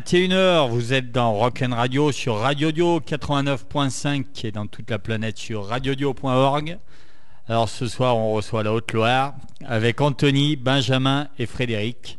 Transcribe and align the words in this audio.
21h, 0.00 0.68
vous 0.68 0.92
êtes 0.92 1.10
dans 1.10 1.32
Rock'n 1.32 1.72
Radio 1.72 2.12
sur 2.12 2.36
Radio 2.36 2.70
Dio 2.70 3.00
89.5 3.00 4.24
qui 4.34 4.46
est 4.46 4.52
dans 4.52 4.66
toute 4.66 4.90
la 4.90 4.98
planète 4.98 5.38
sur 5.38 5.64
radiodio.org. 5.66 6.76
Alors 7.48 7.68
ce 7.70 7.86
soir, 7.88 8.14
on 8.18 8.32
reçoit 8.32 8.62
la 8.62 8.74
Haute-Loire 8.74 9.32
avec 9.64 10.02
Anthony, 10.02 10.56
Benjamin 10.56 11.28
et 11.38 11.46
Frédéric 11.46 12.18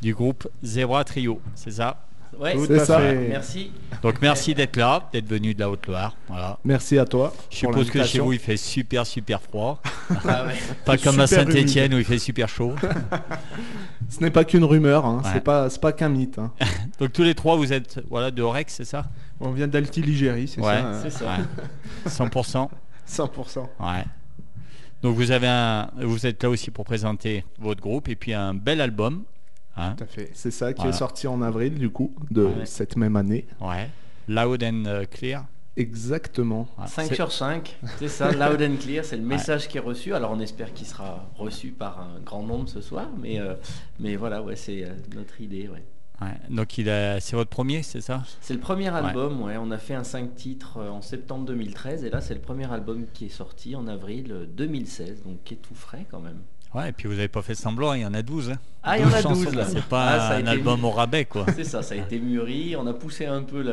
du 0.00 0.14
groupe 0.14 0.46
Zebra 0.62 1.02
Trio, 1.02 1.40
c'est 1.56 1.72
ça? 1.72 2.06
Ouais, 2.38 2.54
Tout 2.54 2.64
c'est 2.66 2.84
ça. 2.84 2.98
fait. 2.98 3.14
Merci. 3.28 3.72
Donc 4.02 4.22
merci 4.22 4.54
d'être 4.54 4.76
là, 4.76 5.08
d'être 5.12 5.28
venu 5.28 5.54
de 5.54 5.60
la 5.60 5.68
Haute-Loire. 5.70 6.14
Voilà. 6.28 6.58
Merci 6.64 6.98
à 6.98 7.04
toi. 7.04 7.34
Je 7.50 7.56
suppose 7.56 7.90
que 7.90 8.04
chez 8.04 8.20
vous 8.20 8.32
il 8.32 8.38
fait 8.38 8.56
super 8.56 9.06
super 9.06 9.42
froid, 9.42 9.82
Ah 10.26 10.44
ouais. 10.46 10.54
pas 10.84 10.96
comme 10.96 11.18
à 11.18 11.26
Saint-Étienne 11.26 11.92
où 11.94 11.98
il 11.98 12.04
fait 12.04 12.18
super 12.18 12.48
chaud. 12.48 12.74
Ce 14.08 14.20
n'est 14.20 14.30
pas 14.30 14.44
qu'une 14.44 14.64
rumeur, 14.64 15.04
hein, 15.06 15.20
Ouais. 15.24 15.30
c'est 15.32 15.40
pas, 15.44 15.70
c'est 15.70 15.80
pas 15.80 15.92
qu'un 15.92 16.08
mythe. 16.08 16.38
hein. 16.38 16.52
Donc 16.98 17.12
tous 17.12 17.22
les 17.22 17.34
trois 17.34 17.56
vous 17.56 17.72
êtes 17.72 18.00
voilà 18.10 18.30
de 18.30 18.42
Rex, 18.42 18.74
c'est 18.74 18.84
ça? 18.84 19.06
On 19.40 19.50
vient 19.50 19.66
d'Alti-Ligérie, 19.68 20.48
c'est 20.48 20.60
Ouais, 20.60 20.80
ça. 20.80 21.00
C'est 21.02 21.10
ça. 21.10 21.24
Ouais. 21.24 22.08
100%. 22.10 22.68
100%. 23.08 23.58
Ouais. 23.80 24.04
Donc 25.02 25.16
vous 25.16 25.30
avez 25.32 25.48
un, 25.48 25.90
vous 26.00 26.26
êtes 26.26 26.42
là 26.42 26.48
aussi 26.50 26.70
pour 26.70 26.84
présenter 26.84 27.44
votre 27.58 27.80
groupe 27.80 28.08
et 28.08 28.14
puis 28.16 28.32
un 28.34 28.54
bel 28.54 28.80
album. 28.80 29.24
Hein 29.76 29.94
Tout 29.96 30.04
à 30.04 30.06
fait. 30.06 30.30
C'est 30.34 30.50
ça 30.50 30.72
qui 30.72 30.82
Voilà. 30.82 30.94
est 30.94 30.98
sorti 30.98 31.26
en 31.26 31.40
avril, 31.42 31.74
du 31.78 31.90
coup, 31.90 32.14
de 32.30 32.44
Ouais. 32.44 32.66
cette 32.66 32.96
même 32.96 33.16
année. 33.16 33.46
ouais. 33.60 33.88
Loud 34.28 34.62
and 34.62 34.84
euh, 34.86 35.04
clear. 35.10 35.44
Exactement. 35.76 36.68
Ouais. 36.78 36.86
5 36.86 37.08
C'est- 37.08 37.14
sur 37.14 37.32
5, 37.32 37.76
c'est 37.98 38.08
ça, 38.08 38.30
loud 38.30 38.60
and 38.62 38.76
clear, 38.76 39.04
c'est 39.04 39.16
le 39.16 39.22
message 39.22 39.68
qui 39.68 39.78
est 39.78 39.80
reçu. 39.80 40.12
Alors 40.14 40.32
on 40.32 40.40
espère 40.40 40.72
qu'il 40.74 40.86
sera 40.86 41.30
reçu 41.36 41.68
par 41.70 42.00
un 42.00 42.20
grand 42.20 42.42
nombre 42.42 42.68
ce 42.68 42.80
soir, 42.80 43.08
mais, 43.18 43.40
euh, 43.40 43.54
mais 43.98 44.16
voilà, 44.16 44.42
ouais, 44.42 44.56
c'est 44.56 44.84
euh, 44.84 44.90
notre 45.14 45.40
idée. 45.40 45.68
Ouais. 45.68 45.82
Ouais. 46.20 46.34
Donc 46.50 46.76
il 46.78 46.88
a, 46.90 47.18
c'est 47.20 47.36
votre 47.36 47.50
premier, 47.50 47.82
c'est 47.82 48.02
ça? 48.02 48.22
C'est 48.40 48.54
le 48.54 48.60
premier 48.60 48.88
album, 48.88 49.40
ouais. 49.42 49.56
on 49.56 49.70
a 49.70 49.78
fait 49.78 49.94
un 49.94 50.04
5 50.04 50.34
titres 50.34 50.76
euh, 50.78 50.90
en 50.90 51.00
septembre 51.02 51.46
2013, 51.46 52.04
et 52.04 52.10
là 52.10 52.20
c'est 52.20 52.34
le 52.34 52.40
premier 52.40 52.70
album 52.70 53.06
qui 53.12 53.24
est 53.26 53.30
sorti 53.30 53.74
en 53.74 53.88
avril 53.88 54.30
euh, 54.30 54.46
2016, 54.46 55.22
donc 55.24 55.42
qui 55.42 55.54
est 55.54 55.56
tout 55.58 55.74
frais 55.74 56.06
quand 56.10 56.20
même. 56.20 56.40
Ouais. 56.74 56.88
Et 56.88 56.92
puis 56.92 57.06
vous 57.08 57.14
avez 57.18 57.28
pas 57.28 57.42
fait 57.42 57.54
semblant, 57.54 57.92
il 57.92 58.00
y 58.02 58.06
en 58.06 58.14
a 58.14 58.22
12. 58.22 58.50
hein. 58.50 58.58
Ah, 58.84 58.98
il 58.98 59.02
y 59.02 59.04
en 59.04 59.12
a 59.12 59.20
chansons, 59.22 59.44
12 59.44 59.54
là. 59.54 59.64
C'est 59.64 59.84
pas 59.84 60.04
Ah, 60.30 60.34
un 60.36 60.46
album 60.46 60.84
au 60.84 60.90
rabais 60.90 61.24
quoi. 61.24 61.46
C'est 61.54 61.62
ça, 61.64 61.82
ça 61.82 61.94
a 61.94 61.98
été 61.98 62.18
mûri, 62.18 62.74
on 62.76 62.86
a 62.88 62.92
poussé 62.94 63.26
un 63.26 63.42
peu 63.42 63.64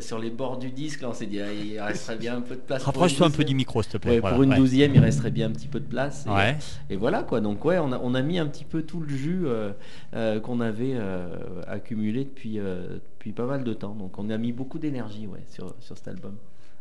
sur 0.00 0.18
les 0.18 0.28
bords 0.30 0.58
du 0.58 0.70
disque, 0.70 1.00
là 1.02 1.08
on 1.08 1.14
s'est 1.14 1.26
dit, 1.26 1.40
ah, 1.40 1.52
il 1.52 1.80
resterait 1.80 2.16
bien 2.16 2.36
un 2.36 2.40
peu 2.42 2.56
de 2.56 2.60
place. 2.60 2.82
Rapproche-toi 2.82 3.28
un 3.28 3.30
peu 3.30 3.44
du 3.44 3.54
micro 3.54 3.82
s'il 3.82 3.92
te 3.92 3.96
plaît. 3.98 4.10
Ouais, 4.14 4.20
Voilà, 4.20 4.34
pour 4.36 4.42
une 4.42 4.50
ouais. 4.50 4.56
douzième, 4.56 4.94
il 4.94 5.00
resterait 5.00 5.30
bien 5.30 5.46
un 5.48 5.52
petit 5.52 5.68
peu 5.68 5.80
de 5.80 5.86
place. 5.86 6.26
Et, 6.26 6.30
Ouais. 6.30 6.56
et 6.90 6.96
voilà 6.96 7.22
quoi. 7.22 7.40
Donc 7.40 7.64
ouais, 7.64 7.78
on 7.78 7.92
a, 7.92 7.98
on 8.02 8.14
a 8.14 8.20
mis 8.22 8.38
un 8.38 8.46
petit 8.46 8.64
peu 8.64 8.82
tout 8.82 9.00
le 9.00 9.08
jus 9.08 9.42
euh, 9.46 9.72
euh, 10.14 10.38
qu'on 10.40 10.60
avait 10.60 10.92
euh, 10.94 11.34
accumulé 11.66 12.24
depuis, 12.24 12.58
euh, 12.58 12.98
depuis 13.14 13.32
pas 13.32 13.46
mal 13.46 13.64
de 13.64 13.72
temps. 13.72 13.94
Donc 13.94 14.18
on 14.18 14.28
a 14.28 14.36
mis 14.36 14.52
beaucoup 14.52 14.78
d'énergie 14.78 15.26
ouais, 15.28 15.44
sur, 15.50 15.74
sur 15.80 15.96
cet 15.96 16.08
album. 16.08 16.36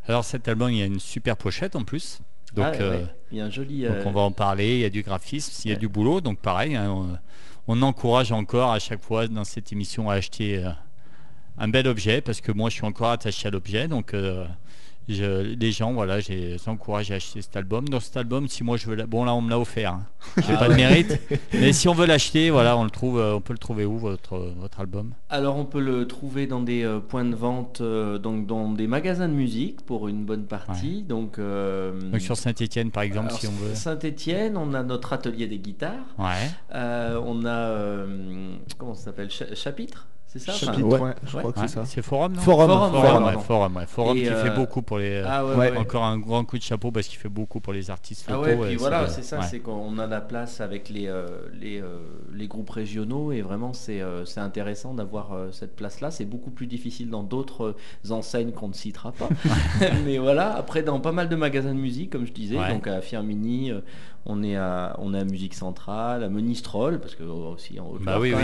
Alors 0.07 0.25
cet 0.25 0.47
album, 0.49 0.71
il 0.71 0.79
y 0.79 0.81
a 0.81 0.85
une 0.85 0.99
super 0.99 1.37
pochette 1.37 1.75
en 1.77 1.83
plus. 1.83 2.19
Donc, 2.53 2.65
Ah, 2.67 2.77
ouais, 2.79 2.89
ouais. 2.89 3.05
il 3.31 3.37
y 3.37 3.41
a 3.41 3.45
un 3.45 3.49
joli. 3.49 3.83
donc 3.83 4.05
on 4.05 4.11
va 4.11 4.21
en 4.21 4.31
parler. 4.31 4.75
Il 4.75 4.79
y 4.81 4.85
a 4.85 4.89
du 4.89 5.03
graphisme, 5.03 5.51
il 5.65 5.71
y 5.71 5.73
a 5.73 5.77
du 5.77 5.87
boulot. 5.87 6.21
Donc 6.21 6.39
pareil, 6.39 6.75
hein, 6.75 6.89
on, 6.91 7.17
on 7.67 7.81
encourage 7.81 8.31
encore 8.31 8.71
à 8.71 8.79
chaque 8.79 9.01
fois 9.01 9.27
dans 9.27 9.43
cette 9.45 9.71
émission 9.71 10.09
à 10.09 10.15
acheter 10.15 10.57
euh, 10.65 10.69
un 11.57 11.67
bel 11.67 11.87
objet 11.87 12.21
parce 12.21 12.41
que 12.41 12.51
moi 12.51 12.69
je 12.69 12.75
suis 12.75 12.85
encore 12.85 13.11
attaché 13.11 13.47
à 13.47 13.51
l'objet. 13.51 13.87
Donc 13.87 14.13
euh, 14.13 14.45
je- 15.13 15.55
les 15.55 15.71
gens, 15.71 15.93
voilà, 15.93 16.19
j'ai- 16.19 16.57
j'encourage 16.63 17.11
à 17.11 17.15
acheter 17.15 17.41
cet 17.41 17.55
album. 17.55 17.87
Dans 17.89 17.99
cet 17.99 18.17
album, 18.17 18.47
si 18.47 18.63
moi 18.63 18.77
je 18.77 18.87
veux, 18.87 18.95
la- 18.95 19.05
bon 19.07 19.23
là 19.25 19.33
on 19.33 19.41
me 19.41 19.49
l'a 19.49 19.59
offert. 19.59 19.93
hein. 19.93 20.05
J'ai 20.37 20.53
Ah 20.53 20.57
pas 20.57 20.69
de 20.69 20.75
mérite, 20.75 21.19
mais 21.53 21.73
si 21.73 21.87
on 21.87 21.93
veut 21.93 22.05
l'acheter, 22.05 22.49
voilà, 22.49 22.77
on 22.77 22.83
le 22.83 22.89
trouve, 22.89 23.19
euh, 23.19 23.33
on 23.35 23.41
peut 23.41 23.53
le 23.53 23.59
trouver 23.59 23.85
où 23.85 23.97
votre 23.97 24.37
votre 24.59 24.79
album? 24.79 25.11
Alors 25.29 25.55
on 25.57 25.65
peut 25.65 25.79
le 25.81 26.07
trouver 26.07 26.47
dans 26.47 26.61
des 26.61 26.83
euh, 26.83 26.99
points 26.99 27.25
de 27.25 27.35
vente, 27.35 27.81
euh, 27.81 28.17
donc 28.17 28.45
dans 28.47 28.69
des 28.71 28.87
magasins 28.87 29.27
de 29.27 29.33
musique 29.33 29.81
pour 29.85 30.07
une 30.07 30.23
bonne 30.25 30.45
partie. 30.45 31.03
Donc, 31.03 31.39
euh, 31.39 31.99
Donc 32.11 32.21
sur 32.21 32.37
Saint-Étienne 32.37 32.91
par 32.91 33.03
exemple, 33.03 33.27
alors, 33.29 33.39
si 33.39 33.47
on 33.47 33.51
veut. 33.51 33.75
Saint-Étienne, 33.75 34.57
on 34.57 34.73
a 34.73 34.83
notre 34.83 35.13
atelier 35.13 35.47
des 35.47 35.59
guitares. 35.59 36.05
Ouais. 36.17 36.49
On 36.73 37.45
a 37.45 38.05
comment 38.77 38.93
ça 38.93 39.05
s'appelle? 39.05 39.29
Cha- 39.29 39.53
Chapitre, 39.55 40.07
c'est 40.31 40.39
ça 40.39 40.53
Enfin, 40.53 40.65
Chapitre, 40.67 40.87
ouais, 40.87 41.11
je 41.25 41.35
ouais. 41.35 41.39
crois 41.41 41.51
que 41.53 41.59
c'est 41.61 41.67
ça. 41.67 41.83
C'est 41.85 42.01
Forum, 42.01 42.33
non 42.33 42.41
Forum, 42.41 42.69
Forum, 42.69 42.91
Forum, 42.91 43.03
ouais, 43.03 43.09
ouais, 43.09 43.23
pardon. 43.33 43.39
Forum, 43.41 43.75
ouais. 43.75 43.85
Forum 43.85 44.17
Et, 44.17 44.21
qui 44.23 44.29
euh, 44.29 44.43
fait 44.43 44.55
beaucoup 44.55 44.81
pour 44.81 44.97
les. 44.99 45.21
Ah 45.25 45.43
ouais, 45.45 45.51
Ouais. 45.51 45.57
ouais, 45.57 45.71
ouais. 45.71 45.77
Encore 45.77 46.03
un 46.05 46.17
grand 46.17 46.45
coup 46.45 46.57
de 46.57 46.63
chapeau 46.63 46.89
parce 46.91 47.07
qu'il 47.07 47.17
fait 47.19 47.27
beaucoup 47.29 47.59
pour 47.59 47.73
les 47.73 47.89
artistes 47.91 48.25
Ah 48.31 48.39
ouais, 48.39 48.55
puis 48.55 48.75
voilà, 48.77 49.07
c'est 49.07 49.23
ça, 49.23 49.39
ouais. 49.39 49.45
c'est 49.49 49.59
qu'on 49.59 49.97
a 49.99 50.07
la 50.07 50.21
place 50.21 50.61
avec 50.61 50.87
les, 50.89 51.07
euh, 51.07 51.27
les, 51.59 51.81
euh, 51.81 51.97
les 52.33 52.47
groupes 52.47 52.69
régionaux 52.69 53.31
et 53.33 53.41
vraiment 53.41 53.73
c'est 53.73 54.01
euh, 54.01 54.23
c'est 54.25 54.39
intéressant 54.39 54.93
d'avoir 54.93 55.33
euh, 55.33 55.51
cette 55.51 55.75
place-là. 55.75 56.11
C'est 56.11 56.25
beaucoup 56.25 56.51
plus 56.51 56.67
difficile 56.67 57.09
dans 57.09 57.23
d'autres 57.23 57.75
euh, 58.09 58.13
enseignes 58.13 58.51
qu'on 58.51 58.69
ne 58.69 58.73
citera 58.73 59.11
pas. 59.11 59.27
Mais 60.05 60.17
voilà, 60.17 60.55
après 60.55 60.81
dans 60.83 60.99
pas 61.01 61.11
mal 61.11 61.27
de 61.29 61.35
magasins 61.35 61.73
de 61.75 61.79
musique, 61.79 62.09
comme 62.11 62.25
je 62.25 62.31
disais, 62.31 62.57
Ouais. 62.57 62.69
donc 62.71 62.87
à 62.87 63.01
Firmini, 63.01 63.71
euh, 63.71 63.81
on 64.27 64.43
est 64.43 64.55
à, 64.55 64.95
on 64.99 65.15
est 65.15 65.19
à 65.19 65.23
Musique 65.23 65.55
Centrale, 65.55 66.23
à 66.23 66.29
Monistrol, 66.29 66.99
parce 66.99 67.15
que 67.15 67.23
euh, 67.23 67.53
aussi 67.53 67.79
en 67.79 67.87
haute 67.87 68.03
Bah 68.03 68.19
oui, 68.19 68.33
oui. 68.35 68.43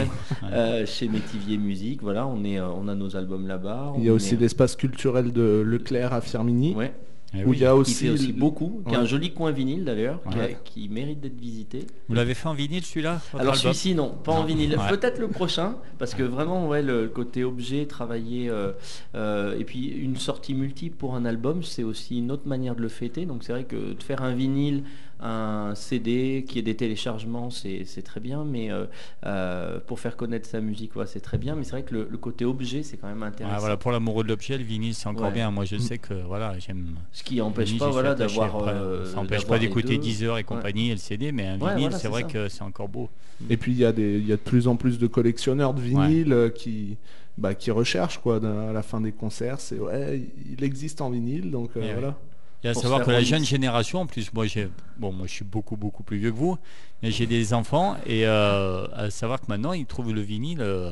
Euh, 0.52 0.86
chez 0.88 1.08
Métivier 1.08 1.58
Musique, 1.60 1.77
voilà, 2.02 2.28
on, 2.28 2.44
est, 2.44 2.60
euh, 2.60 2.68
on 2.70 2.88
a 2.88 2.96
nos 2.96 3.16
albums 3.16 3.48
là-bas. 3.48 3.94
Il 3.98 4.04
y 4.06 4.10
a 4.10 4.14
aussi 4.14 4.36
est- 4.36 4.38
l'espace 4.38 4.76
culturel 4.76 5.32
de 5.32 5.64
Leclerc 5.66 6.14
à 6.14 6.22
Firmini, 6.22 6.74
Ouais, 6.76 6.94
Eh 7.34 7.44
où 7.44 7.50
oui. 7.50 7.58
il 7.58 7.62
y 7.62 7.66
a 7.66 7.72
qui 7.74 7.78
aussi, 7.80 7.94
fait 8.06 8.10
aussi 8.10 8.32
beaucoup, 8.34 8.82
qui 8.88 8.96
a 8.96 9.00
un 9.00 9.06
joli 9.06 9.34
coin 9.34 9.52
vinyle 9.52 9.84
d'ailleurs, 9.86 10.22
qui 10.32 10.38
a- 10.40 10.42
Ouais. 10.44 10.58
qui, 10.64 10.88
mérite 10.90 11.20
d'être 11.20 11.40
visité. 11.40 11.86
Vous 12.08 12.16
l'avez 12.16 12.34
fait 12.34 12.48
en 12.48 12.54
vinyle 12.54 12.84
celui-là 12.84 13.20
Alors 13.38 13.56
celui-ci 13.56 13.96
non, 13.96 14.10
pas 14.24 14.32
en 14.32 14.44
vinyle. 14.46 14.72
Ouais. 14.78 14.90
Peut-être 14.90 15.20
le 15.20 15.28
prochain, 15.28 15.76
parce 16.00 16.14
que 16.14 16.24
vraiment 16.24 16.68
ouais 16.70 16.82
le 16.82 17.08
côté 17.08 17.44
objet, 17.44 17.86
travailler 17.86 18.50
euh, 18.50 18.72
euh, 19.16 19.58
et 19.60 19.64
puis 19.66 19.88
une 19.88 20.16
sortie 20.16 20.54
multiple 20.54 20.96
pour 20.98 21.16
un 21.16 21.26
album, 21.26 21.64
c'est 21.64 21.84
aussi 21.84 22.20
une 22.20 22.32
autre 22.32 22.48
manière 22.48 22.76
de 22.76 22.82
le 22.82 22.90
fêter. 22.90 23.26
Donc 23.26 23.44
c'est 23.44 23.52
vrai 23.52 23.66
que 23.66 23.94
de 23.94 24.04
faire 24.04 24.22
un 24.24 24.34
vinyle, 24.34 24.84
un 25.20 25.74
CD 25.76 26.46
qui 26.48 26.60
est 26.60 26.62
des 26.62 26.76
téléchargements, 26.76 27.50
c'est 27.50 27.84
c'est 27.86 28.02
très 28.04 28.20
bien, 28.20 28.44
mais 28.46 28.72
euh, 28.72 28.86
euh, 29.26 29.80
pour 29.86 30.00
faire 30.00 30.16
connaître 30.16 30.48
sa 30.48 30.62
musique, 30.62 30.96
ouais, 30.96 31.08
c'est 31.08 31.20
très 31.20 31.38
bien. 31.38 31.56
Mais 31.56 31.64
c'est 31.64 31.72
vrai 31.72 31.84
que 31.84 31.94
le, 31.96 32.08
le 32.10 32.18
côté 32.18 32.46
objet, 32.46 32.84
c'est 32.84 32.98
quand 32.98 33.08
même 33.08 33.22
Ouais, 33.22 33.28
intéressant. 33.28 33.60
voilà, 33.60 33.78
pour 33.78 33.92
l'amoureux 33.92 34.24
de 34.24 34.30
l'objet, 34.30 34.58
le 34.58 34.64
vinyle 34.64 34.94
c'est 34.94 35.08
encore 35.08 35.28
Ouais. 35.28 35.34
bien. 35.34 35.50
Moi 35.52 35.66
je 35.66 35.76
Mm. 35.78 35.80
sais 35.80 35.98
que 35.98 36.14
voilà, 36.14 36.58
j'aime. 36.60 36.96
Ce 37.12 37.24
qui 37.24 37.38
n'empêche 37.38 37.68
vinyle, 37.70 37.80
pas 37.80 37.90
voilà 37.90 38.12
attaché. 38.12 38.36
d'avoir. 38.40 38.56
Après, 38.68 38.72
euh, 38.74 39.06
ça 39.06 39.16
n'empêche 39.18 39.42
d'avoir 39.42 39.60
pas 39.60 39.60
d'écouter 39.60 39.96
deux. 39.96 39.98
10 39.98 40.24
heures 40.24 40.36
et 40.38 40.42
Ouais. 40.42 40.44
compagnie 40.44 40.90
et 40.90 40.94
le 40.94 40.98
CD, 40.98 41.32
mais 41.32 41.46
un 41.48 41.54
Ouais, 41.54 41.60
vinyle, 41.60 41.74
voilà, 41.80 41.92
c'est 41.92 42.02
c'est 42.04 42.08
vrai 42.10 42.22
ça. 42.24 42.28
que 42.28 42.48
c'est 42.50 42.62
encore 42.64 42.88
beau. 42.90 43.10
Et 43.50 43.58
puis 43.58 43.72
il 43.72 43.78
y, 43.78 43.86
a 43.86 43.92
des, 43.92 44.18
il 44.18 44.26
y 44.28 44.34
a 44.34 44.36
de 44.38 44.42
plus 44.42 44.68
en 44.68 44.76
plus 44.76 44.98
de 44.98 45.06
collectionneurs 45.08 45.74
de 45.76 45.82
vinyles 45.82 46.34
euh, 46.34 46.50
qui, 46.50 46.98
bah, 47.38 47.54
qui 47.54 47.70
recherchent 47.70 48.18
quoi, 48.20 48.38
à 48.38 48.74
la 48.74 48.82
fin 48.82 49.00
des 49.00 49.12
concerts. 49.12 49.60
C'est 49.60 49.80
ouais, 49.80 50.22
il 50.52 50.64
existe 50.64 51.02
en 51.02 51.10
vinyle, 51.12 51.52
donc 51.52 51.72
euh, 51.78 51.82
Eh 51.84 51.94
voilà. 51.94 52.16
Il 52.64 52.68
y 52.68 52.70
a 52.70 52.72
à 52.72 52.74
savoir 52.74 53.04
que 53.04 53.12
la 53.12 53.22
jeune 53.22 53.46
génération, 53.46 54.02
en 54.02 54.06
plus, 54.08 54.34
moi 54.34 54.46
j'ai, 54.48 54.68
bon, 54.98 55.12
moi 55.14 55.28
je 55.28 55.32
suis 55.32 55.46
beaucoup 55.46 55.76
beaucoup 55.78 56.04
plus 56.04 56.18
vieux 56.18 56.32
que 56.32 56.36
vous, 56.38 56.58
mais 57.04 57.12
j'ai 57.12 57.26
des 57.28 57.54
enfants 57.54 57.96
et 58.06 58.26
euh, 58.26 58.88
à 58.96 59.10
savoir 59.12 59.40
que 59.40 59.46
maintenant 59.48 59.74
ils 59.74 59.86
trouvent 59.86 60.14
le 60.14 60.22
vinyle, 60.22 60.60
euh, 60.62 60.92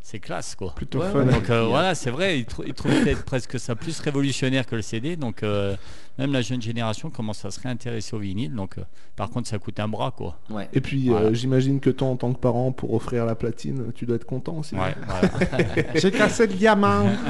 c'est 0.00 0.18
classe 0.20 0.54
quoi. 0.54 0.74
Plutôt 0.74 1.00
Ouais, 1.00 1.10
fun. 1.12 1.24
Donc 1.26 1.50
euh, 1.50 1.64
voilà, 1.66 1.94
c'est 1.94 2.10
vrai, 2.10 2.38
ils, 2.40 2.46
trou- 2.46 2.64
ils 2.66 2.72
trouvent 2.74 2.92
peut-être 3.02 3.24
presque 3.24 3.60
ça 3.60 3.74
plus 3.76 4.00
révolutionnaire 4.00 4.66
que 4.66 4.74
le 4.74 4.80
CD. 4.82 5.16
Donc 5.16 5.42
euh, 5.42 5.76
même 6.18 6.32
la 6.32 6.40
jeune 6.42 6.62
génération 6.62 7.10
commence 7.10 7.44
à 7.44 7.50
se 7.50 7.60
réintéresser 7.60 8.16
au 8.16 8.18
vinyle. 8.18 8.54
Donc 8.54 8.78
euh, 8.78 8.82
par 9.14 9.28
contre, 9.30 9.48
ça 9.48 9.58
coûte 9.58 9.78
un 9.80 9.88
bras 9.88 10.10
quoi. 10.12 10.38
Ouais. 10.50 10.68
Et 10.72 10.80
puis 10.80 11.08
Voilà. 11.10 11.26
euh, 11.26 11.34
j'imagine 11.34 11.78
que 11.78 11.90
toi 11.90 12.08
en 12.08 12.16
tant 12.16 12.32
que 12.32 12.38
parent 12.40 12.72
pour 12.72 12.94
offrir 12.94 13.26
la 13.26 13.34
platine, 13.34 13.92
tu 13.94 14.06
dois 14.06 14.16
être 14.16 14.24
content 14.26 14.54
aussi. 14.56 14.74
Ouais, 14.74 14.94
voilà. 15.06 15.64
J'ai 15.94 16.10
cassé 16.10 16.46
le 16.46 16.54
diamant. 16.54 17.10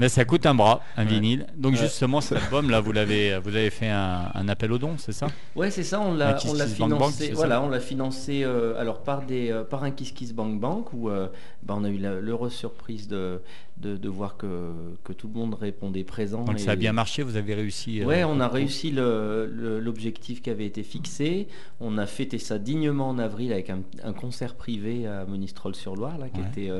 Mais 0.00 0.08
ça 0.08 0.24
coûte 0.24 0.46
un 0.46 0.54
bras, 0.54 0.80
un 0.96 1.04
Ouais. 1.04 1.10
vinyle. 1.10 1.46
Donc 1.56 1.72
Ouais. 1.72 1.78
justement, 1.78 2.20
cet 2.20 2.38
album 2.42 2.70
là, 2.70 2.80
vous 2.80 2.92
l'avez, 2.92 3.38
vous 3.38 3.50
avez 3.56 3.70
fait 3.70 3.88
un, 3.88 4.30
un 4.34 4.48
appel 4.48 4.70
aux 4.72 4.78
dons, 4.78 4.94
c'est 4.98 5.12
ça? 5.12 5.26
Ouais, 5.56 5.70
c'est 5.70 5.82
ça, 5.82 6.00
on 6.00 6.14
l'a, 6.14 6.34
Kiss 6.34 6.50
on 6.50 6.54
l'a 6.54 6.66
Bank 6.66 6.74
financé. 6.74 7.32
voilà, 7.34 7.62
on 7.62 7.68
l'a 7.68 7.80
financé 7.80 8.42
euh, 8.44 8.78
alors 8.80 9.02
par 9.02 9.26
des, 9.26 9.50
euh, 9.50 9.64
par 9.64 9.82
un 9.84 9.90
Kiss 9.90 10.12
Kiss 10.12 10.32
Bank 10.32 10.60
Bank 10.60 10.92
où 10.92 11.08
euh, 11.10 11.28
bah, 11.62 11.74
on 11.76 11.84
a 11.84 11.88
eu 11.90 11.98
l'heureuse 11.98 12.52
surprise 12.52 13.08
de, 13.08 13.40
de, 13.78 13.96
de 13.96 14.08
voir 14.08 14.36
que, 14.36 14.70
que 15.04 15.12
tout 15.12 15.28
le 15.32 15.34
monde 15.38 15.54
répondait 15.54 16.04
présent. 16.04 16.44
Donc 16.44 16.56
et- 16.56 16.58
ça 16.58 16.72
a 16.72 16.76
bien 16.76 16.92
marché, 16.92 17.22
vous 17.22 17.36
avez 17.36 17.54
réussi. 17.54 18.04
Ouais, 18.04 18.22
on 18.24 18.38
a 18.40 18.48
réussi 18.48 18.92
l'objectif 18.92 20.42
qui 20.42 20.50
avait 20.50 20.66
été 20.66 20.82
fixé. 20.82 21.48
On 21.80 21.98
a 21.98 22.06
fêté 22.06 22.38
ça 22.38 22.58
dignement 22.58 23.08
en 23.08 23.18
avril 23.18 23.52
avec 23.52 23.70
un, 23.70 23.80
un 24.04 24.12
concert 24.12 24.54
privé 24.54 25.06
à 25.06 25.24
Monistrol-sur-Loire, 25.26 26.18
là, 26.18 26.28
qui 26.28 26.40
Ouais. 26.40 26.46
était 26.64 26.70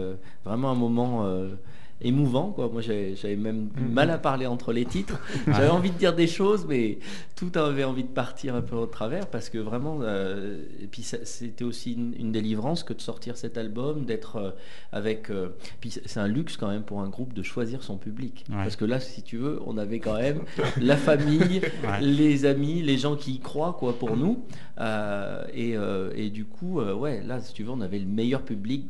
vraiment 0.44 0.70
un 0.70 0.74
moment 0.74 1.24
émouvant. 2.00 2.50
Quoi. 2.52 2.68
Moi, 2.72 2.80
j'avais 2.80 3.36
même 3.36 3.68
du 3.76 3.82
mal 3.84 4.10
à 4.10 4.18
parler 4.18 4.46
entre 4.46 4.72
les 4.72 4.84
titres. 4.84 5.20
J'avais 5.46 5.68
envie 5.68 5.90
de 5.90 5.96
dire 5.98 6.14
des 6.14 6.26
choses, 6.26 6.64
mais 6.68 6.98
tout 7.36 7.50
avait 7.56 7.84
envie 7.84 8.04
de 8.04 8.08
partir 8.08 8.54
un 8.54 8.60
peu 8.62 8.76
au 8.76 8.86
travers 8.86 9.26
parce 9.26 9.48
que 9.48 9.58
vraiment, 9.58 9.98
euh, 10.02 10.62
et 10.80 10.86
puis 10.86 11.02
c'était 11.02 11.64
aussi 11.64 11.92
une, 11.94 12.14
une 12.18 12.30
délivrance 12.32 12.82
que 12.84 12.92
de 12.92 13.00
sortir 13.00 13.36
cet 13.36 13.58
album, 13.58 14.04
d'être 14.04 14.36
euh, 14.36 14.50
avec. 14.92 15.30
euh, 15.30 15.48
puis 15.80 15.90
c'est 15.90 16.20
un 16.20 16.28
luxe 16.28 16.56
quand 16.56 16.68
même 16.68 16.82
pour 16.82 17.00
un 17.00 17.08
groupe 17.08 17.32
de 17.34 17.42
choisir 17.42 17.82
son 17.82 17.96
public. 17.98 18.44
Ouais. 18.48 18.56
Parce 18.56 18.76
que 18.76 18.84
là, 18.84 19.00
si 19.00 19.22
tu 19.22 19.36
veux, 19.36 19.60
on 19.66 19.76
avait 19.78 19.98
quand 20.00 20.16
même 20.18 20.40
la 20.80 20.96
famille, 20.96 21.60
Ouais. 21.84 22.00
les 22.00 22.44
amis, 22.44 22.82
les 22.82 22.98
gens 22.98 23.16
qui 23.16 23.32
y 23.34 23.38
croient 23.40 23.76
quoi 23.78 23.98
pour 23.98 24.16
nous. 24.16 24.44
Et, 25.54 25.74
et 26.14 26.30
du 26.30 26.44
coup, 26.44 26.80
ouais, 26.80 27.22
là, 27.22 27.40
si 27.40 27.52
tu 27.54 27.62
veux, 27.64 27.70
on 27.70 27.80
avait 27.80 27.98
le 27.98 28.06
meilleur 28.06 28.42
public 28.42 28.86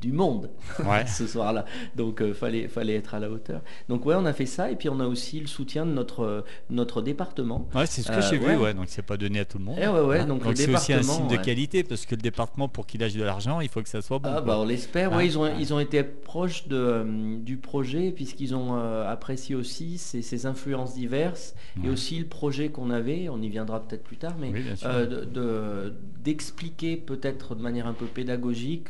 du 0.00 0.12
monde 0.12 0.50
ce 1.06 1.26
soir-là. 1.26 1.64
Donc 1.96 2.22
il 2.24 2.34
fallait, 2.34 2.68
fallait 2.68 2.94
être 2.94 3.14
à 3.14 3.18
la 3.18 3.30
hauteur. 3.30 3.62
Donc 3.88 4.06
ouais, 4.06 4.14
on 4.16 4.24
a 4.24 4.32
fait 4.32 4.46
ça 4.46 4.70
et 4.70 4.76
puis 4.76 4.88
on 4.88 5.00
a 5.00 5.06
aussi 5.06 5.40
le 5.40 5.46
soutien 5.46 5.86
de 5.86 5.90
notre, 5.90 6.44
notre 6.70 7.02
département. 7.02 7.66
Ouais, 7.74 7.86
c'est 7.86 8.02
ce 8.02 8.10
que 8.10 8.20
j'ai 8.20 8.38
vu, 8.38 8.56
ouais. 8.56 8.74
donc 8.74 8.86
c'est 8.88 9.02
pas 9.02 9.16
donné 9.16 9.40
à 9.40 9.44
tout 9.44 9.58
le 9.58 9.64
monde. 9.64 9.76
Eh 9.80 9.88
ouais, 9.88 10.00
ouais, 10.00 10.24
donc, 10.24 10.42
c'est 10.54 10.72
aussi 10.72 10.92
un 10.92 11.02
signe 11.02 11.28
de 11.28 11.36
qualité 11.36 11.82
parce 11.82 12.06
que 12.06 12.14
le 12.14 12.20
département, 12.20 12.68
pour 12.68 12.86
qu'il 12.86 13.00
lâche 13.00 13.14
de 13.14 13.22
l'argent, 13.22 13.60
il 13.60 13.68
faut 13.68 13.82
que 13.82 13.88
ça 13.88 14.02
soit 14.02 14.18
bon. 14.18 14.30
Ah, 14.32 14.40
bah, 14.40 14.58
on 14.58 14.64
l'espère, 14.64 15.12
ouais, 15.12 15.26
ils 15.26 15.38
ont, 15.38 15.50
ils 15.58 15.74
ont 15.74 15.80
été 15.80 16.02
proches 16.02 16.68
de, 16.68 17.04
du 17.38 17.56
projet 17.56 18.12
puisqu'ils 18.12 18.54
ont 18.54 18.76
apprécié 18.76 19.54
aussi 19.54 19.98
ces, 19.98 20.22
ces 20.22 20.46
influences 20.46 20.94
diverses 20.94 21.54
et 21.84 21.88
aussi 21.88 22.18
le 22.18 22.26
projet 22.26 22.68
qu'on 22.68 22.90
avait, 22.90 23.28
on 23.28 23.40
y 23.40 23.48
viendra 23.48 23.80
peut-être 23.80 24.02
plus 24.02 24.16
tard, 24.16 24.34
mais 24.38 24.52
de, 24.52 25.94
d'expliquer 26.22 26.96
peut-être 26.96 27.54
de 27.54 27.62
manière 27.62 27.86
un 27.86 27.94
peu 27.94 28.06
pédagogique 28.06 28.88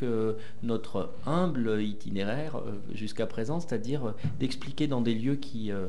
notre 0.63 0.98
humble 1.25 1.81
itinéraire 1.81 2.57
euh, 2.57 2.79
jusqu'à 2.93 3.25
présent, 3.25 3.59
c'est-à-dire 3.59 4.07
euh, 4.07 4.11
d'expliquer 4.39 4.87
dans 4.87 5.01
des 5.01 5.13
lieux 5.13 5.35
qui 5.35 5.71
euh, 5.71 5.87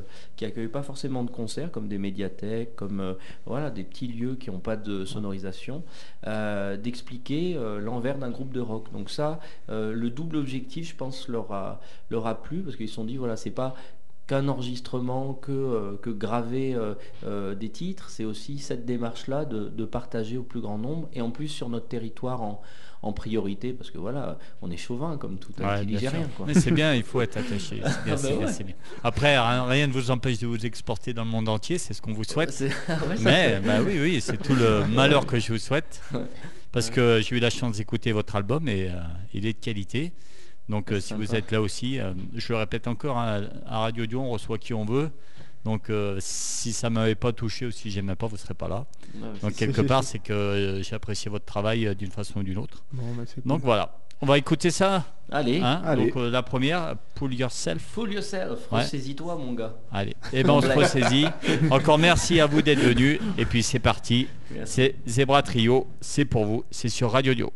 pas 0.71 0.83
forcément 0.83 1.23
de 1.23 1.31
concerts, 1.31 1.71
comme 1.71 1.87
des 1.87 1.97
médiathèques, 1.97 2.75
comme 2.75 3.15
voilà, 3.45 3.69
des 3.69 3.83
petits 3.83 4.07
lieux 4.07 4.35
qui 4.35 4.49
n'ont 4.49 4.59
pas 4.59 4.75
de 4.75 5.05
sonorisation, 5.05 5.83
d'expliquer 6.25 7.57
l'envers 7.79 8.17
d'un 8.17 8.29
groupe 8.29 8.51
de 8.51 8.59
rock. 8.59 8.91
Donc 8.91 9.09
ça, 9.09 9.39
le 9.69 10.09
double 10.09 10.37
objectif, 10.37 10.89
je 10.89 10.95
pense, 10.95 11.27
leur 11.27 11.51
a, 11.51 11.81
leur 12.09 12.27
a 12.27 12.41
plu, 12.41 12.61
parce 12.61 12.75
qu'ils 12.75 12.89
se 12.89 12.95
sont 12.95 13.05
dit, 13.05 13.17
voilà, 13.17 13.35
c'est 13.35 13.51
pas 13.51 13.75
qu'un 14.27 14.47
enregistrement, 14.47 15.33
que, 15.33 15.97
que 16.01 16.09
graver 16.09 16.77
des 17.23 17.69
titres, 17.69 18.09
c'est 18.09 18.25
aussi 18.25 18.59
cette 18.59 18.85
démarche-là 18.85 19.45
de, 19.45 19.85
partager 19.85 20.37
au 20.37 20.43
plus 20.43 20.61
grand 20.61 20.77
nombre, 20.77 21.09
et 21.13 21.21
en 21.21 21.31
plus 21.31 21.47
sur 21.47 21.69
notre 21.69 21.87
territoire 21.87 22.41
en, 22.41 22.61
en 23.03 23.13
priorité 23.13 23.73
parce 23.73 23.89
que 23.89 23.97
voilà, 23.97 24.37
on 24.61 24.69
est 24.69 24.77
chauvin 24.77 25.17
comme 25.17 25.37
tout 25.37 25.53
un 25.59 25.67
ouais, 25.67 25.85
Nigérien. 25.85 26.29
Mais 26.45 26.53
c'est 26.53 26.71
bien, 26.71 26.93
il 26.93 27.03
faut 27.03 27.21
être 27.21 27.37
attaché. 27.37 27.77
Bien, 28.05 28.15
ah 28.17 28.21
bah 28.21 28.29
bien, 28.37 28.75
Après, 29.03 29.39
rien, 29.39 29.87
ne 29.87 29.91
vous 29.91 30.11
empêche 30.11 30.39
de 30.39 30.47
vous 30.47 30.65
exporter 30.65 31.13
dans 31.13 31.23
le 31.23 31.29
monde 31.29 31.49
entier, 31.49 31.77
c'est 31.77 31.93
ce 31.93 32.01
qu'on 32.01 32.13
vous 32.13 32.23
souhaite. 32.23 32.63
Mais 33.21 33.59
bah 33.59 33.81
oui, 33.85 33.99
oui, 33.99 34.21
c'est 34.21 34.37
tout 34.37 34.55
le 34.55 34.85
malheur 34.93 35.25
que 35.25 35.39
je 35.39 35.53
vous 35.53 35.59
souhaite. 35.59 36.01
Parce 36.71 36.89
que 36.89 37.21
j'ai 37.21 37.35
eu 37.35 37.39
la 37.39 37.49
chance 37.49 37.77
d'écouter 37.77 38.11
votre 38.11 38.35
album 38.35 38.67
et 38.67 38.87
euh, 38.87 38.93
il 39.33 39.45
est 39.45 39.53
de 39.53 39.59
qualité. 39.59 40.13
Donc 40.69 40.91
euh, 40.91 41.01
si 41.01 41.13
vous 41.13 41.35
êtes 41.35 41.51
là 41.51 41.61
aussi, 41.61 41.99
euh, 41.99 42.13
je 42.33 42.53
le 42.53 42.59
répète 42.59 42.87
encore, 42.87 43.17
hein, 43.17 43.49
à 43.65 43.79
Radio 43.79 44.05
Dion, 44.05 44.25
on 44.25 44.31
reçoit 44.31 44.57
qui 44.57 44.73
on 44.73 44.85
veut. 44.85 45.11
Donc 45.65 45.89
euh, 45.89 46.17
si 46.19 46.73
ça 46.73 46.89
m'avait 46.89 47.15
pas 47.15 47.33
touché 47.33 47.67
ou 47.67 47.71
si 47.71 47.91
j'aimais 47.91 48.15
pas, 48.15 48.27
vous 48.27 48.35
ne 48.35 48.39
serez 48.39 48.53
pas 48.53 48.67
là. 48.67 48.85
Donc 49.41 49.53
quelque 49.55 49.81
part, 49.81 50.03
c'est 50.03 50.19
que 50.19 50.33
euh, 50.33 50.83
j'ai 50.83 50.95
apprécié 50.95 51.29
votre 51.29 51.45
travail 51.45 51.87
euh, 51.87 51.93
d'une 51.93 52.11
façon 52.11 52.39
ou 52.39 52.43
d'une 52.43 52.57
autre. 52.57 52.83
Bah, 52.91 53.03
Donc 53.45 53.61
voilà. 53.61 53.97
On 54.23 54.27
va 54.27 54.37
écouter 54.37 54.69
ça. 54.69 55.03
Allez. 55.31 55.61
Hein 55.61 55.95
Donc 55.95 56.13
la 56.15 56.43
première, 56.43 56.95
Pull 57.15 57.33
Yourself. 57.33 57.83
Pull 57.95 58.13
Yourself. 58.13 58.67
Ressaisis-toi, 58.69 59.35
mon 59.35 59.53
gars. 59.53 59.73
Allez. 59.91 60.11
Et 60.31 60.41
eh 60.41 60.43
ben 60.43 60.51
on 60.51 60.61
se 60.61 60.67
ressaisit. 60.67 61.25
Encore 61.71 61.97
merci 61.97 62.39
à 62.39 62.45
vous 62.45 62.61
d'être 62.61 62.81
venus. 62.81 63.19
Et 63.39 63.45
puis 63.45 63.63
c'est 63.63 63.79
parti. 63.79 64.27
C'est 64.65 64.95
Zebra 65.07 65.41
Trio. 65.41 65.87
C'est 66.01 66.25
pour 66.25 66.45
vous. 66.45 66.63
C'est 66.69 66.89
sur 66.89 67.11
Radio 67.11 67.33
Dio. 67.33 67.51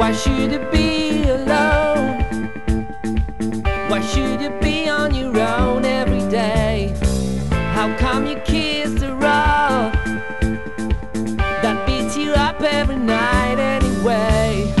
Why 0.00 0.12
should 0.12 0.50
it 0.50 0.72
be 0.72 1.24
alone? 1.24 2.22
Why 3.90 4.00
should 4.00 4.40
you 4.40 4.48
be 4.62 4.88
on 4.88 5.14
your 5.14 5.38
own 5.38 5.84
every 5.84 6.26
day? 6.30 6.94
How 7.74 7.94
come 7.98 8.26
you 8.26 8.36
kiss 8.36 8.98
the 8.98 9.12
road 9.12 9.92
that 11.62 11.86
beats 11.86 12.16
you 12.16 12.32
up 12.32 12.62
every 12.62 12.96
night 12.96 13.58
anyway? 13.58 14.72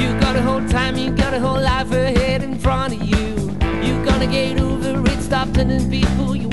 You 0.00 0.18
got 0.18 0.34
a 0.34 0.40
whole 0.40 0.66
time, 0.66 0.96
you 0.96 1.10
got 1.10 1.34
a 1.34 1.40
whole 1.40 1.60
life 1.60 1.92
ahead 1.92 2.42
in 2.42 2.58
front 2.58 2.94
of 2.94 3.02
you. 3.02 3.50
You 3.86 4.02
gonna 4.02 4.26
get 4.26 4.58
over 4.58 5.06
it, 5.10 5.20
stop 5.20 5.52
telling 5.52 5.90
people 5.90 6.34
you 6.34 6.47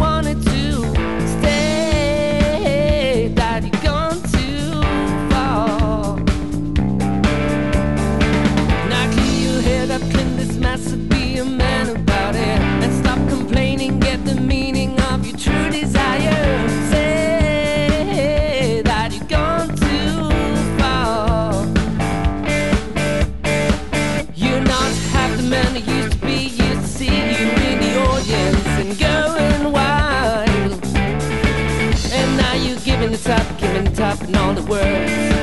All 34.45 34.53
the 34.53 34.61
words. 34.61 35.34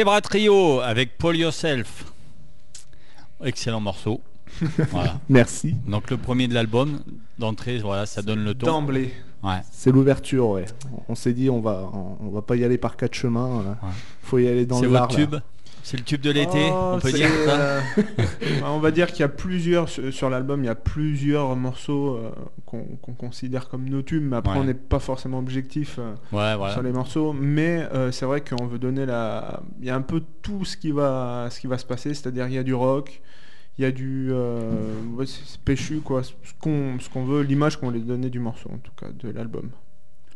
Zebra 0.00 0.22
Trio 0.22 0.80
avec 0.80 1.18
Paul 1.18 1.36
Yourself. 1.36 2.06
Excellent 3.44 3.80
morceau. 3.80 4.22
voilà. 4.90 5.20
Merci. 5.28 5.76
Donc 5.86 6.10
le 6.10 6.16
premier 6.16 6.48
de 6.48 6.54
l'album, 6.54 7.00
d'entrée, 7.38 7.80
voilà, 7.80 8.06
ça 8.06 8.22
donne 8.22 8.42
le 8.42 8.54
ton. 8.54 8.64
D'emblée. 8.64 9.12
Ouais. 9.42 9.60
C'est 9.70 9.92
l'ouverture, 9.92 10.48
ouais. 10.48 10.64
On 11.10 11.14
s'est 11.14 11.34
dit, 11.34 11.50
on 11.50 11.60
va, 11.60 11.90
on, 12.18 12.30
va 12.30 12.40
pas 12.40 12.56
y 12.56 12.64
aller 12.64 12.78
par 12.78 12.96
quatre 12.96 13.12
chemins. 13.12 13.76
Il 13.82 14.26
faut 14.26 14.38
y 14.38 14.48
aller 14.48 14.64
dans 14.64 14.76
C'est 14.76 14.86
le 14.86 14.88
votre 14.88 15.18
lard, 15.18 15.30
là. 15.32 15.42
C'est 15.82 15.96
le 15.96 16.04
tube 16.04 16.20
de 16.20 16.30
l'été, 16.30 16.68
Oh, 16.72 16.92
on 16.94 16.98
peut 17.00 17.10
dire 17.12 17.28
ça 17.46 17.58
euh, 17.58 17.80
On 18.64 18.78
va 18.80 18.90
dire 18.90 19.08
qu'il 19.08 19.20
y 19.20 19.22
a 19.22 19.28
plusieurs, 19.28 19.88
sur 19.88 20.30
l'album, 20.30 20.62
il 20.62 20.66
y 20.66 20.70
a 20.70 20.74
plusieurs 20.74 21.56
morceaux 21.56 22.16
euh, 22.16 22.30
qu'on 22.66 23.14
considère 23.14 23.68
comme 23.68 23.88
nos 23.88 24.02
tubes, 24.02 24.22
mais 24.22 24.36
après 24.36 24.52
Ouais. 24.52 24.58
on 24.60 24.64
n'est 24.64 24.74
pas 24.74 24.98
forcément 24.98 25.38
objectif 25.38 25.96
euh, 25.98 26.12
Ouais, 26.32 26.56
voilà. 26.56 26.72
sur 26.72 26.82
les 26.82 26.92
morceaux. 26.92 27.32
Mais 27.32 27.88
c'est 28.12 28.26
vrai 28.26 28.42
qu'on 28.42 28.66
veut 28.66 28.78
donner 28.78 29.06
la... 29.06 29.62
Il 29.80 29.86
y 29.86 29.90
a 29.90 29.96
un 29.96 30.02
peu 30.02 30.22
tout 30.42 30.64
ce 30.64 30.76
qui 30.76 30.90
va, 30.92 31.48
ce 31.50 31.60
qui 31.60 31.66
va 31.66 31.78
se 31.78 31.86
passer, 31.86 32.14
c'est-à-dire 32.14 32.46
il 32.46 32.54
y 32.54 32.58
a 32.58 32.62
du 32.62 32.74
rock, 32.74 33.20
il 33.78 33.82
y 33.82 33.84
a 33.86 33.90
du... 33.90 34.30
ouais, 34.32 35.24
péchu, 35.64 36.00
quoi. 36.00 36.22
Ce 36.22 36.32
qu'on 36.60 36.98
ce 37.00 37.08
qu'on 37.08 37.24
veut, 37.24 37.42
l'image 37.42 37.78
qu'on 37.78 37.86
voulait 37.86 38.00
donner 38.00 38.30
du 38.30 38.38
morceau, 38.38 38.70
en 38.72 38.78
tout 38.78 38.92
cas, 38.98 39.06
de 39.12 39.30
l'album. 39.30 39.70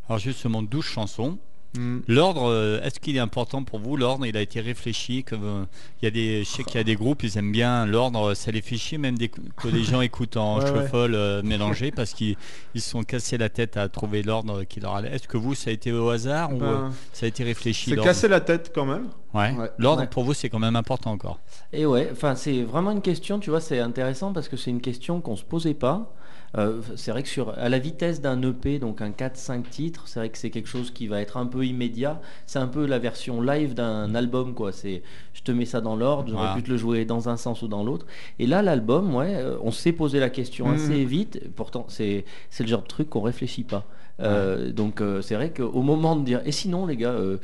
Alors 0.08 0.18
justement, 0.18 0.62
12 0.62 0.84
chansons. 0.84 1.38
Mm. 1.76 1.98
L'ordre, 2.08 2.48
euh, 2.48 2.80
est-ce 2.82 3.00
qu'il 3.00 3.16
est 3.16 3.20
important 3.20 3.64
pour 3.64 3.78
vous 3.80 3.96
L'ordre, 3.96 4.24
il 4.26 4.36
a 4.36 4.40
été 4.40 4.60
réfléchi. 4.60 5.24
Que, 5.24 5.34
euh, 5.34 5.64
il 6.00 6.04
y 6.04 6.08
a 6.08 6.10
des, 6.10 6.44
je 6.44 6.48
sais 6.48 6.62
qu'il 6.64 6.76
y 6.76 6.78
a 6.78 6.84
des 6.84 6.94
groupes, 6.94 7.22
ils 7.24 7.36
aiment 7.36 7.50
bien 7.52 7.84
l'ordre. 7.86 8.34
Ça 8.34 8.50
les 8.52 8.60
fait 8.60 8.76
chier 8.76 8.98
même 8.98 9.18
des- 9.18 9.28
que 9.28 9.68
les 9.68 9.82
gens 9.82 10.00
écoutent 10.00 10.36
en 10.36 10.58
Ouais, 10.58 10.70
ouais. 10.70 10.82
shuffle 10.84 11.14
euh, 11.14 11.42
mélangé 11.42 11.90
parce 11.90 12.12
qu'ils 12.14 12.36
ils 12.74 12.80
se 12.80 12.90
sont 12.90 13.02
cassés 13.02 13.38
la 13.38 13.48
tête 13.48 13.76
à 13.76 13.88
trouver 13.88 14.22
l'ordre 14.22 14.62
qui 14.64 14.78
leur 14.80 14.94
allait. 14.94 15.10
Est-ce 15.10 15.26
que 15.26 15.36
vous, 15.36 15.54
ça 15.54 15.70
a 15.70 15.72
été 15.72 15.90
au 15.92 16.08
hasard 16.10 16.52
ou 16.54 16.58
Ben, 16.58 16.66
euh, 16.66 16.88
ça 17.12 17.26
a 17.26 17.28
été 17.28 17.42
réfléchi 17.44 17.90
c'est 17.90 17.96
cassé 17.96 18.28
la 18.28 18.40
tête 18.40 18.70
quand 18.74 18.84
même. 18.86 19.08
Ouais. 19.34 19.52
Ouais. 19.52 19.70
L'ordre 19.78 20.02
Ouais. 20.02 20.06
pour 20.08 20.22
vous, 20.24 20.32
c'est 20.34 20.48
quand 20.48 20.60
même 20.60 20.76
important 20.76 21.10
encore. 21.10 21.40
Et 21.72 21.86
ouais, 21.86 22.08
enfin 22.12 22.36
c'est 22.36 22.62
vraiment 22.62 22.92
une 22.92 23.02
question, 23.02 23.40
tu 23.40 23.50
vois, 23.50 23.60
c'est 23.60 23.80
intéressant 23.80 24.32
parce 24.32 24.48
que 24.48 24.56
c'est 24.56 24.70
une 24.70 24.80
question 24.80 25.20
qu'on 25.20 25.34
se 25.36 25.42
posait 25.44 25.74
pas. 25.74 26.12
Euh, 26.56 26.80
c'est 26.96 27.10
vrai 27.10 27.22
que 27.24 27.28
sur 27.28 27.50
à 27.58 27.68
la 27.68 27.78
vitesse 27.80 28.20
d'un 28.20 28.40
EP, 28.42 28.78
donc 28.78 29.00
un 29.02 29.10
4-5 29.10 29.62
titres, 29.68 30.04
c'est 30.06 30.20
vrai 30.20 30.28
que 30.28 30.38
c'est 30.38 30.50
quelque 30.50 30.68
chose 30.68 30.92
qui 30.92 31.08
va 31.08 31.20
être 31.20 31.36
un 31.36 31.46
peu 31.46 31.66
immédiat. 31.66 32.20
C'est 32.46 32.60
un 32.60 32.68
peu 32.68 32.86
la 32.86 32.98
version 33.00 33.40
live 33.42 33.74
d'un 33.74 34.14
album, 34.14 34.54
quoi. 34.54 34.70
C'est, 34.70 35.02
je 35.32 35.42
te 35.42 35.50
mets 35.50 35.64
ça 35.64 35.80
dans 35.80 35.96
l'ordre, 35.96 36.28
j'aurais 36.30 36.42
Voilà. 36.44 36.54
pu 36.54 36.62
te 36.62 36.70
le 36.70 36.76
jouer 36.76 37.04
dans 37.04 37.28
un 37.28 37.36
sens 37.36 37.62
ou 37.62 37.68
dans 37.68 37.82
l'autre. 37.82 38.06
Et 38.38 38.46
là, 38.46 38.62
l'album, 38.62 39.14
ouais, 39.16 39.34
euh, 39.34 39.56
on 39.62 39.72
s'est 39.72 39.92
posé 39.92 40.20
la 40.20 40.30
question 40.30 40.68
Mhm. 40.68 40.74
assez 40.74 41.04
vite. 41.04 41.40
Pourtant, 41.56 41.86
c'est 41.88 42.24
c'est 42.50 42.62
le 42.62 42.68
genre 42.68 42.82
de 42.82 42.86
truc 42.88 43.10
qu'on 43.10 43.22
réfléchit 43.22 43.64
pas. 43.64 43.84
Euh, 44.20 44.70
donc 44.70 45.00
euh, 45.00 45.22
c'est 45.22 45.34
vrai 45.34 45.52
qu'au 45.52 45.82
moment 45.82 46.14
de 46.14 46.24
dire 46.24 46.40
et 46.44 46.52
sinon 46.52 46.86
les 46.86 46.96
gars 46.96 47.10
euh, 47.10 47.38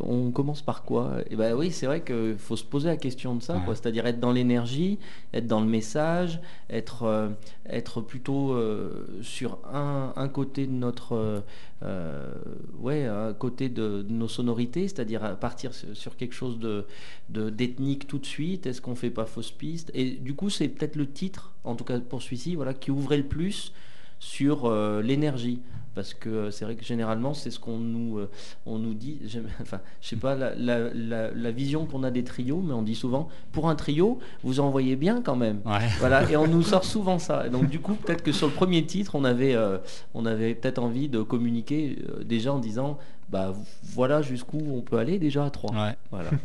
on 0.00 0.30
commence 0.30 0.60
par 0.60 0.82
quoi? 0.84 1.14
Et 1.30 1.36
ben 1.36 1.54
oui 1.54 1.70
c'est 1.70 1.86
vrai 1.86 2.02
qu'il 2.02 2.36
faut 2.36 2.56
se 2.56 2.64
poser 2.64 2.88
la 2.88 2.98
question 2.98 3.34
de 3.34 3.42
ça 3.42 3.54
Ouais. 3.54 3.60
quoi 3.64 3.74
c'est-à-dire 3.74 4.04
être 4.06 4.20
dans 4.20 4.32
l'énergie 4.32 4.98
être 5.32 5.46
dans 5.46 5.60
le 5.60 5.66
message 5.66 6.38
être 6.68 7.30
être 7.70 8.02
plutôt 8.02 8.54
sur 9.22 9.56
un, 9.72 10.12
un 10.16 10.28
côté 10.28 10.66
de 10.66 10.72
notre 10.72 11.42
ouais 12.78 13.06
un 13.06 13.32
côté 13.32 13.70
de, 13.70 14.02
de 14.02 14.12
nos 14.12 14.28
sonorités 14.28 14.88
c'est-à-dire 14.88 15.38
partir 15.38 15.72
sur, 15.72 16.16
quelque 16.16 16.34
chose 16.34 16.58
de 16.58 16.84
de- 17.30 17.48
d'ethnique 17.48 18.06
tout 18.06 18.18
de 18.18 18.26
suite 18.26 18.66
est-ce 18.66 18.82
qu'on 18.82 18.94
fait 18.96 19.08
pas 19.10 19.24
fausse 19.24 19.50
piste? 19.50 19.90
Et 19.94 20.10
du 20.10 20.34
coup 20.34 20.50
c'est 20.50 20.68
peut-être 20.68 20.96
le 20.96 21.06
titre 21.10 21.52
en 21.64 21.74
tout 21.74 21.84
cas 21.84 21.98
pour 22.00 22.20
celui-ci 22.20 22.54
voilà 22.54 22.74
qui 22.74 22.90
ouvrait 22.90 23.16
le 23.16 23.24
plus 23.24 23.72
sur 24.18 24.66
euh, 24.66 25.02
l'énergie. 25.02 25.60
Parce 25.94 26.12
que 26.12 26.28
euh, 26.28 26.50
c'est 26.50 26.66
vrai 26.66 26.74
que 26.76 26.84
généralement 26.84 27.32
c'est 27.32 27.50
ce 27.50 27.58
qu'on 27.58 27.78
nous 27.78 28.18
euh, 28.18 28.28
on 28.66 28.78
nous 28.78 28.92
dit. 28.92 29.18
Enfin 29.62 29.80
je 30.02 30.08
sais 30.08 30.16
pas 30.16 30.34
la, 30.34 30.54
la- 30.54 30.92
la- 30.92 31.30
la 31.30 31.50
vision 31.50 31.86
qu'on 31.86 32.02
a 32.02 32.10
des 32.10 32.22
trios 32.22 32.60
mais 32.60 32.74
on 32.74 32.82
dit 32.82 32.94
souvent 32.94 33.28
pour 33.52 33.70
un 33.70 33.74
trio 33.76 34.18
vous 34.44 34.60
envoyez 34.60 34.94
bien 34.96 35.22
quand 35.22 35.36
même. 35.36 35.60
Ouais. 35.64 35.88
voilà 35.98 36.30
et 36.30 36.36
on 36.36 36.46
nous 36.48 36.62
sort 36.62 36.84
souvent 36.84 37.18
ça. 37.18 37.46
Et 37.46 37.50
donc 37.50 37.70
du 37.70 37.80
coup 37.80 37.94
peut-être 37.94 38.22
que 38.22 38.30
sur 38.32 38.46
le 38.46 38.52
premier 38.52 38.84
titre 38.84 39.14
on 39.14 39.24
avait 39.24 39.54
euh, 39.54 39.78
on 40.12 40.26
avait 40.26 40.54
peut-être 40.54 40.80
envie 40.80 41.08
de 41.08 41.22
communiquer 41.22 41.96
déjà 42.26 42.52
en 42.52 42.58
disant 42.58 42.98
bah 43.30 43.54
voilà 43.82 44.20
jusqu'où 44.20 44.58
on 44.70 44.82
peut 44.82 44.98
aller 44.98 45.18
déjà 45.18 45.46
à 45.46 45.50
trois. 45.50 45.72
Ouais. 45.72 45.96
voilà. 46.10 46.28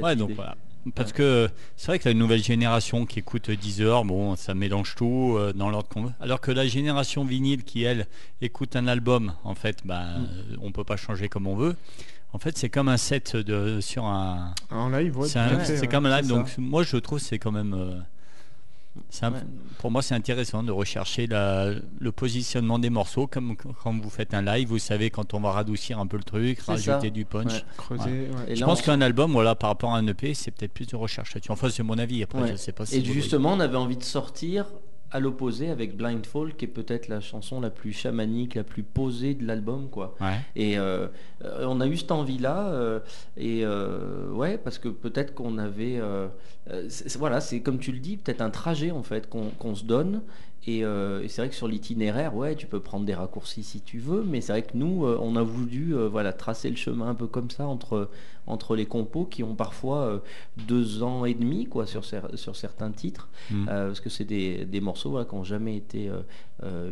Ouais, 0.00 0.14
donc 0.14 0.30
voilà. 0.32 0.54
Parce 0.94 1.12
que 1.12 1.48
c'est 1.76 1.86
vrai 1.86 1.98
que 1.98 2.08
la 2.08 2.14
nouvelle 2.14 2.42
génération 2.42 3.06
qui 3.06 3.20
écoute 3.20 3.50
10 3.50 3.82
heures, 3.82 4.04
bon, 4.04 4.34
ça 4.36 4.54
mélange 4.54 4.94
tout 4.96 5.36
euh, 5.38 5.52
dans 5.52 5.70
l'ordre 5.70 5.88
qu'on 5.88 6.04
veut. 6.04 6.12
Alors 6.20 6.40
que 6.40 6.50
la 6.50 6.66
génération 6.66 7.24
vinyle 7.24 7.62
qui, 7.62 7.84
elle, 7.84 8.06
écoute 8.40 8.74
un 8.74 8.88
album, 8.88 9.32
en 9.44 9.54
fait, 9.54 9.78
bah, 9.84 10.02
Mm. 10.18 10.24
euh, 10.52 10.56
on 10.60 10.72
peut 10.72 10.84
pas 10.84 10.96
changer 10.96 11.28
comme 11.28 11.46
on 11.46 11.54
veut. 11.56 11.76
En 12.32 12.38
fait, 12.38 12.56
c'est 12.58 12.68
comme 12.70 12.88
un 12.88 12.96
set 12.96 13.36
de, 13.36 13.80
sur 13.80 14.04
un. 14.06 14.54
En 14.70 14.88
live, 14.88 15.16
ouais, 15.18 15.28
c'est 15.28 15.80
ouais, 15.80 15.86
comme 15.86 16.06
un 16.06 16.16
live. 16.20 16.28
Donc, 16.28 16.48
ça. 16.48 16.54
moi, 16.58 16.82
je 16.82 16.96
trouve 16.96 17.18
que 17.18 17.24
c'est 17.24 17.38
quand 17.38 17.52
même. 17.52 17.74
euh, 17.74 18.00
un- 19.22 19.32
Ouais. 19.32 19.38
Pour 19.78 19.90
moi, 19.90 20.02
c'est 20.02 20.14
intéressant 20.14 20.62
de 20.62 20.70
rechercher 20.70 21.26
la- 21.26 21.72
le 21.98 22.12
positionnement 22.12 22.78
des 22.78 22.90
morceaux. 22.90 23.26
Comme 23.26 23.56
quand 23.56 23.98
vous 24.00 24.10
faites 24.10 24.34
un 24.34 24.42
live, 24.42 24.68
vous 24.68 24.78
savez 24.78 25.10
quand 25.10 25.34
on 25.34 25.40
va 25.40 25.52
radoucir 25.52 25.98
un 25.98 26.06
peu 26.06 26.16
le 26.16 26.22
truc, 26.24 26.60
rajouter 26.60 26.90
ça. 27.08 27.10
du 27.10 27.24
punch. 27.24 27.52
Ouais. 27.52 27.62
Creuser, 27.76 28.04
ouais. 28.46 28.54
Je 28.54 28.60
là, 28.60 28.66
pense 28.66 28.80
on- 28.80 28.84
qu'un 28.84 29.00
album, 29.00 29.32
voilà, 29.32 29.54
par 29.54 29.70
rapport 29.70 29.94
à 29.94 29.98
un 29.98 30.06
EP, 30.06 30.34
c'est 30.34 30.50
peut-être 30.50 30.72
plus 30.72 30.86
de 30.86 30.96
recherche 30.96 31.34
là-dessus. 31.34 31.50
Enfin, 31.52 31.68
c'est 31.70 31.82
mon 31.82 31.98
avis. 31.98 32.22
Après, 32.22 32.48
je 32.52 32.56
sais 32.56 32.72
pas 32.72 32.86
si 32.86 32.96
Et 32.96 33.04
justement, 33.04 33.52
on 33.54 33.60
avait 33.60 33.76
envie 33.76 33.96
de 33.96 34.04
sortir 34.04 34.66
à 35.12 35.20
l'opposé 35.20 35.68
avec 35.68 35.96
Blindfall, 35.96 36.54
qui 36.54 36.64
est 36.64 36.68
peut-être 36.68 37.08
la 37.08 37.20
chanson 37.20 37.60
la 37.60 37.70
plus 37.70 37.92
chamanique, 37.92 38.54
la 38.54 38.64
plus 38.64 38.82
posée 38.82 39.34
de 39.34 39.46
l'album, 39.46 39.88
quoi. 39.90 40.14
Ouais. 40.20 40.38
Et 40.56 40.78
euh, 40.78 41.08
on 41.40 41.80
a 41.80 41.86
eu 41.86 41.96
cette 41.98 42.12
envie-là, 42.12 42.68
euh, 42.68 43.00
et 43.36 43.64
euh, 43.64 44.30
ouais, 44.30 44.56
parce 44.56 44.78
que 44.78 44.88
peut-être 44.88 45.34
qu'on 45.34 45.58
avait, 45.58 46.00
voilà, 47.18 47.40
c'est 47.40 47.60
comme 47.60 47.78
tu 47.78 47.92
le 47.92 47.98
dis, 47.98 48.16
peut-être 48.16 48.40
un 48.40 48.50
trajet 48.50 48.90
en 48.90 49.02
fait 49.02 49.28
qu'on 49.28 49.50
qu'on 49.58 49.74
se 49.74 49.84
donne. 49.84 50.22
Et, 50.66 50.84
euh, 50.84 51.22
et 51.22 51.28
c'est 51.28 51.42
vrai 51.42 51.48
que 51.48 51.56
sur 51.56 51.66
l'itinéraire, 51.66 52.36
ouais, 52.36 52.54
tu 52.54 52.66
peux 52.68 52.78
prendre 52.78 53.04
des 53.04 53.14
raccourcis 53.14 53.64
si 53.64 53.80
tu 53.80 53.98
veux, 53.98 54.22
mais 54.22 54.40
c'est 54.40 54.52
vrai 54.52 54.62
que 54.62 54.76
nous, 54.76 55.04
euh, 55.04 55.18
on 55.20 55.34
a 55.34 55.42
voulu, 55.42 55.96
euh, 55.96 56.08
voilà, 56.08 56.32
tracer 56.32 56.70
le 56.70 56.76
chemin 56.76 57.08
un 57.08 57.14
peu 57.16 57.26
comme 57.26 57.50
ça 57.50 57.66
entre 57.66 58.08
entre 58.46 58.74
les 58.74 58.86
compos 58.86 59.24
qui 59.24 59.44
ont 59.44 59.54
parfois 59.54 60.20
deux 60.56 61.04
ans 61.04 61.24
et 61.24 61.34
demi, 61.34 61.66
quoi, 61.66 61.86
sur 61.86 62.02
cer- 62.02 62.34
sur 62.36 62.56
certains 62.56 62.90
titres. 62.90 63.28
Mm. 63.52 63.66
Parce 63.66 64.00
que 64.00 64.08
c'est 64.10 64.24
des, 64.24 64.64
des 64.64 64.80
morceaux 64.80 65.10
voilà, 65.10 65.24
qui 65.26 65.34
n'ont 65.36 65.44
jamais 65.44 65.76
été 65.76 66.10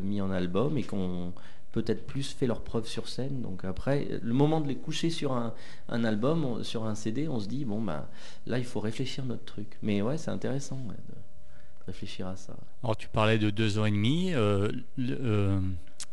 mis 0.03 0.21
en 0.21 0.31
album 0.31 0.79
et 0.79 0.83
qui 0.85 0.95
ont 0.95 1.33
peut-être 1.73 2.07
plus 2.07 2.33
fait 2.33 2.47
leur 2.47 2.61
preuve 2.63 2.87
sur 2.87 3.09
scène. 3.09 3.41
Donc 3.43 3.65
après, 3.65 4.07
le 4.23 4.33
moment 4.33 4.61
de 4.61 4.69
les 4.69 4.77
coucher 4.77 5.11
sur 5.11 5.33
un, 5.33 5.53
un 5.89 6.05
album, 6.05 6.63
sur 6.63 6.85
un 6.85 6.95
CD, 6.95 7.29
on 7.29 7.41
se 7.41 7.49
dit, 7.49 7.65
bon, 7.65 7.81
bah, 7.83 8.09
là, 8.47 8.59
il 8.59 8.65
faut 8.65 8.81
réfléchir 8.81 9.25
notre 9.25 9.45
truc. 9.45 9.79
Mais 9.83 10.03
ouais, 10.03 10.19
c'est 10.19 10.31
intéressant 10.31 10.77
ouais, 10.89 10.95
de 11.09 11.15
de 11.15 11.20
réfléchir 11.91 12.27
à 12.27 12.37
ça. 12.37 12.55
Alors, 12.83 12.97
tu 12.97 13.09
parlais 13.09 13.39
de 13.39 13.51
deux 13.51 13.79
ans 13.79 13.85
et 13.85 13.91
demi. 13.91 14.33
Euh, 14.33 14.71
le- 14.97 15.19
euh, 15.23 15.59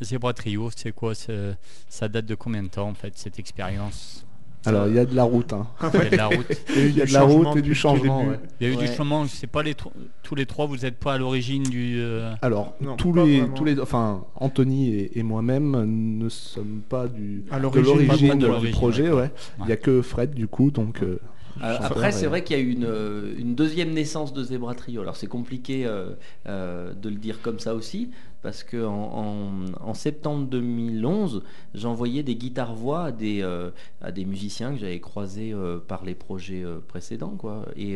Zebra 0.02 0.34
Trio, 0.34 0.70
c'est 0.76 0.92
quoi? 0.92 1.14
Ça 1.16 2.08
date 2.08 2.26
de 2.26 2.36
combien 2.36 2.64
de 2.64 2.68
temps, 2.70 2.90
en 2.90 2.94
fait, 2.94 3.14
cette 3.16 3.40
expérience? 3.40 4.24
Alors, 4.66 4.88
il 4.88 4.96
y 4.96 5.00
a 5.00 5.06
de 5.06 5.16
la 5.16 5.24
route. 5.24 5.54
hein. 5.54 5.66
Il 5.94 6.00
y 6.00 6.08
a 6.08 6.10
de 6.10 6.16
la 6.18 6.28
route. 6.28 6.46
Il 6.76 6.98
y 6.98 7.02
a 7.02 7.06
Du 7.06 7.12
de 7.12 7.14
la 7.14 7.20
changement 7.22 7.50
route 7.52 7.58
et 7.60 7.62
du 7.62 7.74
changement. 7.74 8.26
ouais. 8.28 8.40
Il 8.60 8.68
y 8.68 8.70
a 8.70 8.74
eu 8.74 8.76
du 8.76 8.88
changement. 8.88 9.26
C'est 9.28 9.48
pas 9.48 9.64
les 9.64 9.76
tous 10.24 10.36
les 10.36 10.46
trois. 10.46 10.66
Vous 10.66 10.78
n'êtes 10.78 10.98
pas 11.00 11.14
à 11.14 11.18
l'origine 11.18 11.64
du. 11.64 11.96
euh, 12.00 12.34
Alors, 12.42 12.74
Non, 12.82 12.98
tous 12.98 13.14
les, 13.14 13.40
vraiment. 13.40 13.54
tous 13.56 13.64
les, 13.64 13.80
enfin, 13.80 14.26
Anthony 14.36 14.90
et, 14.94 15.20
et 15.20 15.24
moi-même 15.24 16.18
ne 16.20 16.28
sommes 16.28 16.82
pas 16.90 17.08
du, 17.08 17.46
À 17.50 17.60
de 17.60 17.80
l'origine, 17.80 18.38
du 18.60 18.72
projet. 18.72 19.10
Ouais. 19.10 19.32
Il 19.60 19.66
n'y 19.68 19.72
a 19.72 19.78
que 19.78 20.02
Fred 20.02 20.34
du 20.34 20.48
coup, 20.50 20.70
donc. 20.70 21.02
euh, 21.02 21.20
Euh, 21.64 21.78
après, 21.82 22.12
c'est 22.12 22.28
vrai 22.28 22.44
qu'il 22.44 22.58
y 22.58 22.60
a 22.60 22.64
eu 22.64 22.72
une, 22.72 23.36
une 23.38 23.56
deuxième 23.56 23.92
naissance 23.92 24.34
de 24.34 24.44
Zebra 24.44 24.76
Trio. 24.76 25.02
Alors, 25.02 25.16
c'est 25.16 25.28
compliqué 25.28 25.86
euh, 25.86 26.12
euh, 26.48 26.94
de 26.94 27.10
le 27.10 27.16
dire 27.16 27.42
comme 27.42 27.60
ça 27.60 27.74
aussi, 27.76 28.12
parce 28.44 28.64
que 28.64 28.86
en, 28.86 28.94
en- 28.94 29.66
en 29.90 29.94
septembre 29.94 30.46
2011, 30.48 31.44
j'envoyais 31.74 32.24
des 32.24 32.36
guitares-voix 32.36 33.06
à 33.06 33.12
des, 33.12 33.42
euh, 33.42 33.72
à 34.02 34.12
des 34.12 34.26
musiciens 34.26 34.72
que 34.74 34.78
j'avais 34.80 35.00
croisés 35.00 35.52
euh, 35.54 35.80
par 35.80 36.06
les 36.06 36.16
projets 36.16 36.64
euh, 36.64 36.80
précédents, 36.88 37.36
quoi. 37.38 37.66
Et, 37.76 37.96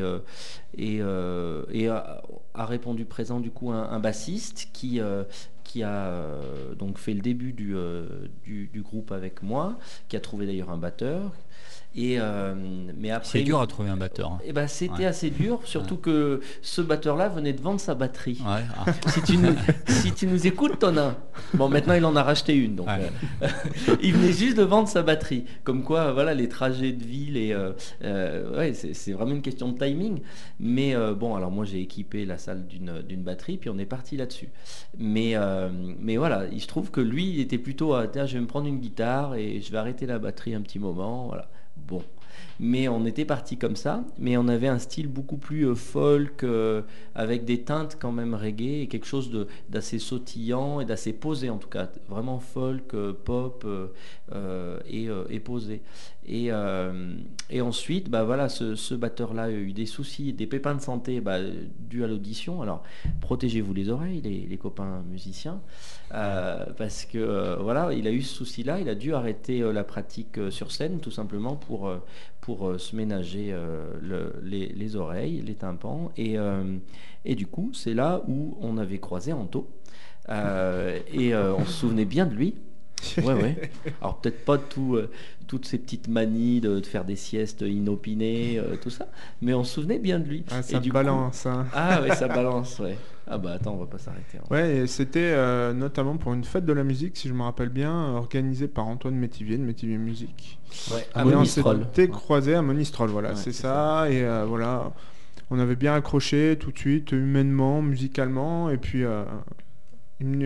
et, 0.77 1.01
et 1.72 1.88
a, 1.88 2.22
a 2.53 2.65
répondu 2.65 3.06
présent, 3.06 3.39
du 3.39 3.51
coup, 3.51 3.72
un, 3.72 3.84
un 3.89 4.00
bassiste 4.00 4.70
qui. 4.74 5.00
qui 5.63 5.84
a 5.84 6.12
donc 6.77 6.98
fait 6.98 7.13
le 7.13 7.22
début 7.22 7.53
du, 7.53 7.75
du, 8.44 8.68
du 8.68 8.82
groupe 8.82 9.12
avec 9.12 9.41
moi, 9.44 9.77
qui 10.10 10.18
a 10.18 10.20
trouvé 10.20 10.46
d'ailleurs 10.46 10.70
un 10.70 10.77
batteur. 10.77 11.32
Et, 11.93 12.15
euh, 12.19 12.53
mais 12.98 13.12
après, 13.12 13.27
C'est 13.39 13.43
dur 13.43 13.60
à 13.60 13.67
trouver 13.67 13.89
un 13.89 13.98
batteur. 13.98 14.31
hein. 14.33 14.39
eh 14.45 14.53
ben, 14.53 14.65
c'était 14.67 14.93
Ouais. 15.00 15.05
assez 15.05 15.29
dur, 15.29 15.60
surtout 15.65 15.98
que 15.98 16.39
ce 16.62 16.79
batteur-là 16.81 17.27
venait 17.27 17.51
de 17.51 17.62
vendre 17.62 17.81
sa 17.81 17.95
batterie. 17.95 18.39
Ouais. 18.45 18.62
ah. 18.77 18.86
Si, 19.10 19.21
tu 19.24 19.38
nous, 19.38 19.53
si 19.88 20.13
tu 20.13 20.25
nous 20.27 20.48
écoutes, 20.48 20.79
t'en 20.79 20.95
as. 20.95 21.15
Bon, 21.53 21.67
maintenant 21.67 21.93
il 21.93 22.05
en 22.05 22.15
a 22.15 22.24
racheté 22.24 22.55
une, 22.55 22.75
donc 22.75 22.88
euh, 22.88 23.48
il 24.01 24.13
venait 24.13 24.31
juste 24.31 24.55
de 24.57 24.63
vendre 24.63 24.88
sa 24.88 25.01
batterie. 25.03 25.43
Comme 25.65 25.83
quoi, 25.83 26.13
voilà, 26.13 26.33
les 26.33 26.48
trajets 26.48 26.93
de 26.93 27.03
ville 27.03 27.36
et 27.36 27.51
euh, 27.53 28.57
ouais, 28.57 28.74
c'est 28.74 29.12
vraiment 29.12 29.31
une 29.31 29.41
question 29.41 29.69
de 29.69 29.77
timing. 29.77 30.19
Mais 30.62 30.95
bon, 31.17 31.36
alors 31.36 31.51
moi 31.51 31.65
j'ai 31.65 31.81
équipé 31.81 32.25
la 32.25 32.38
salle 32.38 32.65
d'une 32.67 33.21
batterie, 33.24 33.57
puis 33.57 33.69
on 33.69 33.77
est 33.77 33.86
parti 33.86 34.15
là-dessus. 34.15 34.50
Mais 34.98 35.36
mais 36.00 36.15
voilà, 36.17 36.45
il 36.51 36.62
se 36.62 36.67
trouve 36.67 36.89
que 36.89 37.01
lui, 37.01 37.31
il 37.31 37.39
était 37.41 37.57
plutôt 37.57 37.93
à, 37.95 38.07
tiens, 38.07 38.25
je 38.25 38.36
vais 38.36 38.41
me 38.41 38.48
prendre 38.48 38.67
une 38.67 38.79
guitare 38.79 39.36
et 39.36 39.60
je 39.62 39.71
vais 39.71 39.77
arrêter 39.77 40.05
la 40.05 40.19
batterie 40.19 40.53
un 40.55 40.62
petit 40.62 40.79
moment, 40.79 41.27
voilà. 41.27 41.50
Bon. 41.75 42.03
Mais 42.59 42.87
on 42.87 43.05
était 43.05 43.25
parti 43.25 43.57
comme 43.57 43.75
ça, 43.75 44.03
mais 44.19 44.37
on 44.37 44.47
avait 44.47 44.67
un 44.67 44.77
style 44.77 45.07
beaucoup 45.07 45.37
plus 45.37 45.67
euh, 45.67 45.75
folk, 45.75 46.43
euh, 46.43 46.83
avec 47.15 47.43
des 47.43 47.63
teintes 47.63 47.97
quand 47.99 48.11
même 48.11 48.35
reggae, 48.35 48.81
et 48.81 48.87
quelque 48.87 49.07
chose 49.07 49.47
d'assez 49.69 49.97
sautillant 49.97 50.79
et 50.79 50.85
d'assez 50.85 51.13
posé 51.13 51.49
en 51.49 51.57
tout 51.57 51.69
cas, 51.69 51.89
vraiment 52.07 52.39
folk, 52.39 52.93
euh, 52.93 53.13
pop 53.13 53.65
et 54.87 55.39
posé. 55.39 55.81
Et, 56.25 56.51
euh, 56.51 57.15
et 57.49 57.61
ensuite, 57.61 58.09
bah 58.09 58.23
voilà, 58.23 58.47
ce, 58.47 58.93
batteur-là 58.93 59.43
a 59.43 59.49
eu 59.49 59.73
des 59.73 59.87
soucis, 59.87 60.33
des 60.33 60.45
pépins 60.45 60.75
de 60.75 60.81
santé 60.81 61.19
bah, 61.19 61.39
dus 61.79 62.03
à 62.03 62.07
l'audition. 62.07 62.61
Alors, 62.61 62.83
protégez-vous 63.21 63.73
les 63.73 63.89
oreilles, 63.89 64.21
les, 64.21 64.57
copains 64.57 65.01
musiciens, 65.09 65.61
euh, 66.13 66.65
parce 66.77 67.05
que 67.05 67.17
euh, 67.17 67.55
voilà, 67.57 67.91
il 67.93 68.07
a 68.07 68.11
eu 68.11 68.21
ce 68.21 68.35
souci-là. 68.35 68.79
Il 68.79 68.87
a 68.87 68.95
dû 68.95 69.13
arrêter 69.13 69.59
la 69.73 69.83
pratique 69.83 70.39
sur 70.51 70.71
scène, 70.71 70.99
tout 70.99 71.11
simplement 71.11 71.55
pour 71.55 71.91
pour 72.39 72.79
se 72.79 72.95
ménager 72.95 73.55
le- 74.01 74.33
les, 74.43 74.67
les 74.67 74.95
oreilles, 74.95 75.41
les 75.41 75.55
tympans. 75.55 76.11
Et 76.17 76.37
et 77.25 77.35
du 77.35 77.47
coup, 77.47 77.71
c'est 77.73 77.93
là 77.93 78.23
où 78.27 78.57
on 78.61 78.77
avait 78.77 78.99
croisé 78.99 79.33
Anto. 79.33 79.67
Et 80.29 81.36
on 81.36 81.65
se 81.65 81.71
souvenait 81.71 82.05
bien 82.05 82.27
de 82.27 82.36
lui. 82.36 82.55
Ouais, 83.17 83.33
ouais. 83.33 83.71
Alors 84.01 84.17
peut-être 84.17 84.45
pas 84.45 84.57
tout, 84.57 84.95
euh, 84.95 85.09
toutes 85.47 85.65
ces 85.65 85.77
petites 85.77 86.07
manies 86.07 86.61
de, 86.61 86.79
de 86.79 86.85
faire 86.85 87.03
des 87.05 87.15
siestes 87.15 87.61
inopinées, 87.61 88.57
euh, 88.59 88.75
tout 88.81 88.89
ça, 88.89 89.07
mais 89.41 89.53
on 89.53 89.63
se 89.63 89.73
souvenait 89.75 89.99
bien 89.99 90.19
de 90.19 90.27
lui. 90.27 90.43
Ah, 90.51 90.59
Et 90.59 90.63
ça 90.63 90.79
du 90.79 90.89
coup- 90.89 90.93
balance. 90.93 91.45
hein. 91.45 91.65
Ah 91.73 92.01
ouais, 92.01 92.15
ça 92.15 92.27
balance, 92.29 92.79
ouais. 92.79 92.97
Ah 93.27 93.37
bah 93.37 93.53
attends, 93.53 93.73
on 93.75 93.77
va 93.77 93.85
pas 93.85 93.97
s'arrêter. 93.97 94.37
hein. 94.39 94.43
Ouais, 94.49 94.77
et 94.77 94.87
c'était 94.87 95.19
euh, 95.33 95.73
notamment 95.73 96.17
pour 96.17 96.33
une 96.33 96.43
fête 96.43 96.65
de 96.65 96.73
la 96.73 96.83
musique, 96.83 97.15
si 97.17 97.27
je 97.29 97.33
me 97.33 97.43
rappelle 97.43 97.69
bien, 97.69 97.93
organisée 98.15 98.67
par 98.67 98.87
Antoine 98.87 99.15
Métivier 99.15 99.57
de 99.57 99.63
Métivier 99.63 99.97
Musique. 99.97 100.59
Ouais, 100.91 101.07
à 101.13 101.23
Monistrol. 101.23 101.79
s'était 101.83 102.07
croisés 102.09 102.55
à 102.55 102.61
Monistrol, 102.61 103.09
voilà, 103.09 103.29
Ouais, 103.29 103.35
c'est 103.35 103.51
c'est 103.51 103.61
ça. 103.63 104.09
Et 104.09 104.25
voilà, 104.47 104.91
on 105.49 105.59
avait 105.59 105.75
bien 105.75 105.93
accroché 105.93 106.57
tout 106.59 106.71
de 106.71 106.77
suite, 106.77 107.11
humainement, 107.13 107.81
musicalement, 107.81 108.69
et 108.69 108.77
puis 108.77 109.03
euh, 109.03 109.23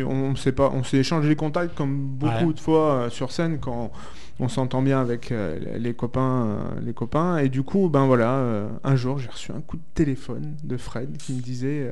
on, 0.05 0.35
s'est 0.35 0.51
pas, 0.51 0.71
on 0.73 0.83
s'est 0.83 0.97
échangé 0.97 1.29
les 1.29 1.35
contacts 1.35 1.75
comme 1.75 1.97
beaucoup 2.07 2.47
Ouais. 2.47 2.53
de 2.53 2.59
fois 2.59 2.91
euh, 2.93 3.09
sur 3.09 3.31
scène 3.31 3.59
quand 3.59 3.91
on 4.39 4.47
s'entend 4.49 4.81
bien 4.81 4.99
avec 4.99 5.31
euh, 5.31 5.77
les 5.77 5.93
copains, 5.93 6.45
euh, 6.45 6.57
les 6.83 6.93
copains. 6.93 7.37
Et 7.37 7.49
du 7.49 7.63
coup, 7.63 7.89
ben 7.89 8.05
voilà, 8.05 8.67
un 8.83 8.95
jour 8.95 9.17
j'ai 9.19 9.29
reçu 9.29 9.51
un 9.51 9.61
coup 9.61 9.77
de 9.77 9.83
téléphone 9.93 10.55
de 10.63 10.77
Fred 10.77 11.17
qui 11.17 11.33
me 11.33 11.41
disait. 11.41 11.91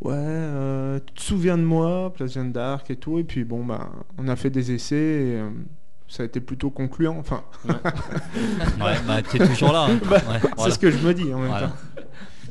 Ouais, 0.00 1.00
tu 1.06 1.14
te 1.14 1.22
souviens 1.22 1.56
de 1.56 1.62
moi, 1.62 2.12
Place 2.12 2.32
Jeanne 2.34 2.50
d'Arc 2.52 2.90
et 2.90 2.96
tout. 2.96 3.18
Et 3.18 3.24
puis 3.24 3.44
bon, 3.44 3.64
ben, 3.64 3.88
on 4.18 4.26
a 4.28 4.34
fait 4.36 4.50
des 4.50 4.72
essais 4.72 4.96
et 4.96 5.42
ça 6.08 6.24
a 6.24 6.26
été 6.26 6.40
plutôt 6.40 6.70
concluant. 6.70 7.16
Enfin, 7.18 7.42
Ouais, 7.68 8.96
bah, 9.06 9.22
t'es 9.22 9.38
toujours 9.46 9.72
là. 9.72 9.86
hein. 9.88 10.00
Ouais, 10.10 10.40
c'est 10.58 10.70
ce 10.72 10.78
que 10.78 10.90
je 10.90 10.98
me 11.06 11.14
dis 11.14 11.32
en 11.32 11.38
même 11.38 11.48
Voilà. 11.48 11.68
temps. 11.68 11.74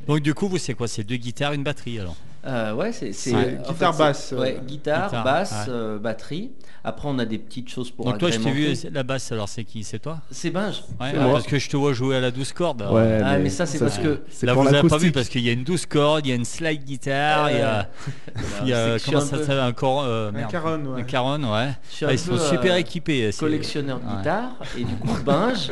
Donc 0.07 0.19
du 0.21 0.33
coup, 0.33 0.47
vous 0.47 0.57
c'est 0.57 0.73
quoi? 0.73 0.87
C'est 0.87 1.03
deux 1.03 1.17
guitares, 1.17 1.53
une 1.53 1.63
batterie 1.63 1.99
alors? 1.99 2.15
Euh, 2.45 2.73
ouais, 2.73 2.91
c'est 2.91 3.35
en 3.35 3.71
guitare 3.71 3.95
basse, 3.95 4.33
Ouais, 4.35 4.57
euh, 4.59 4.65
guitare, 4.65 5.07
guitare, 5.09 5.23
basse, 5.23 5.51
ouais. 5.67 5.73
euh, 5.73 5.99
batterie. 5.99 6.51
Après, 6.83 7.07
on 7.07 7.19
a 7.19 7.25
des 7.25 7.37
petites 7.37 7.69
choses 7.69 7.91
pour 7.91 8.05
Donc 8.05 8.17
toi, 8.17 8.31
je 8.31 8.39
t'ai 8.39 8.49
vu 8.51 8.73
la 8.91 9.03
basse. 9.03 9.31
Alors 9.31 9.47
c'est 9.47 9.63
qui? 9.63 9.83
C'est 9.83 9.99
toi? 9.99 10.19
C'est 10.31 10.49
Binge. 10.49 10.81
Ouais, 10.99 11.11
C'est 11.11 11.17
ah, 11.19 11.23
moi. 11.25 11.33
parce 11.33 11.45
que 11.45 11.59
je 11.59 11.69
te 11.69 11.77
vois 11.77 11.93
jouer 11.93 12.15
à 12.15 12.19
la 12.19 12.31
douze 12.31 12.53
cordes. 12.53 12.81
alors. 12.81 12.95
Ouais, 12.95 13.21
Ah, 13.23 13.37
mais 13.37 13.51
ça, 13.51 13.67
c'est 13.67 13.77
parce 13.77 13.99
que- 13.99 14.21
c'est 14.31 14.47
Là, 14.47 14.55
vous 14.55 14.63
n'avez 14.63 14.89
pas 14.89 14.97
vu 14.97 15.11
parce 15.11 15.29
qu'il 15.29 15.41
y 15.41 15.49
a 15.49 15.51
une 15.51 15.63
douze 15.63 15.85
cordes, 15.85 16.25
il 16.25 16.29
y 16.29 16.31
a 16.31 16.35
une 16.35 16.45
slide 16.45 16.83
guitare, 16.83 17.51
il 17.51 17.57
y 17.57 17.61
a, 17.61 17.87
il 18.63 18.69
y 18.69 18.73
a- 18.73 18.97
comment 19.05 19.19
un 19.19 19.21
ça 19.21 19.37
s'appelle 19.37 19.59
un 19.59 19.73
cor, 19.73 20.01
euh, 20.03 20.31
Un 20.35 20.43
caronne, 20.45 20.87
ouais. 20.87 21.01
Un 21.01 21.03
caronne, 21.03 21.45
ouais. 21.45 21.69
Ah, 22.01 22.11
ils 22.13 22.17
sont 22.17 22.39
super 22.39 22.73
euh, 22.73 22.77
équipés. 22.77 23.31
c'est- 23.31 23.39
collectionneur 23.39 23.99
de 23.99 24.17
guitare 24.17 24.49
et 24.75 24.83
du 24.83 24.95
coup 24.95 25.15
Binge 25.23 25.71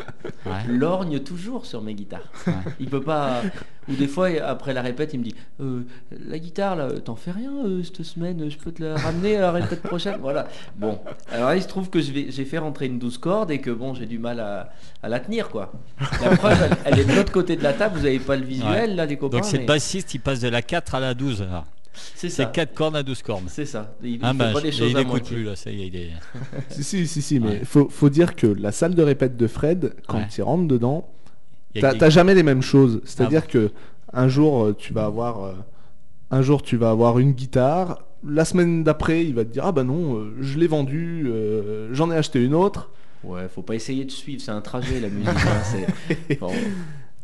lorgne 0.67 1.19
toujours 1.21 1.65
sur 1.65 1.82
mes 1.82 1.95
guitares. 1.95 2.32
Il 2.79 2.88
peut 2.88 3.01
pas. 3.01 3.41
Ou 3.89 3.93
des 3.95 4.08
fois 4.08 4.28
après 4.45 4.73
la 4.73 4.82
répète, 4.82 5.13
il 5.13 5.19
me 5.19 5.23
dit 5.23 5.36
Euh, 5.60 5.82
la 6.28 6.38
guitare 6.39 6.75
là, 6.75 6.89
t'en 7.04 7.15
fais 7.15 7.32
rien 7.32 7.52
euh, 7.65 7.82
cette 7.84 8.04
semaine, 8.04 8.49
je 8.49 8.58
peux 8.58 8.71
te 8.71 8.84
la 8.84 8.95
ramener 8.95 9.36
à 9.38 9.41
la 9.41 9.52
répète 9.52 9.82
prochaine. 9.82 10.17
Voilà. 10.21 10.47
Bon. 10.78 10.99
Alors 11.32 11.49
là, 11.49 11.56
il 11.56 11.62
se 11.63 11.67
trouve 11.67 11.89
que 11.89 11.99
j'ai 11.99 12.45
fait 12.45 12.58
rentrer 12.60 12.86
une 12.86 12.99
douze 12.99 13.17
cordes 13.17 13.52
et 13.52 13.60
que 13.60 13.71
bon, 13.71 13.93
j'ai 13.95 14.06
du 14.06 14.19
mal 14.19 14.39
à, 14.39 14.69
à 15.02 15.10
la 15.10 15.19
tenir 15.19 15.49
quoi. 15.49 15.71
La 16.21 16.38
preuve, 16.38 16.58
elle, 16.63 16.78
elle 16.93 16.99
est 16.99 17.06
de 17.06 17.13
l'autre 17.13 17.32
côté 17.32 17.56
de 17.56 17.63
la 17.63 17.73
table. 17.73 17.97
Vous 17.99 18.06
avez 18.06 18.19
pas 18.19 18.36
le 18.36 18.45
visuel 18.45 18.89
Ouais. 18.91 18.95
là, 18.95 19.06
les 19.06 19.17
copains. 19.17 19.38
Donc 19.38 19.45
c'est 19.45 19.58
mais 19.58 19.63
le 19.63 19.67
bassiste, 19.67 20.13
il 20.13 20.19
passe 20.19 20.39
de 20.39 20.47
la 20.49 20.62
4 20.62 20.95
à 20.95 20.99
la 20.99 21.13
12. 21.13 21.41
alors. 21.41 21.65
C'est 22.15 22.30
ça. 22.30 22.45
C'est 22.45 22.52
4 22.54 22.73
cordes 22.73 22.95
à 22.95 23.04
12 23.04 23.21
cordes. 23.23 23.43
C'est 23.47 23.65
ça. 23.65 23.93
Il, 24.04 24.19
Ah 24.21 24.32
fait 24.32 24.38
bah, 24.38 24.52
pas 24.54 24.62
les 24.62 24.71
choses 24.71 24.91
il 24.91 24.95
à 24.97 25.02
écoute 25.02 25.12
moitié. 25.12 25.36
plus 25.36 25.43
là, 25.45 25.56
ça 25.56 25.69
y 25.71 25.82
est, 25.84 25.88
il 25.88 25.95
est... 25.95 26.10
Si, 26.69 26.84
si, 26.84 27.08
si, 27.08 27.21
si, 27.21 27.39
mais 27.39 27.47
Ouais. 27.49 27.62
faut, 27.65 27.89
faut 27.89 28.10
dire 28.10 28.36
que 28.36 28.47
la 28.47 28.71
salle 28.71 28.95
de 28.95 29.02
répète 29.04 29.36
de 29.36 29.47
Fred, 29.47 29.93
quand 30.08 30.19
Ouais. 30.19 30.28
tu 30.32 30.41
rentres 30.41 30.67
dedans, 30.67 31.10
il 31.10 31.18
y 31.18 31.18
a 31.18 31.18
t'as 31.79 31.93
des- 31.93 32.12
jamais 32.12 32.36
les 32.36 32.43
mêmes 32.43 32.62
choses. 32.62 33.01
C'est-à-dire 33.05 33.43
Ah 33.45 33.51
que 33.51 33.71
un 34.13 34.27
jour 34.27 34.65
euh, 34.65 34.75
tu 34.77 34.93
vas 34.93 35.05
avoir 35.05 35.43
euh, 35.43 35.53
un 36.32 36.41
jour 36.41 36.62
tu 36.63 36.77
vas 36.77 36.89
avoir 36.91 37.19
une 37.19 37.32
guitare, 37.34 37.99
la 38.27 38.43
semaine 38.45 38.84
d'après 38.84 39.23
il 39.25 39.36
va 39.36 39.43
te 39.45 39.49
dire 39.51 39.65
ah 39.65 39.71
bah 39.71 39.84
non 39.84 40.15
euh, 40.17 40.34
je 40.41 40.58
l'ai 40.60 40.67
vendue, 40.67 41.25
euh, 41.27 41.89
j'en 41.93 42.10
ai 42.12 42.15
acheté 42.15 42.43
une 42.43 42.53
autre. 42.55 42.89
Ouais, 43.23 43.47
faut 43.53 43.62
pas 43.62 43.75
essayer 43.75 44.05
de 44.05 44.12
suivre. 44.12 44.41
C'est 44.41 44.51
un 44.51 44.62
trajet 44.62 44.99
la 44.99 45.10
musique. 45.10 45.27
hein, 45.29 46.34
bon. 46.39 46.51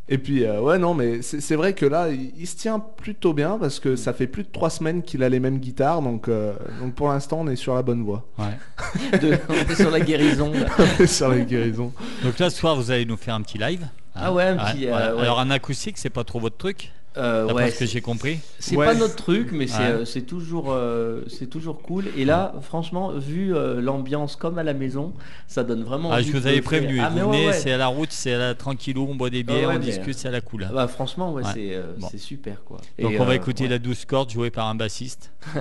Et 0.07 0.19
puis 0.19 0.43
euh, 0.43 0.61
ouais 0.61 0.77
non 0.77 0.93
mais 0.93 1.23
c'est 1.23 1.55
vrai 1.55 1.73
que 1.73 1.83
là 1.87 2.09
il, 2.11 2.31
il 2.37 2.45
se 2.45 2.55
tient 2.55 2.77
plutôt 2.79 3.33
bien 3.33 3.57
parce 3.59 3.79
que 3.79 3.95
ça 3.95 4.13
fait 4.13 4.27
plus 4.27 4.43
de 4.43 4.49
trois 4.51 4.69
semaines 4.69 5.01
qu'il 5.01 5.23
a 5.23 5.29
les 5.29 5.39
mêmes 5.39 5.57
guitares 5.57 6.03
donc 6.03 6.27
euh, 6.27 6.53
donc 6.79 6.93
pour 6.93 7.07
l'instant 7.07 7.39
on 7.41 7.47
est 7.47 7.55
sur 7.55 7.73
la 7.73 7.81
bonne 7.81 8.03
voie 8.03 8.23
Ouais. 8.37 9.17
De- 9.19 9.37
on 9.49 9.53
est 9.71 9.75
sur 9.75 9.89
la 9.89 9.99
guérison. 10.01 10.51
là. 10.53 11.07
sur 11.07 11.29
la 11.29 11.39
guérison. 11.39 11.91
Donc 12.23 12.37
là, 12.37 12.51
ce 12.51 12.57
soir, 12.59 12.75
vous 12.75 12.91
allez 12.91 13.05
nous 13.05 13.17
faire 13.17 13.33
un 13.33 13.41
petit 13.41 13.57
live. 13.57 13.87
Ah 14.15 14.31
ouais, 14.33 14.43
un 14.43 14.57
petit, 14.57 14.85
euh, 14.87 14.89
voilà. 14.89 15.15
ouais. 15.15 15.21
Alors 15.23 15.39
un 15.39 15.49
acoustique, 15.51 15.97
c'est 15.97 16.09
pas 16.09 16.23
trop 16.23 16.39
votre 16.39 16.57
truc, 16.57 16.91
Euh, 17.17 17.45
ouais, 17.53 17.67
ce 17.67 17.79
que 17.79 17.85
c'est- 17.85 17.93
j'ai 17.93 18.01
compris? 18.01 18.39
C'est 18.59 18.75
Ouais. 18.75 18.85
pas 18.87 18.93
notre 18.93 19.15
truc, 19.15 19.49
mais 19.53 19.67
c'est 19.67 19.77
Ouais. 19.79 19.83
euh, 19.89 20.05
c'est 20.05 20.23
toujours, 20.23 20.73
euh, 20.73 21.21
c'est 21.29 21.47
toujours 21.49 21.81
cool. 21.81 22.05
Et 22.17 22.25
là, 22.25 22.53
franchement, 22.61 23.11
vu 23.11 23.55
euh, 23.55 23.79
l'ambiance 23.79 24.35
comme 24.35 24.57
à 24.57 24.63
la 24.63 24.73
maison, 24.73 25.13
ça 25.47 25.63
donne 25.63 25.83
vraiment. 25.83 26.11
Ah, 26.11 26.15
envie 26.15 26.25
je 26.27 26.31
vous 26.37 26.45
avais 26.47 26.61
prévenu. 26.61 26.99
Ah, 26.99 27.11
c'est 27.53 27.71
à 27.71 27.77
la 27.77 27.87
route, 27.87 28.11
c'est 28.11 28.33
à 28.33 28.37
la 28.37 28.53
tranquillou, 28.55 29.07
on 29.09 29.15
boit 29.15 29.29
des 29.29 29.43
bières, 29.43 29.69
ouais, 29.69 29.75
on 29.77 29.79
discute, 29.79 30.17
c'est 30.17 30.27
à 30.27 30.31
la 30.31 30.41
cool. 30.41 30.67
Bah, 30.73 30.87
franchement, 30.89 31.31
ouais, 31.33 31.43
Ouais. 31.43 31.51
c'est 31.53 31.75
euh, 31.75 31.93
Bon. 31.97 32.07
c'est 32.11 32.17
super 32.17 32.63
quoi. 32.65 32.77
Donc 32.99 33.11
Et, 33.13 33.19
on 33.19 33.23
va 33.25 33.31
euh, 33.31 33.35
écouter 33.35 33.63
ouais. 33.63 33.69
la 33.69 33.79
douce 33.79 34.03
corde 34.05 34.29
jouée 34.29 34.49
par 34.51 34.67
un 34.67 34.75
bassiste. 34.75 35.31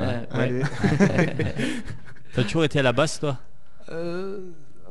T'as 2.34 2.42
toujours 2.42 2.64
été 2.64 2.78
à 2.80 2.82
la 2.82 2.92
basse, 2.92 3.20
toi? 3.20 3.38
Euh, 3.90 4.40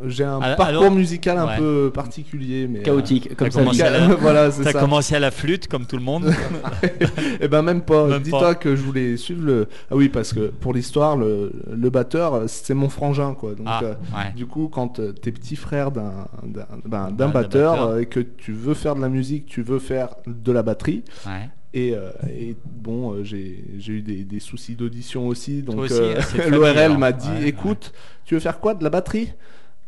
J'ai 0.06 0.24
un 0.24 0.40
Alors- 0.42 0.58
parcours 0.58 0.66
alors- 0.84 0.92
musical 0.92 1.38
un 1.38 1.46
Ouais. 1.48 1.58
peu 1.58 1.92
particulier 1.94 2.68
mais 2.68 2.80
euh, 2.80 2.84
Chaotique, 2.84 3.36
comme 3.36 3.52
ça. 3.52 3.60
commencé 3.60 3.78
dit. 3.78 3.84
à 3.84 3.90
la- 3.92 4.08
voilà 4.16 4.52
c'est 4.52 4.64
T'as 4.64 4.72
ça. 4.74 4.80
commencé 4.80 5.16
à 5.16 5.20
la 5.20 5.32
flûte, 5.32 5.68
comme 5.68 5.86
tout 5.86 5.98
le 5.98 6.04
monde. 6.04 6.32
Eh 7.40 7.48
ben 7.48 7.62
même 7.62 7.82
pas. 7.82 8.20
Dis-toi 8.20 8.56
que 8.56 8.76
je 8.76 8.82
voulais 8.82 9.18
suivre 9.18 9.46
le. 9.46 9.68
Ah 9.92 9.96
oui, 9.96 10.10
parce 10.10 10.34
que 10.34 10.48
pour 10.48 10.74
l'histoire, 10.74 11.16
le, 11.18 11.52
le 11.72 11.90
batteur, 11.90 12.44
c'est 12.48 12.74
mon 12.74 12.90
frangin, 12.90 13.34
quoi. 13.34 13.52
Donc, 13.56 13.66
Ah, 13.70 13.82
euh, 13.84 13.94
ouais. 14.16 14.34
du 14.36 14.46
coup, 14.46 14.68
quand 14.70 15.00
euh, 15.00 15.12
t'es 15.12 15.32
petit 15.32 15.56
frère 15.56 15.92
d'un 15.92 16.28
d'un 16.44 16.66
ben, 16.86 17.12
batteur 17.12 17.32
batteur. 17.74 17.98
et 18.00 18.06
que 18.06 18.20
tu 18.20 18.52
veux 18.54 18.74
faire 18.74 18.96
de 18.96 19.02
la 19.02 19.10
musique, 19.10 19.46
tu 19.46 19.62
veux 19.62 19.80
faire 19.80 20.10
de 20.28 20.52
la 20.52 20.64
batterie. 20.64 21.04
Ouais. 21.26 21.50
Et, 21.76 21.96
euh, 21.96 22.12
et 22.30 22.56
bon, 22.66 23.14
euh, 23.14 23.24
j'ai 23.24 23.64
j'ai 23.80 23.94
eu 23.94 24.02
des, 24.02 24.24
des 24.24 24.40
soucis 24.40 24.76
d'audition 24.76 25.28
aussi. 25.28 25.64
Donc 25.64 25.90
euh, 25.92 26.16
l'ORL 26.50 26.98
m'a 26.98 27.12
dit 27.12 27.28
Ouais, 27.30 27.48
écoute, 27.48 27.94
tu 28.26 28.36
veux 28.36 28.40
faire 28.40 28.60
quoi 28.60 28.74
De 28.76 28.84
la 28.84 28.90
batterie? 28.92 29.34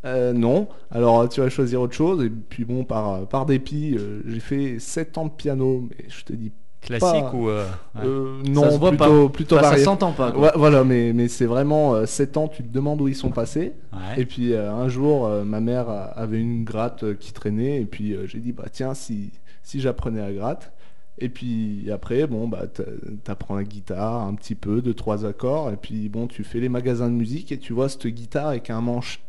Euh, 0.05 0.33
non, 0.33 0.67
alors 0.91 1.27
tu 1.29 1.41
vas 1.41 1.49
choisir 1.49 1.81
autre 1.81 1.93
chose. 1.93 2.23
Et 2.23 2.29
puis 2.29 2.63
bon, 2.65 2.83
par, 2.83 3.27
par 3.27 3.45
dépit, 3.45 3.95
euh, 3.97 4.21
j'ai 4.27 4.39
fait 4.39 4.79
7 4.79 5.17
ans 5.17 5.25
de 5.25 5.31
piano, 5.31 5.87
mais 5.89 6.05
je 6.09 6.23
te 6.23 6.33
dis 6.33 6.51
Classique 6.81 7.09
Pas- 7.09 7.33
ou. 7.33 7.49
euh, 7.49 7.65
ouais. 7.95 8.01
euh, 8.05 8.43
Ça 8.45 8.51
non, 8.51 8.69
se 8.71 8.77
voit 8.77 8.89
plutôt, 8.91 9.27
pas. 9.27 9.33
plutôt 9.33 9.57
Enfin, 9.57 9.71
ça 9.71 9.83
s'entend 9.83 10.11
pas. 10.11 10.31
quoi. 10.31 10.41
Ouais, 10.41 10.51
voilà, 10.55 10.83
mais, 10.83 11.13
mais 11.13 11.27
c'est 11.27 11.47
vraiment 11.47 11.95
euh, 11.95 12.05
7 12.05 12.37
ans, 12.37 12.47
tu 12.47 12.61
te 12.63 12.71
demandes 12.71 13.01
où 13.01 13.07
ils 13.07 13.15
sont 13.15 13.31
passés. 13.31 13.73
Ouais. 13.91 14.21
Et 14.21 14.25
puis 14.25 14.53
euh, 14.53 14.71
un 14.71 14.87
jour, 14.87 15.25
euh, 15.25 15.43
ma 15.43 15.59
mère 15.61 15.89
avait 15.89 16.39
une 16.39 16.63
gratte 16.63 17.03
euh, 17.03 17.13
qui 17.15 17.33
traînait, 17.33 17.81
et 17.81 17.85
puis 17.85 18.13
euh, 18.13 18.27
j'ai 18.27 18.39
dit, 18.39 18.51
bah 18.51 18.65
tiens, 18.71 18.93
si, 18.93 19.31
si 19.63 19.79
j'apprenais 19.79 20.21
à 20.21 20.31
gratte. 20.31 20.71
Et 21.17 21.29
puis 21.29 21.89
après, 21.91 22.27
bon, 22.27 22.47
bah 22.47 22.67
t'a- 22.67 22.83
t'apprends 23.23 23.55
la 23.55 23.63
guitare 23.63 24.21
un 24.21 24.35
petit 24.35 24.53
peu, 24.53 24.81
deux, 24.83 24.93
trois 24.93 25.25
accords, 25.25 25.71
et 25.71 25.77
puis 25.77 26.07
bon, 26.09 26.27
tu 26.27 26.43
fais 26.43 26.59
les 26.59 26.69
magasins 26.69 27.07
de 27.09 27.15
musique, 27.15 27.51
et 27.51 27.57
tu 27.57 27.73
vois 27.73 27.89
cette 27.89 28.05
guitare 28.05 28.47
avec 28.49 28.69
un 28.69 28.81
manche, 28.81 29.21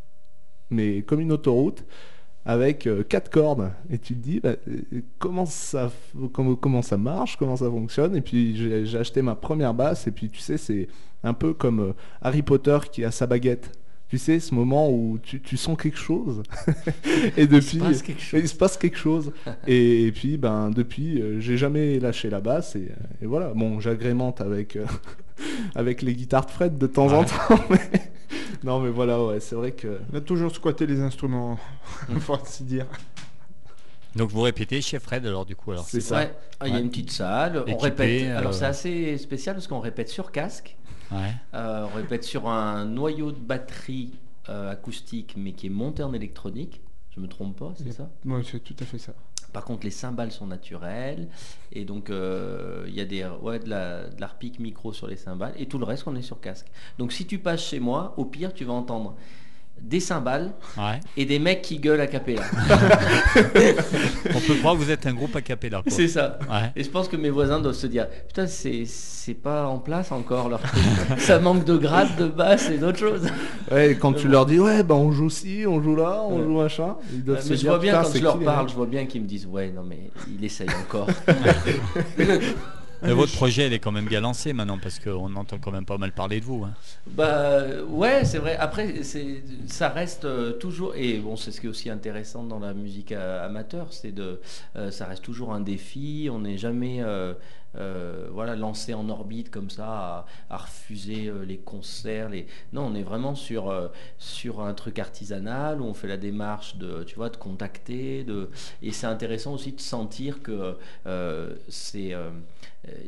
mais 0.71 1.03
comme 1.03 1.21
une 1.21 1.33
autoroute, 1.33 1.85
avec 2.45 2.87
euh, 2.87 3.03
quatre 3.03 3.29
cordes. 3.31 3.73
Et 3.91 3.99
tu 3.99 4.15
te 4.15 4.21
dis, 4.21 4.41
bah, 4.41 4.55
euh, 4.69 5.01
comment, 5.19 5.47
ça, 5.47 5.91
comment, 6.33 6.55
comment 6.55 6.83
ça 6.83 6.97
marche, 6.97 7.37
comment 7.37 7.57
ça 7.57 7.69
fonctionne? 7.69 8.15
Et 8.17 8.21
puis 8.21 8.57
j'ai 8.57 8.99
acheté 8.99 9.21
ma 9.23 9.35
première 9.35 9.75
basse, 9.75 10.07
et 10.07 10.13
puis 10.13 10.31
tu 10.31 10.41
sais, 10.41 10.57
c'est 10.57 10.89
un 11.25 11.35
peu 11.35 11.55
comme 11.55 11.81
euh, 11.81 11.93
Harry 12.23 12.43
Potter 12.43 12.79
qui 12.91 13.05
a 13.05 13.11
sa 13.11 13.27
baguette. 13.27 13.73
Tu 14.09 14.19
sais, 14.19 14.39
ce 14.39 14.55
moment 14.55 14.89
où 14.89 15.19
tu, 15.21 15.41
tu 15.41 15.57
sens 15.57 15.77
quelque 15.77 15.99
chose. 15.99 16.45
et 17.37 17.49
depuis, 17.49 17.79
passe 17.79 18.03
quelque 18.03 18.23
chose. 18.23 18.41
il 18.41 18.49
se 18.49 18.55
passe 18.55 18.77
quelque 18.77 18.97
chose. 18.97 19.33
et, 19.67 20.07
et 20.07 20.13
puis, 20.13 20.37
ben, 20.37 20.71
depuis, 20.71 21.21
euh, 21.21 21.41
j'ai 21.41 21.57
jamais 21.57 21.99
lâché 21.99 22.31
la 22.31 22.41
basse. 22.41 22.77
Et, 22.77 22.89
et 23.21 23.27
voilà. 23.27 23.53
Bon, 23.53 23.81
j'agrémente 23.81 24.41
avec, 24.41 24.77
euh, 24.77 24.87
avec 25.75 26.03
les 26.03 26.15
guitares 26.15 26.47
de 26.47 26.51
Fred 26.51 26.79
de 26.79 26.87
temps 26.87 27.13
en 27.13 27.25
temps. 27.25 27.59
mais- 27.71 28.11
non, 28.65 28.81
mais 28.81 28.91
voilà, 28.91 29.23
ouais, 29.23 29.41
c'est 29.41 29.55
vrai 29.55 29.73
que. 29.73 30.01
On 30.13 30.17
a 30.17 30.21
toujours 30.21 30.55
squatté 30.55 30.87
les 30.87 31.01
instruments, 31.01 31.59
faut 32.21 32.35
ainsi 32.35 32.65
dire. 32.65 32.87
Donc 34.17 34.31
vous 34.31 34.41
répétez 34.41 34.81
chez 34.81 34.99
Fred 34.99 35.27
alors 35.27 35.45
du 35.45 35.55
coup 35.55 35.73
alors? 35.73 35.85
C'est 35.85 36.01
ça. 36.01 36.17
Ouais. 36.17 36.35
Ah, 36.59 36.69
Il 36.69 36.75
y 36.75 36.77
a 36.77 36.81
une 36.81 36.89
petite 36.89 37.11
salle. 37.11 37.65
On 37.69 37.77
répète. 37.77 38.31
Alors 38.31 38.51
euh, 38.51 38.55
c'est 38.55 38.65
assez 38.65 39.19
spécial 39.19 39.55
parce 39.57 39.67
qu'on 39.67 39.81
répète 39.81 40.09
sur 40.09 40.33
casque. 40.33 40.77
Ouais. 41.13 41.35
Euh, 41.55 41.87
on 41.93 41.97
répète 41.97 42.25
sur 42.25 42.49
un 42.49 42.87
noyau 42.87 43.31
de 43.31 43.39
batterie 43.39 44.13
euh, 44.49 44.73
acoustique, 44.73 45.35
mais 45.37 45.53
qui 45.53 45.67
est 45.67 45.71
monté 45.71 46.03
en 46.03 46.15
électronique. 46.15 46.81
Je 47.15 47.21
me 47.21 47.29
trompe 47.29 47.59
pas, 47.59 47.73
c'est 47.77 47.93
ça? 47.93 48.11
Ouais, 48.25 48.41
c'est 48.51 48.61
tout 48.61 48.75
à 48.81 48.85
fait 48.85 48.99
ça. 48.99 49.13
Par 49.57 49.65
contre, 49.65 49.87
les 49.87 49.91
cymbales 49.91 50.33
sont 50.33 50.47
naturelles. 50.47 51.29
Et 51.73 51.87
donc, 51.87 52.11
euh, 52.11 52.85
il 52.89 52.95
y 52.95 53.01
a 53.01 53.07
de 53.07 54.21
l'arpic 54.21 54.61
micro 54.61 54.93
sur 54.93 55.07
les 55.07 55.17
cymbales. 55.17 55.55
Et 55.57 55.65
tout 55.65 55.79
le 55.79 55.87
reste, 55.87 56.07
on 56.07 56.15
est 56.15 56.21
sur 56.21 56.43
casque. 56.43 56.67
Donc, 56.99 57.11
si 57.11 57.27
tu 57.27 57.39
passes 57.39 57.65
chez 57.65 57.81
moi, 57.81 58.13
au 58.19 58.27
pire, 58.27 58.53
tu 58.53 58.67
vas 58.67 58.75
entendre 58.75 59.17
des 59.81 60.01
cymbales 60.01 60.53
Ouais. 60.77 60.99
et 61.17 61.25
des 61.25 61.39
mecs 61.39 61.63
qui 61.63 61.79
gueulent 61.79 62.01
à 62.01 62.07
capella. 62.07 62.43
On 64.35 64.41
peut 64.41 64.55
croire 64.59 64.75
que 64.75 64.79
vous 64.81 64.91
êtes 64.91 65.07
un 65.07 65.15
groupe 65.15 65.35
a 65.37 65.41
cappella. 65.41 65.83
c'est 65.87 66.09
ça. 66.09 66.39
Ouais. 66.51 66.73
Et 66.75 66.83
je 66.85 66.91
pense 66.91 67.09
que 67.09 67.17
mes 67.17 67.31
voisins 67.31 67.61
doivent 67.61 67.75
se 67.75 67.87
dire 67.87 68.07
Putain, 68.27 68.47
c'est, 68.47 68.83
c'est 68.87 69.35
pas 69.35 69.67
en 69.67 69.79
place 69.79 70.11
encore 70.13 70.49
leur 70.49 70.61
truc. 70.63 70.83
Ça 71.19 71.39
manque 71.39 71.65
de 71.65 71.77
gratte, 71.77 72.17
de 72.19 72.27
basse 72.27 72.69
et 72.71 72.79
d'autres 72.79 72.99
choses. 72.99 73.29
Ouais, 73.71 73.93
et 73.93 73.97
quand 73.97 74.13
tu 74.13 74.29
leur 74.29 74.47
dis 74.47 74.59
ouais 74.59 74.83
bah 74.83 74.95
on 74.95 75.13
joue 75.13 75.31
ci, 75.31 75.65
on 75.69 75.81
joue 75.83 75.97
là, 75.97 76.23
on 76.29 76.39
Ouais. 76.39 76.45
joue 76.45 76.57
machin, 76.63 76.97
ils 77.13 77.25
doivent 77.25 77.41
se 77.43 77.51
Mais 77.51 77.57
je 77.57 77.61
dire, 77.61 77.71
vois 77.71 77.79
bien 77.79 78.03
quand 78.03 78.13
je 78.15 78.23
leur 78.23 78.39
parle, 78.41 78.65
mecs 78.65 78.69
je 78.69 78.75
vois 78.75 78.87
bien 78.87 79.07
qu'ils 79.07 79.23
me 79.23 79.27
disent 79.27 79.47
Ouais, 79.47 79.71
non, 79.75 79.83
mais 79.83 80.11
il 80.37 80.45
essaye 80.45 80.69
encore. 80.89 81.07
Mais 83.03 83.13
votre 83.13 83.33
projet, 83.33 83.67
il 83.67 83.73
est 83.73 83.79
quand 83.79 83.93
même 83.93 84.07
bien 84.07 84.21
lancé 84.21 84.53
maintenant 84.53 84.79
parce 84.79 84.99
qu'on 84.99 85.35
entend 85.37 85.59
quand 85.59 85.71
même 85.73 85.85
pas 85.85 85.99
mal 85.99 86.13
parler 86.13 86.41
de 86.41 86.45
vous. 86.45 86.65
hein. 86.65 86.75
Bah 87.07 87.63
ouais, 87.89 88.25
c'est 88.25 88.39
vrai. 88.39 88.57
Après, 88.57 89.03
ça 89.67 89.89
reste 89.89 90.25
euh, 90.25 90.53
toujours 90.53 90.95
et 90.97 91.19
bon, 91.19 91.37
c'est 91.37 91.51
ce 91.53 91.61
qui 91.61 91.67
est 91.67 91.71
aussi 91.71 91.91
intéressant 91.91 92.45
dans 92.45 92.59
la 92.59 92.75
musique 92.75 93.13
a- 93.13 93.45
amateur, 93.45 93.93
c'est 93.93 94.13
de, 94.13 94.41
euh, 94.77 94.91
ça 94.91 95.07
reste 95.07 95.23
toujours 95.23 95.53
un 95.53 95.61
défi. 95.61 96.29
On 96.33 96.41
n'est 96.41 96.59
jamais 96.59 97.03
euh, 97.03 97.35
euh, 97.77 98.29
voilà 98.33 98.57
lancé 98.57 98.95
en 98.95 99.09
orbite 99.11 99.51
comme 99.51 99.69
ça 99.71 100.27
à, 100.51 100.57
refuser 100.57 101.27
euh, 101.29 101.45
les 101.45 101.59
concerts. 101.59 102.31
Non, 102.73 102.87
on 102.87 102.95
est 102.95 103.03
vraiment 103.03 103.35
sur 103.35 103.69
euh, 103.71 103.89
sur 104.19 104.61
un 104.61 104.73
truc 104.75 104.99
artisanal 104.99 105.81
où 105.81 105.85
on 105.85 105.95
fait 105.95 106.09
la 106.09 106.17
démarche 106.17 106.77
de, 106.77 107.05
tu 107.05 107.17
vois, 107.17 107.29
de 107.29 107.37
contacter, 107.37 108.25
et 108.83 108.93
c'est 108.93 109.07
intéressant 109.07 109.53
aussi 109.55 109.73
de 109.73 109.81
sentir 109.81 110.43
que 110.43 110.77
euh, 111.07 111.55
c'est 111.69 112.15
euh, 112.15 112.31
euh, 112.31 112.31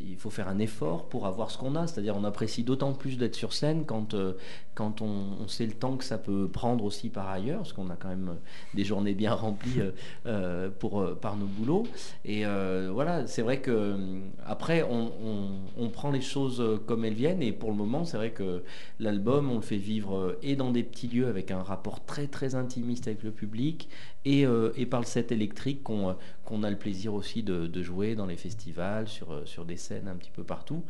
il 0.06 0.16
faut 0.16 0.30
faire 0.30 0.48
un 0.48 0.58
effort 0.58 1.08
pour 1.08 1.26
avoir 1.26 1.50
ce 1.50 1.58
qu'on 1.58 1.74
a, 1.74 1.86
c'est-à-dire 1.86 2.16
on 2.16 2.24
apprécie 2.24 2.64
d'autant 2.64 2.92
plus 2.92 3.18
d'être 3.18 3.34
sur 3.34 3.52
scène 3.52 3.84
quand, 3.86 4.14
euh, 4.14 4.32
on, 4.78 5.48
sait 5.48 5.66
le 5.66 5.72
temps 5.72 5.96
que 5.96 6.04
ça 6.04 6.18
peut 6.18 6.48
prendre 6.48 6.84
aussi 6.84 7.08
par 7.08 7.28
ailleurs, 7.28 7.58
parce 7.58 7.72
qu'on 7.72 7.90
a 7.90 7.96
quand 7.96 8.08
même 8.08 8.28
euh, 8.28 8.74
des 8.74 8.84
journées 8.84 9.14
bien 9.14 9.34
remplies 9.34 9.80
euh, 9.80 9.90
euh, 10.26 10.70
euh, 10.84 11.14
par 11.14 11.36
nos 11.36 11.46
boulots. 11.46 11.84
Et 12.24 12.46
euh, 12.46 12.90
voilà, 12.92 13.26
c'est 13.26 13.42
vrai 13.42 13.60
que 13.60 13.70
euh, 13.70 14.20
après 14.44 14.82
on, 14.82 15.88
prend 15.90 16.10
les 16.10 16.20
choses 16.20 16.60
euh, 16.60 16.76
comme 16.86 17.04
elles 17.04 17.14
viennent, 17.14 17.42
et 17.42 17.52
pour 17.52 17.70
le 17.70 17.76
moment 17.76 18.04
c'est 18.04 18.16
vrai 18.16 18.30
que 18.30 18.62
l'album 19.00 19.50
on 19.50 19.56
le 19.56 19.62
fait 19.62 19.76
vivre 19.76 20.16
euh, 20.16 20.38
et 20.42 20.54
dans 20.54 20.70
des 20.70 20.82
petits 20.82 21.08
lieux 21.08 21.26
avec 21.26 21.50
un 21.50 21.62
rapport 21.62 22.04
très 22.04 22.26
très 22.26 22.54
intimiste 22.54 23.08
avec 23.08 23.22
le 23.22 23.30
public, 23.30 23.88
et, 24.24 24.46
euh, 24.46 24.72
et 24.76 24.86
par 24.86 25.00
le 25.00 25.06
set 25.06 25.32
électrique 25.32 25.82
qu'on 25.82 26.10
euh, 26.10 26.62
a 26.62 26.70
le 26.70 26.76
plaisir 26.76 27.14
aussi 27.14 27.42
de, 27.42 27.82
jouer 27.82 28.14
dans 28.14 28.26
les 28.26 28.36
festivals, 28.36 29.08
sur, 29.08 29.32
euh, 29.32 29.42
sur 29.44 29.64
des 29.64 29.76
scènes 29.76 30.08
un 30.08 30.16
petit 30.16 30.30
peu 30.30 30.44
partout. 30.44 30.84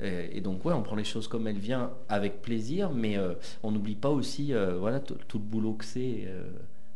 Et, 0.00 0.40
donc 0.40 0.64
ouais, 0.64 0.74
on 0.74 0.82
prend 0.82 0.96
les 0.96 1.04
choses 1.04 1.28
comme 1.28 1.46
elles 1.46 1.58
viennent 1.58 1.88
avec 2.08 2.42
plaisir, 2.42 2.90
mais 2.90 3.16
on 3.62 3.70
n'oublie 3.70 3.94
pas 3.94 4.08
aussi 4.08 4.52
voilà 4.80 4.98
tout 4.98 5.38
le 5.38 5.44
boulot 5.44 5.74
que 5.74 5.84
c'est. 5.84 6.26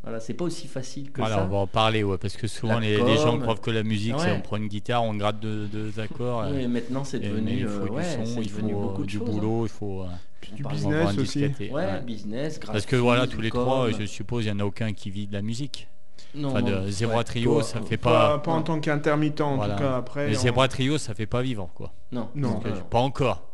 Voilà, 0.09 0.19
c'est 0.19 0.33
pas 0.33 0.45
aussi 0.45 0.67
facile 0.67 1.11
que 1.11 1.21
Voilà, 1.21 1.35
ça. 1.37 1.43
on 1.43 1.47
va 1.47 1.57
en 1.57 1.67
parler, 1.67 2.03
ouais, 2.03 2.17
parce 2.17 2.35
que 2.35 2.47
souvent 2.47 2.79
les, 2.79 2.97
les 3.01 3.17
gens 3.17 3.37
croient 3.39 3.55
que 3.55 3.71
la 3.71 3.83
musique, 3.83 4.15
c'est 4.17 4.25
Ouais. 4.25 4.35
on 4.37 4.41
prend 4.41 4.57
une 4.57 4.67
guitare, 4.67 5.03
on 5.03 5.13
gratte 5.15 5.39
deux, 5.39 5.67
deux 5.67 5.99
accords. 5.99 6.45
Oui, 6.49 6.57
euh, 6.57 6.59
et 6.61 6.67
maintenant 6.67 7.03
c'est 7.03 7.19
devenu, 7.19 7.51
il 7.59 7.65
euh, 7.65 7.69
faut 7.87 7.93
ouais, 7.93 8.03
du 8.03 8.25
son, 8.33 8.41
il 8.41 8.49
faut 8.49 8.61
beaucoup 8.61 9.01
euh, 9.01 9.05
de 9.05 9.07
du 9.07 9.17
choses. 9.19 9.27
hein. 9.29 9.31
boulot, 9.31 9.65
il 9.65 9.69
faut. 9.69 10.01
euh, 10.01 10.05
du 10.55 10.63
business 10.63 11.09
un 11.17 11.21
aussi. 11.21 11.45
Ouais, 11.45 11.69
ouais. 11.71 12.01
business, 12.01 12.59
Parce 12.65 12.85
que 12.85 12.95
voilà, 12.95 13.27
tous 13.27 13.41
les 13.41 13.49
com. 13.51 13.61
trois, 13.61 13.89
je 13.91 14.05
suppose, 14.05 14.45
il 14.45 14.47
n'y 14.53 14.61
en 14.61 14.63
a 14.63 14.67
aucun 14.67 14.93
qui 14.93 15.09
vit 15.11 15.27
de 15.27 15.33
la 15.33 15.41
musique. 15.41 15.87
Non, 16.35 16.49
Enfin, 16.49 16.61
de 16.61 16.89
Zebra 16.91 17.17
ouais. 17.17 17.23
Trio, 17.23 17.53
Toi, 17.55 17.63
ça 17.63 17.81
fait 17.81 17.97
Pas, 17.97 18.29
pas. 18.37 18.39
pas 18.39 18.51
en 18.51 18.61
tant 18.61 18.79
qu'intermittent, 18.79 19.41
en 19.41 19.55
Voilà. 19.55 19.75
tout 19.75 19.81
cas 19.83 19.97
après. 19.97 20.27
Mais 20.29 20.37
on- 20.37 20.39
Zebra 20.39 20.67
Trio, 20.67 20.97
ça 20.99 21.13
fait 21.15 21.25
pas 21.25 21.41
vivre, 21.41 21.69
quoi. 21.73 21.91
Non, 22.11 22.29
Non. 22.35 22.51
Donc, 22.53 22.65
non. 22.65 22.71
Pas 22.89 22.99
encore. 22.99 23.48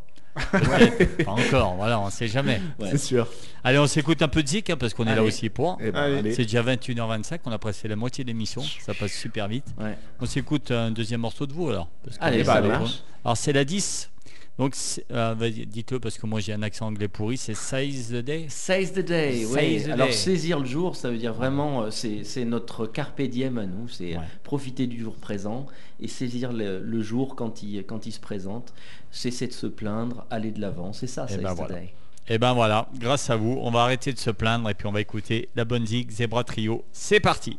Pas 1.24 1.30
encore, 1.30 1.74
voilà, 1.76 2.00
on 2.00 2.10
sait 2.10 2.28
jamais. 2.28 2.60
Ouais. 2.78 2.88
C'est 2.90 2.98
sûr. 2.98 3.26
Allez, 3.64 3.78
on 3.78 3.86
s'écoute 3.86 4.22
un 4.22 4.28
peu 4.28 4.42
de 4.42 4.48
zik, 4.48 4.70
hein, 4.70 4.76
parce 4.78 4.94
qu'on 4.94 5.06
est 5.06 5.14
là 5.14 5.22
aussi 5.22 5.48
pour. 5.48 5.78
Eh 5.80 5.90
ben. 5.90 6.22
C'est 6.32 6.44
déjà 6.44 6.62
21h25, 6.62 7.40
on 7.46 7.52
a 7.52 7.58
passé 7.58 7.88
la 7.88 7.96
moitié 7.96 8.24
de 8.24 8.28
l'émission, 8.28 8.62
ça 8.84 8.94
passe 8.94 9.12
super 9.12 9.48
vite. 9.48 9.66
Ouais. 9.78 9.96
On 10.20 10.26
s'écoute 10.26 10.70
un 10.70 10.90
deuxième 10.90 11.20
morceau 11.20 11.46
de 11.46 11.52
vous 11.52 11.70
alors. 11.70 11.88
parce 12.04 12.18
qu'on 12.18 12.24
Allez, 12.24 12.44
point. 12.44 12.84
Alors 13.24 13.36
c'est 13.36 13.52
la 13.52 13.64
10. 13.64 14.10
Donc 14.58 14.74
euh, 15.12 15.34
vas-y, 15.36 15.66
dites-le 15.66 16.00
parce 16.00 16.16
que 16.16 16.26
moi 16.26 16.40
j'ai 16.40 16.54
un 16.54 16.62
accent 16.62 16.86
anglais 16.86 17.08
pourri, 17.08 17.36
c'est 17.36 17.54
Size 17.54 18.08
the 18.08 18.24
Day. 18.24 18.46
Seize 18.48 18.92
the 18.92 19.00
day, 19.00 19.44
Seize 19.44 19.54
oui. 19.54 19.82
the 19.84 19.90
Alors 19.90 20.06
day. 20.06 20.12
saisir 20.14 20.58
le 20.60 20.64
jour, 20.64 20.96
ça 20.96 21.10
veut 21.10 21.18
dire 21.18 21.34
vraiment, 21.34 21.82
euh, 21.82 21.90
c'est 21.90 22.44
notre 22.46 22.86
carpe 22.86 23.20
diem 23.20 23.58
à 23.58 23.66
nous, 23.66 23.86
c'est 23.88 24.16
Ouais. 24.16 24.24
profiter 24.44 24.86
du 24.86 24.98
jour 24.98 25.16
présent 25.16 25.66
et 26.00 26.08
saisir 26.08 26.52
le, 26.54 26.80
le 26.80 27.02
jour 27.02 27.36
quand 27.36 27.62
il, 27.62 27.84
quand 27.84 28.06
il 28.06 28.12
se 28.12 28.20
présente, 28.20 28.72
cesser 29.10 29.46
de 29.46 29.52
se 29.52 29.66
plaindre, 29.66 30.24
aller 30.30 30.52
de 30.52 30.60
l'avant, 30.62 30.94
c'est 30.94 31.06
ça, 31.06 31.26
Eh 31.28 31.32
seize 31.34 31.42
ben 31.42 31.52
the 31.52 31.56
voilà. 31.56 31.74
day. 31.74 31.92
Et 32.28 32.38
ben 32.38 32.54
voilà, 32.54 32.88
grâce 32.98 33.28
à 33.28 33.36
vous, 33.36 33.58
on 33.60 33.70
va 33.70 33.82
arrêter 33.82 34.12
de 34.12 34.18
se 34.18 34.30
plaindre 34.30 34.70
et 34.70 34.74
puis 34.74 34.86
on 34.86 34.92
va 34.92 35.02
écouter 35.02 35.50
la 35.54 35.64
bonne 35.66 35.86
zig 35.86 36.10
Zebra 36.10 36.44
Trio. 36.44 36.82
C'est 36.92 37.20
parti. 37.20 37.58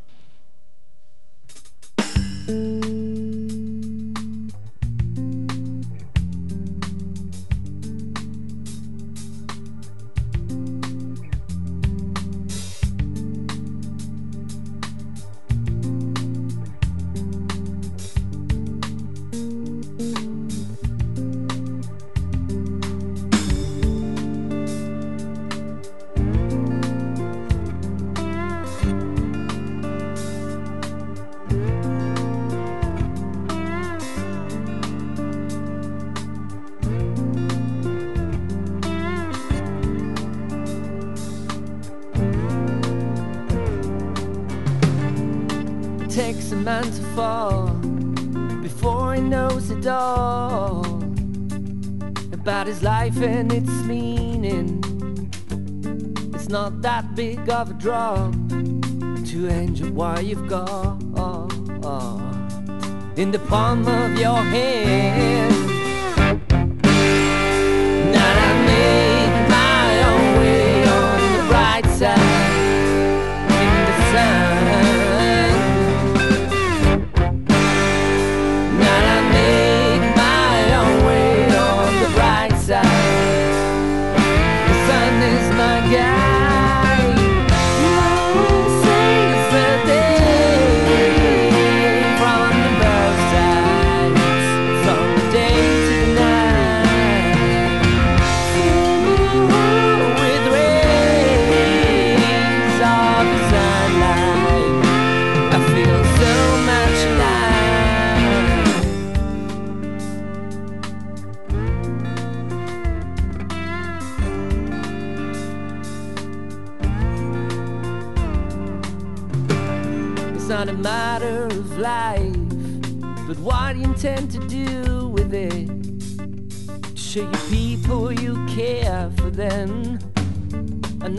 And 53.21 53.51
its 53.51 53.69
meaning. 53.83 54.81
It's 56.33 56.49
not 56.49 56.81
that 56.81 57.15
big 57.15 57.49
of 57.49 57.71
a 57.71 57.73
drop 57.73 58.31
to 58.49 59.47
enjoy 59.47 59.89
what 59.91 60.25
you've 60.25 60.47
got 60.47 61.01
in 63.17 63.31
the 63.31 63.39
palm 63.47 63.87
of 63.87 64.19
your 64.19 64.37
hand. 64.37 65.46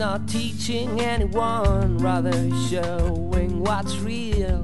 Not 0.09 0.27
teaching 0.27 0.99
anyone, 1.01 1.95
rather 1.99 2.31
showing 2.67 3.59
what's 3.59 3.97
real. 3.97 4.63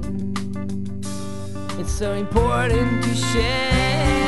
It's 1.78 1.92
so 1.92 2.14
important 2.14 3.04
to 3.04 3.14
share. 3.14 4.25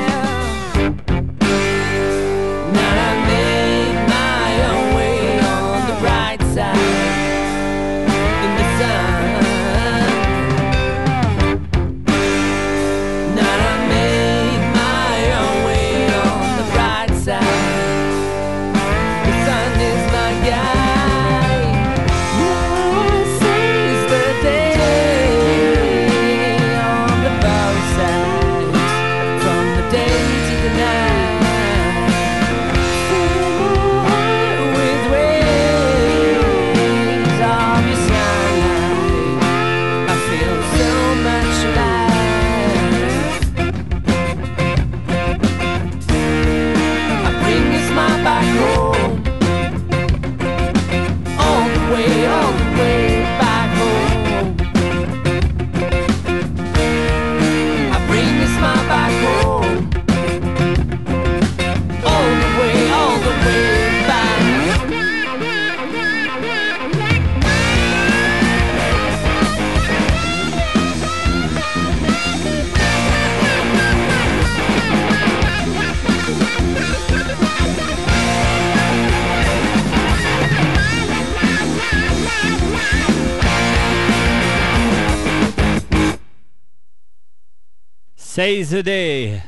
Say 88.48 88.64
the 88.64 88.82
Day, 88.82 89.42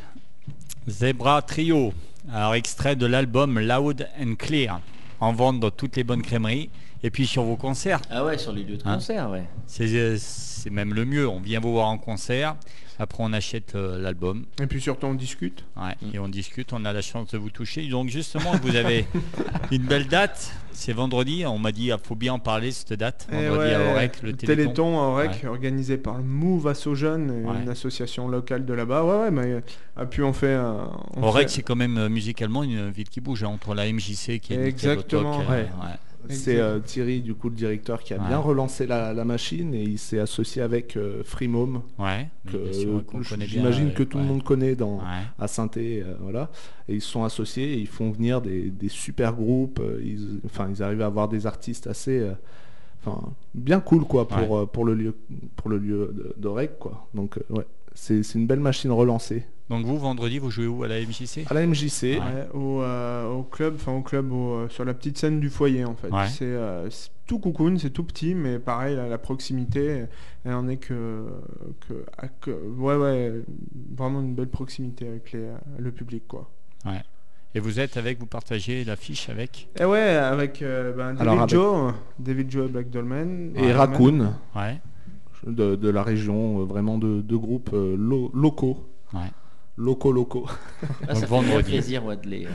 Zebra 0.87 1.41
Trio, 1.41 1.95
alors 2.31 2.55
extrait 2.55 2.97
de 2.97 3.07
l'album 3.07 3.59
Loud 3.59 4.07
and 4.21 4.35
Clear, 4.35 4.79
en 5.21 5.33
vente 5.33 5.59
dans 5.59 5.71
toutes 5.71 5.97
les 5.97 6.05
bonnes 6.05 6.21
crèmeries, 6.21 6.69
et 7.03 7.09
puis 7.09 7.27
sur 7.27 7.45
vos 7.45 7.57
concerts. 7.57 8.03
Ah 8.11 8.27
ouais, 8.27 8.37
sur 8.37 8.53
les 8.53 8.63
lieux 8.63 8.77
de 8.77 8.83
Hein 8.85 8.97
concert, 8.97 9.31
ouais. 9.31 9.45
C'est 9.67 9.89
euh, 9.95 10.19
c'est 10.61 10.71
même 10.71 10.93
le 10.95 11.05
mieux, 11.05 11.27
on 11.29 11.41
vient 11.41 11.59
vous 11.61 11.73
voir 11.73 11.89
en 11.89 11.97
concert, 11.99 12.55
après 12.99 13.23
on 13.25 13.33
achète 13.33 13.75
euh, 13.75 13.99
l'album, 13.99 14.45
Et 14.63 14.67
puis 14.67 14.81
surtout, 14.81 15.07
on 15.07 15.15
discute. 15.15 15.65
ouais, 15.77 15.95
Mm. 16.03 16.15
et 16.15 16.19
on 16.19 16.29
discute, 16.29 16.73
on 16.75 16.85
a 16.85 16.93
la 16.93 17.01
chance 17.03 17.31
de 17.31 17.39
vous 17.39 17.49
toucher. 17.51 17.87
Donc 17.89 18.09
justement, 18.11 18.53
vous 18.63 18.77
avez 18.77 19.07
une 19.73 19.83
belle 19.85 20.07
date, 20.07 20.53
c'est 20.73 20.93
vendredi, 20.93 21.45
on 21.47 21.59
m'a 21.59 21.73
dit, 21.73 21.87
il 21.87 21.97
faut 22.03 22.15
bien 22.15 22.35
en 22.35 22.39
parler 22.39 22.71
cette 22.73 22.93
date, 22.93 23.27
Et 23.33 23.49
vendredi 23.49 23.73
à 23.73 23.91
Aurec, 23.93 24.23
le 24.23 24.33
Téléthon. 24.35 24.63
Téléthon 24.63 25.01
à 25.01 25.15
Ouais. 25.17 25.47
organisé 25.47 25.97
par 25.97 26.19
le 26.19 26.25
Move 26.25 26.67
Asso 26.69 26.95
Jeunes, 26.95 27.31
Ouais. 27.47 27.63
une 27.63 27.69
association 27.71 28.29
locale 28.29 28.67
de 28.67 28.75
là-bas. 28.75 29.05
Ouais, 29.05 29.21
ouais, 29.25 29.31
mais 29.31 29.53
euh, 29.53 29.61
ah, 29.97 30.05
puis 30.05 30.23
on 30.23 30.33
fait. 30.35 30.47
euh, 30.49 30.85
on 31.17 31.33
fait- 31.33 31.49
c'est 31.49 31.63
quand 31.63 31.77
même 31.77 31.97
euh, 31.97 32.09
musicalement 32.11 32.63
une 32.63 32.91
ville 32.91 33.09
qui 33.09 33.21
bouge, 33.23 33.45
hein, 33.45 33.49
entre 33.49 33.75
la 33.75 33.87
MJC 33.91 34.39
qui 34.41 34.53
est 34.53 34.67
Exactement, 34.67 35.43
euh. 36.25 36.27
C'est 36.29 36.59
euh, 36.61 36.79
Thierry, 36.81 37.21
du 37.23 37.35
coup, 37.35 37.49
le 37.49 37.55
directeur, 37.57 38.03
qui 38.03 38.15
a 38.15 38.19
Ouais. 38.19 38.27
bien 38.29 38.39
relancé 38.39 38.87
la, 38.87 39.13
la 39.15 39.25
machine 39.25 39.75
et 39.75 39.83
il 39.83 39.99
s'est 39.99 40.19
associé 40.19 40.63
avec 40.63 40.97
euh, 40.97 41.23
Freemome, 41.25 41.83
Ouais, 41.99 42.29
que 42.51 42.59
j'imagine 43.47 43.89
euh, 43.89 43.93
que 43.93 44.03
tout 44.03 44.19
le 44.19 44.25
monde 44.25 44.43
connaît 44.43 44.75
dans, 44.77 44.99
Ouais. 44.99 45.05
à 45.39 45.47
voilà. 46.21 46.51
Et 46.89 46.95
ils 46.97 47.01
se 47.01 47.09
sont 47.11 47.25
associés 47.25 47.73
et 47.75 47.79
ils 47.79 47.87
font 47.87 48.11
venir 48.11 48.41
des, 48.41 48.71
des 48.71 48.89
super 48.89 49.35
groupes. 49.35 49.81
euh, 49.81 50.01
Ils, 50.05 50.41
enfin, 50.47 50.69
ils 50.75 50.83
arrivent 50.83 51.03
à 51.03 51.07
avoir 51.07 51.29
des 51.29 51.47
artistes 51.47 51.87
assez, 51.87 52.19
euh, 52.19 52.33
enfin, 53.05 53.21
bien 53.55 53.81
cool 53.81 54.05
quoi 54.05 54.29
pour 54.29 54.59
euh, 54.59 54.67
pour 54.67 54.85
le 54.85 54.95
lieu 54.95 55.15
pour 55.57 55.71
le 55.71 55.79
lieu 55.79 56.13
de- 56.15 56.35
d'Oreg 56.37 56.71
quoi. 56.79 57.09
Donc 57.15 57.39
euh, 57.39 57.55
ouais, 57.57 57.67
c'est 57.95 58.23
une 58.35 58.47
belle 58.47 58.61
machine 58.61 58.91
relancée. 58.91 59.45
Donc 59.71 59.87
vous, 59.87 59.97
vendredi, 59.99 60.39
vous 60.41 60.51
jouez 60.51 60.67
où 60.67 60.83
à 60.83 60.89
la 60.89 61.01
MJC 61.01 61.47
À 61.49 61.55
la 61.55 61.65
MJC, 61.67 62.03
Ouais, 62.19 62.49
au, 62.53 62.83
euh, 62.83 63.31
au 63.33 63.45
club, 63.45 63.75
enfin 63.77 63.93
au 63.93 64.03
club, 64.03 64.33
au, 64.33 64.55
euh, 64.55 64.69
sur 64.69 64.85
la 64.85 64.93
petite 64.95 65.17
scène 65.17 65.39
du 65.41 65.49
foyer 65.49 65.85
en 65.85 65.95
fait. 65.95 66.09
Ouais. 66.11 66.27
C'est 66.29 66.45
euh, 66.45 66.91
c'est 66.91 67.11
tout 67.29 67.39
coucoune, 67.39 67.79
c'est 67.79 67.91
tout 67.91 68.03
petit, 68.03 68.35
mais 68.35 68.59
pareil, 68.59 68.97
la, 68.97 69.07
la 69.09 69.17
proximité, 69.19 70.07
elle 70.45 70.55
en 70.55 70.67
est 70.67 70.79
que, 70.79 71.25
que, 71.89 72.05
à 72.19 72.27
que- 72.27 72.51
ouais, 72.51 72.97
ouais, 72.97 73.33
vraiment 73.97 74.21
une 74.21 74.35
belle 74.35 74.49
proximité 74.49 75.07
avec 75.07 75.31
les, 75.33 75.47
le 75.79 75.93
public 75.93 76.25
quoi. 76.27 76.51
Et 77.55 77.61
vous 77.61 77.79
êtes 77.81 77.97
avec, 77.97 78.19
vous 78.19 78.27
partagez 78.27 78.85
l'affiche 78.85 79.29
avec 79.29 79.69
Et 79.79 79.85
ouais, 79.85 79.99
avec 80.01 80.63
euh, 80.63 80.93
ben, 80.93 81.15
David 81.15 81.21
Alors, 81.21 81.39
avec- 81.43 81.51
Joe, 81.51 81.93
David 82.19 82.51
Joe 82.51 82.69
et 82.69 82.73
Black 82.73 82.91
Dolman. 82.91 83.53
et 83.57 83.73
Raccoon 83.73 84.35
Ouais. 84.57 84.81
de, 85.47 85.75
de 85.77 85.89
la 85.91 86.03
région, 86.03 86.65
vraiment 86.65 86.99
de, 86.99 87.21
de 87.23 87.37
groupes 87.37 87.71
lo- 87.73 88.31
locaux. 88.35 88.85
Ouais. 89.15 89.21
Locaux, 89.81 90.13
locaux. 90.13 90.47
Ah, 90.49 90.87
Donc 90.87 91.07
ça 91.09 91.15
fait 91.21 91.27
vendredi. 91.27 91.71
plaisir 91.71 92.05
ouais, 92.05 92.17
de, 92.17 92.29
les, 92.29 92.45
de 92.45 92.49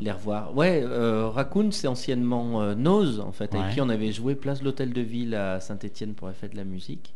les 0.00 0.12
revoir. 0.12 0.54
Ouais, 0.56 0.82
euh, 0.84 1.28
Raccoon, 1.28 1.70
c'est 1.72 1.88
anciennement 1.88 2.60
euh, 2.62 2.74
Nose, 2.74 3.20
en 3.20 3.32
fait, 3.32 3.52
Ouais. 3.54 3.60
avec 3.60 3.74
qui 3.74 3.80
on 3.80 3.88
avait 3.88 4.12
joué 4.12 4.34
place 4.34 4.60
de 4.60 4.64
l'Hôtel 4.66 4.92
de 4.92 5.00
Ville 5.00 5.34
à 5.34 5.60
Saint-Etienne 5.60 6.14
pour 6.14 6.26
la 6.28 6.34
fête 6.34 6.52
de 6.52 6.56
la 6.58 6.64
musique. 6.64 7.14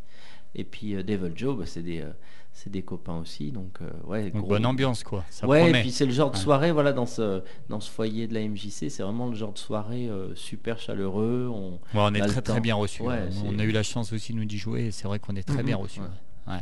Et 0.54 0.64
puis 0.64 0.94
euh, 0.94 1.02
Devil 1.02 1.32
Joe, 1.36 1.56
bah, 1.56 1.64
c'est 1.66 1.82
des, 1.82 2.00
euh, 2.00 2.10
c'est 2.52 2.70
des 2.70 2.82
copains 2.82 3.18
aussi. 3.18 3.52
Donc, 3.52 3.78
euh, 3.82 3.88
ouais, 4.06 4.24
Donc 4.30 4.42
gros- 4.42 4.48
bonne 4.50 4.66
ambiance, 4.66 5.02
quoi. 5.02 5.24
Ça 5.30 5.46
ouais, 5.46 5.70
et 5.70 5.72
puis 5.80 5.90
c'est 5.90 6.04
le 6.06 6.12
genre 6.12 6.30
de 6.30 6.36
Ouais. 6.36 6.42
soirée, 6.42 6.72
voilà, 6.72 6.92
dans 6.92 7.06
ce, 7.06 7.42
dans 7.70 7.80
ce 7.80 7.90
foyer 7.90 8.26
de 8.26 8.34
la 8.34 8.40
MJC, 8.46 8.88
c'est 8.90 9.02
vraiment 9.02 9.28
le 9.28 9.34
genre 9.34 9.52
de 9.52 9.58
soirée 9.58 10.08
euh, 10.08 10.34
super 10.34 10.78
chaleureux. 10.78 11.48
On... 11.52 11.72
Ouais, 11.72 11.78
on 11.94 12.14
est 12.14 12.20
très 12.26 12.42
très 12.42 12.60
bien 12.60 12.74
reçus. 12.74 13.02
Ouais, 13.02 13.16
hein. 13.16 13.28
on 13.46 13.58
a 13.58 13.64
eu 13.64 13.70
la 13.72 13.82
chance 13.82 14.12
aussi 14.12 14.34
nous 14.34 14.44
d'y 14.44 14.58
jouer 14.58 14.86
et 14.86 14.90
c'est 14.90 15.06
vrai 15.08 15.18
qu'on 15.18 15.36
est 15.36 15.42
très 15.42 15.58
Mhm. 15.60 15.66
bien 15.66 15.76
reçus. 15.76 16.00
Ouais. 16.00 16.54
Ouais. 16.54 16.60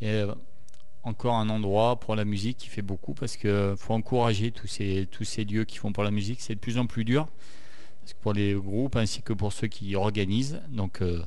Et 0.00 0.08
euh, 0.10 0.34
encore 1.04 1.34
un 1.36 1.48
endroit 1.50 1.96
pour 2.00 2.16
la 2.16 2.24
musique 2.24 2.56
qui 2.58 2.68
fait 2.68 2.82
beaucoup 2.82 3.14
parce 3.14 3.36
que 3.36 3.74
faut 3.78 3.94
encourager 3.94 4.50
tous 4.50 4.66
ces, 4.66 5.06
tous 5.10 5.24
ces 5.24 5.44
lieux 5.44 5.64
qui 5.64 5.76
font 5.78 5.92
pour 5.92 6.02
la 6.04 6.10
musique. 6.10 6.40
C'est 6.40 6.54
de 6.54 6.60
plus 6.60 6.78
en 6.78 6.86
plus 6.86 7.04
dur 7.04 7.26
parce 8.02 8.14
que 8.14 8.18
pour 8.20 8.32
les 8.32 8.54
groupes 8.54 8.96
ainsi 8.96 9.22
que 9.22 9.32
pour 9.32 9.52
ceux 9.52 9.66
qui 9.68 9.94
organisent. 9.96 10.60
Donc 10.70 11.02
euh, 11.02 11.20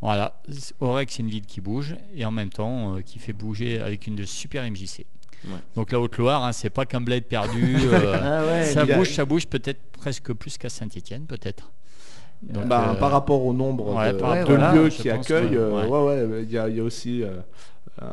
voilà, 0.00 0.40
Aurec 0.80 1.10
c'est 1.10 1.22
une 1.22 1.28
ville 1.30 1.46
qui 1.46 1.60
bouge 1.60 1.94
et 2.14 2.24
en 2.24 2.30
même 2.32 2.50
temps 2.50 2.96
euh, 2.96 3.00
qui 3.00 3.18
fait 3.18 3.32
bouger 3.32 3.80
avec 3.80 4.06
une 4.06 4.24
super 4.26 4.68
MJC. 4.70 5.06
Ouais. 5.44 5.50
Donc 5.76 5.90
la 5.92 6.00
Haute-Loire, 6.00 6.44
hein, 6.44 6.52
c'est 6.52 6.70
pas 6.70 6.86
qu'un 6.86 7.00
bled 7.00 7.24
perdu. 7.24 7.76
euh, 7.84 8.16
Ah 8.22 8.44
ouais, 8.46 8.64
ça 8.64 8.84
il 8.88 8.94
bouge, 8.96 9.12
ça 9.12 9.24
bouge 9.24 9.46
peut-être 9.46 9.80
presque 9.92 10.32
plus 10.32 10.58
qu'à 10.58 10.68
Saint-Étienne, 10.68 11.24
peut-être. 11.26 11.70
Donc, 12.42 12.66
Bah, 12.66 12.90
euh, 12.90 12.94
par 12.94 13.10
rapport 13.12 13.44
au 13.44 13.52
nombre 13.52 13.94
ouais, 13.94 14.12
de, 14.12 14.18
voilà, 14.18 14.72
lieux 14.74 14.88
qui 14.88 15.08
accueillent, 15.10 15.50
ouais. 15.50 15.56
euh, 15.56 15.88
Ouais. 15.88 15.88
ouais, 15.88 16.24
ouais, 16.26 16.42
il 16.44 16.50
y, 16.50 16.58
a- 16.58 16.68
il 16.68 16.76
y 16.76 16.80
a 16.80 16.82
aussi 16.84 17.22
euh, 17.22 17.36
un- 18.00 18.08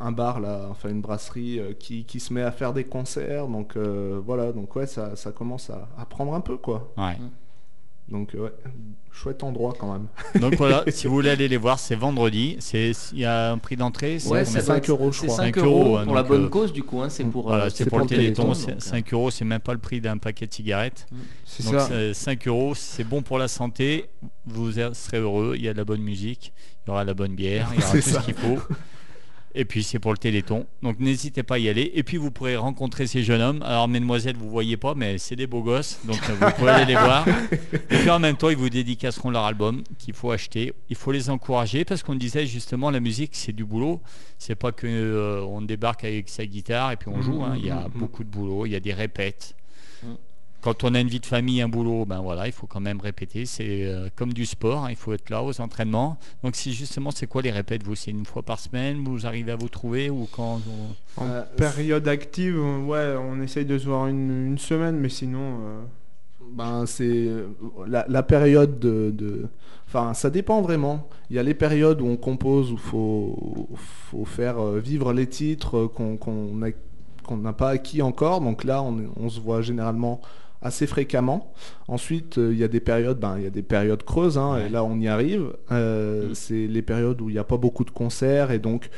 un 0.00 0.12
bar 0.12 0.40
là, 0.40 0.66
enfin 0.70 0.88
une 0.90 1.00
brasserie 1.00 1.58
euh, 1.58 1.72
qui, 1.78 2.04
qui 2.04 2.20
se 2.20 2.32
met 2.32 2.42
à 2.42 2.52
faire 2.52 2.72
des 2.72 2.84
concerts, 2.84 3.48
donc 3.48 3.76
euh, 3.76 4.20
voilà, 4.24 4.52
donc 4.52 4.74
ouais, 4.76 4.86
ça, 4.86 5.16
ça 5.16 5.32
commence 5.32 5.70
à, 5.70 5.88
à 5.98 6.04
prendre 6.06 6.34
un 6.34 6.40
peu 6.40 6.56
quoi. 6.56 6.92
ouais. 6.98 7.16
Donc 8.08 8.36
euh, 8.36 8.44
ouais, 8.44 8.52
chouette 9.10 9.42
endroit 9.42 9.74
quand 9.76 9.92
même. 9.92 10.06
Donc 10.40 10.54
voilà, 10.54 10.84
si 10.92 11.08
vous 11.08 11.14
voulez 11.14 11.30
aller 11.30 11.48
les 11.48 11.56
voir, 11.56 11.76
c'est 11.80 11.96
vendredi. 11.96 12.56
C'est 12.60 12.92
il 13.12 13.18
y 13.18 13.24
a 13.24 13.50
un 13.50 13.58
prix 13.58 13.74
d'entrée. 13.74 14.18
Ouais, 14.28 14.44
c'est 14.44 14.58
doit 14.58 14.62
5 14.62 14.76
être- 14.76 14.88
euros, 14.90 15.10
je 15.10 15.22
crois. 15.22 15.34
5 15.36 15.56
5 15.56 15.58
euros 15.64 15.96
euros, 15.96 16.04
pour 16.04 16.14
la 16.14 16.22
bonne 16.22 16.44
euh, 16.44 16.48
cause, 16.48 16.72
du 16.72 16.84
coup. 16.84 17.02
Hein, 17.02 17.08
c'est 17.08 17.24
pour, 17.24 17.48
Voilà, 17.48 17.64
euh, 17.64 17.70
c'est 17.74 17.84
pour 17.86 17.98
le 17.98 18.04
pour 18.04 18.10
le 18.12 18.16
Téléthon. 18.16 18.42
Téléthon, 18.44 18.54
c'est 18.54 18.72
donc, 18.74 18.80
5 18.80 19.12
euros, 19.12 19.30
c'est 19.32 19.44
même 19.44 19.58
pas 19.60 19.72
le 19.72 19.80
prix 19.80 20.00
d'un 20.00 20.18
paquet 20.18 20.46
de 20.46 20.54
cigarettes. 20.54 21.08
C'est 21.44 21.64
Donc 21.64 21.80
ça. 21.80 21.88
c'est 21.88 22.14
5 22.14 22.46
euros, 22.46 22.76
c'est 22.76 23.02
bon 23.02 23.22
pour 23.22 23.38
la 23.38 23.48
santé. 23.48 24.08
Vous 24.46 24.70
serez 24.70 25.18
heureux. 25.18 25.54
Il 25.56 25.64
y 25.64 25.68
a 25.68 25.72
de 25.72 25.78
la 25.78 25.84
bonne 25.84 26.02
musique, 26.02 26.52
il 26.86 26.90
y 26.90 26.92
aura 26.92 27.02
de 27.02 27.08
la 27.08 27.14
bonne 27.14 27.34
bière, 27.34 27.68
il 27.74 27.80
y 27.80 27.82
aura 27.82 27.90
C'est 27.92 28.02
tout 28.02 28.10
ça. 28.10 28.20
ce 28.20 28.24
qu'il 28.26 28.34
faut. 28.34 28.58
Et 29.58 29.64
puis 29.64 29.82
c'est 29.82 29.98
pour 29.98 30.12
le 30.12 30.18
Téléthon. 30.18 30.66
Donc 30.82 31.00
n'hésitez 31.00 31.42
pas 31.42 31.54
à 31.54 31.58
y 31.58 31.68
aller. 31.68 31.90
Et 31.94 32.02
puis 32.02 32.18
vous 32.18 32.30
pourrez 32.30 32.56
rencontrer 32.56 33.06
ces 33.06 33.22
jeunes 33.22 33.40
hommes. 33.40 33.62
Alors 33.62 33.88
mesdemoiselles, 33.88 34.36
vous 34.36 34.50
voyez 34.50 34.76
pas, 34.76 34.94
mais 34.94 35.16
c'est 35.16 35.34
des 35.34 35.46
beaux 35.46 35.62
gosses. 35.62 35.98
Donc 36.04 36.18
euh, 36.28 36.34
vous 36.38 36.50
pouvez 36.58 36.70
aller 36.70 36.84
les 36.84 36.98
voir. 37.00 37.26
Et 37.90 37.96
puis 37.98 38.10
en 38.10 38.18
même 38.18 38.36
temps, 38.36 38.50
ils 38.50 38.56
vous 38.56 38.68
dédicaceront 38.68 39.30
leur 39.30 39.44
album 39.44 39.82
qu'il 39.98 40.12
faut 40.12 40.30
acheter. 40.30 40.74
Il 40.90 40.96
faut 40.96 41.10
les 41.10 41.30
encourager 41.30 41.84
parce 41.86 42.02
qu'on 42.02 42.14
disait 42.14 42.46
justement 42.46 42.90
la 42.90 43.00
musique 43.00 43.30
c'est 43.34 43.52
du 43.54 43.64
boulot. 43.64 44.00
C'est 44.38 44.54
pas 44.56 44.72
que 44.72 44.86
euh, 44.86 45.40
on 45.44 45.62
débarque 45.62 46.04
avec 46.04 46.28
sa 46.28 46.44
guitare 46.44 46.92
et 46.92 46.96
puis 46.96 47.08
on 47.08 47.22
joue. 47.22 47.42
hein. 47.42 47.54
Il 47.56 47.64
y 47.64 47.70
a 47.70 47.88
beaucoup 47.94 48.22
de 48.24 48.28
boulot. 48.28 48.66
Il 48.66 48.72
y 48.72 48.76
a 48.76 48.80
des 48.80 48.92
répètes. 48.92 49.54
Quand 50.66 50.82
on 50.82 50.94
a 50.96 51.00
une 51.00 51.06
vie 51.06 51.20
de 51.20 51.26
famille, 51.26 51.62
un 51.62 51.68
boulot, 51.68 52.04
ben 52.06 52.20
voilà, 52.20 52.48
il 52.48 52.52
faut 52.52 52.66
quand 52.66 52.80
même 52.80 53.00
répéter. 53.00 53.46
C'est 53.46 53.84
euh, 53.84 54.08
comme 54.16 54.32
du 54.32 54.44
sport, 54.44 54.84
hein, 54.84 54.90
il 54.90 54.96
faut 54.96 55.12
être 55.12 55.30
là 55.30 55.44
aux 55.44 55.60
entraînements. 55.60 56.18
Donc 56.42 56.56
si 56.56 56.72
justement, 56.72 57.12
c'est 57.12 57.28
quoi 57.28 57.40
les 57.40 57.52
répètes 57.52 57.84
vous? 57.84 57.94
C'est 57.94 58.10
une 58.10 58.24
fois 58.26 58.42
par 58.42 58.58
semaine 58.58 59.04
Vous 59.04 59.26
arrivez 59.26 59.52
à 59.52 59.56
vous 59.56 59.68
trouver 59.68 60.10
ou 60.10 60.26
quand 60.32 60.60
on- 61.18 61.22
En 61.22 61.28
Euh, 61.28 61.42
période 61.56 62.08
active, 62.08 62.58
ouais, 62.84 63.14
on 63.16 63.40
essaye 63.42 63.64
de 63.64 63.78
se 63.78 63.86
voir 63.86 64.08
une, 64.08 64.48
une 64.48 64.58
semaine, 64.58 64.96
mais 64.98 65.08
sinon, 65.08 65.60
euh, 65.60 65.82
Ben, 66.52 66.84
c'est 66.86 67.28
la, 67.86 68.04
la 68.08 68.22
période 68.24 68.80
de, 68.80 69.12
de- 69.16 69.46
Enfin, 69.86 70.14
ça 70.14 70.30
dépend 70.30 70.62
vraiment. 70.62 71.08
Il 71.30 71.36
y 71.36 71.38
a 71.38 71.44
les 71.44 71.54
périodes 71.54 72.00
où 72.00 72.06
on 72.06 72.16
compose, 72.16 72.72
où 72.72 72.74
il 72.74 72.80
faut, 72.80 73.68
faut 74.10 74.24
faire 74.24 74.60
vivre 74.72 75.12
les 75.12 75.28
titres 75.28 75.86
qu'on 75.86 76.16
qu'on 76.16 76.60
a- 76.62 76.72
qu'on 77.24 77.36
n'a 77.36 77.52
pas 77.52 77.68
acquis 77.70 78.02
encore. 78.02 78.40
Donc 78.40 78.64
là, 78.64 78.82
on 78.82 79.28
se 79.28 79.38
voit 79.40 79.62
généralement 79.62 80.20
assez 80.66 80.86
fréquemment. 80.86 81.52
Ensuite, 81.88 82.38
euh, 82.38 82.52
il 82.52 82.58
y 82.58 82.64
a 82.64 82.68
des 82.68 82.80
périodes, 82.80 83.18
ben, 83.18 83.36
il 83.38 83.44
y 83.44 83.46
a 83.46 83.50
des 83.50 83.62
périodes 83.62 84.02
creuses, 84.02 84.36
hein, 84.38 84.54
Ouais. 84.54 84.66
et 84.66 84.68
là, 84.68 84.84
on 84.84 84.98
y 85.00 85.08
arrive. 85.08 85.52
Euh, 85.72 86.28
Mm. 86.30 86.34
C'est 86.34 86.66
les 86.66 86.82
périodes 86.82 87.20
où 87.20 87.28
il 87.30 87.32
n'y 87.32 87.38
a 87.38 87.44
pas 87.44 87.56
beaucoup 87.56 87.84
de 87.84 87.90
concerts, 87.90 88.50
et 88.50 88.58
donc 88.58 88.90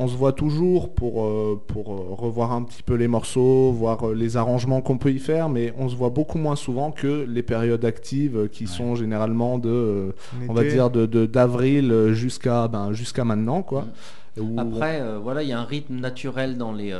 on 0.00 0.06
se 0.06 0.16
voit 0.16 0.32
toujours 0.32 0.94
pour, 0.94 1.24
euh, 1.24 1.60
pour 1.66 1.92
euh, 1.92 2.14
revoir 2.14 2.52
un 2.52 2.62
petit 2.62 2.84
peu 2.84 2.94
les 2.94 3.08
morceaux, 3.08 3.72
voir 3.72 4.08
euh, 4.10 4.14
les 4.14 4.36
arrangements 4.36 4.80
qu'on 4.80 4.96
peut 4.96 5.10
y 5.10 5.18
faire, 5.18 5.48
mais 5.48 5.72
on 5.76 5.88
se 5.88 5.96
voit 5.96 6.10
beaucoup 6.10 6.38
moins 6.38 6.54
souvent 6.54 6.92
que 6.92 7.24
les 7.28 7.42
périodes 7.42 7.84
actives 7.84 8.48
qui 8.52 8.64
Ouais. 8.64 8.70
sont 8.70 8.94
généralement 8.94 9.58
de, 9.58 10.14
on 10.48 10.52
va 10.52 10.62
dire, 10.62 10.88
de 10.90 11.26
d'avril 11.26 12.10
jusqu'à 12.12 12.68
ben, 12.68 12.92
jusqu'à 12.92 13.24
maintenant. 13.24 13.62
Quoi. 13.62 13.86
Où- 14.40 14.54
Après, 14.60 15.02
voilà, 15.20 15.42
il 15.42 15.48
y 15.48 15.52
a 15.52 15.58
un 15.58 15.64
rythme 15.64 15.96
naturel 15.96 16.56
dans 16.58 16.72
les, 16.72 16.94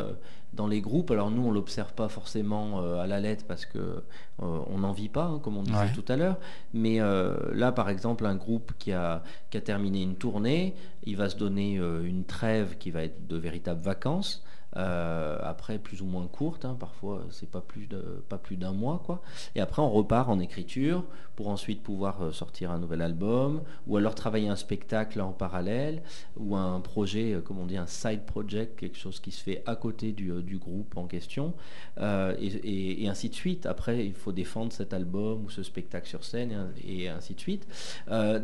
dans 0.53 0.67
les 0.67 0.81
groupes. 0.81 1.11
Alors 1.11 1.31
nous, 1.31 1.47
on 1.47 1.51
l'observe 1.51 1.93
pas 1.95 2.09
forcément 2.09 2.81
euh, 2.83 2.99
à 2.99 3.07
la 3.07 3.21
lettre 3.21 3.45
parce 3.47 3.67
que 3.67 3.79
euh, 3.79 4.03
on 4.39 4.79
n'en 4.79 4.93
vit 4.93 5.09
pas, 5.09 5.25
hein, 5.25 5.41
comme 5.43 5.57
on 5.57 5.63
disait 5.63 5.77
Ouais. 5.79 5.93
tout 5.95 6.05
à 6.09 6.17
l'heure. 6.17 6.39
Mais 6.75 7.01
euh, 7.01 7.37
là, 7.53 7.73
par 7.73 7.89
exemple, 7.89 8.27
un 8.27 8.35
groupe 8.37 8.73
qui 8.79 8.93
a, 8.93 9.23
qui 9.51 9.57
a 9.57 9.61
terminé 9.61 10.03
une 10.03 10.17
tournée, 10.17 10.75
il 11.05 11.17
va 11.17 11.29
se 11.29 11.37
donner 11.37 11.75
une 11.75 12.25
trêve 12.25 12.77
qui 12.79 12.91
va 12.91 13.03
être 13.05 13.27
de 13.27 13.37
véritables 13.37 13.81
vacances. 13.83 14.43
Euh, 14.79 15.39
après, 15.43 15.79
plus 15.79 16.03
ou 16.03 16.07
moins 16.07 16.27
courte, 16.29 16.65
hein, 16.65 16.77
parfois 16.79 17.25
c'est 17.31 17.51
pas 17.51 17.61
plus 17.61 17.87
de 17.89 18.01
pas 18.29 18.39
plus 18.39 18.57
d'un 18.57 18.73
mois, 18.73 19.03
quoi. 19.05 19.21
Et 19.57 19.61
après, 19.61 19.83
on 19.83 19.91
repart 19.91 20.29
en 20.29 20.39
écriture 20.39 21.05
pour 21.37 21.49
ensuite 21.49 21.83
pouvoir 21.83 22.23
euh, 22.23 22.33
sortir 22.33 22.71
un 22.71 22.79
nouvel 22.79 23.03
album, 23.03 23.63
ou 23.87 23.97
alors 23.97 24.15
travailler 24.15 24.49
un 24.49 24.57
spectacle 24.57 25.21
en 25.21 25.33
parallèle, 25.33 26.03
ou 26.37 26.57
un 26.57 26.81
projet, 26.81 27.35
euh, 27.35 27.41
comme 27.41 27.59
on 27.59 27.67
dit, 27.67 27.77
un 27.77 27.87
side 27.87 28.23
project, 28.25 28.79
quelque 28.79 28.97
chose 28.99 29.21
qui 29.21 29.31
se 29.33 29.43
fait 29.43 29.63
à 29.67 29.75
côté 29.77 30.13
du, 30.13 30.31
du 30.43 30.59
groupe 30.59 30.97
en 30.97 31.07
question, 31.07 31.55
et, 32.01 33.07
ainsi 33.09 33.29
de 33.29 33.35
suite. 33.35 33.67
Après, 33.67 34.05
il 34.07 34.15
faut 34.15 34.33
défendre 34.33 34.73
cet 34.73 34.93
album 34.93 35.45
ou 35.45 35.51
ce 35.51 35.63
spectacle 35.63 36.09
sur 36.09 36.25
scène, 36.25 36.51
et, 36.53 36.55
un- 36.55 36.71
et 36.87 37.09
ainsi 37.09 37.35
de 37.35 37.41
suite. 37.41 37.67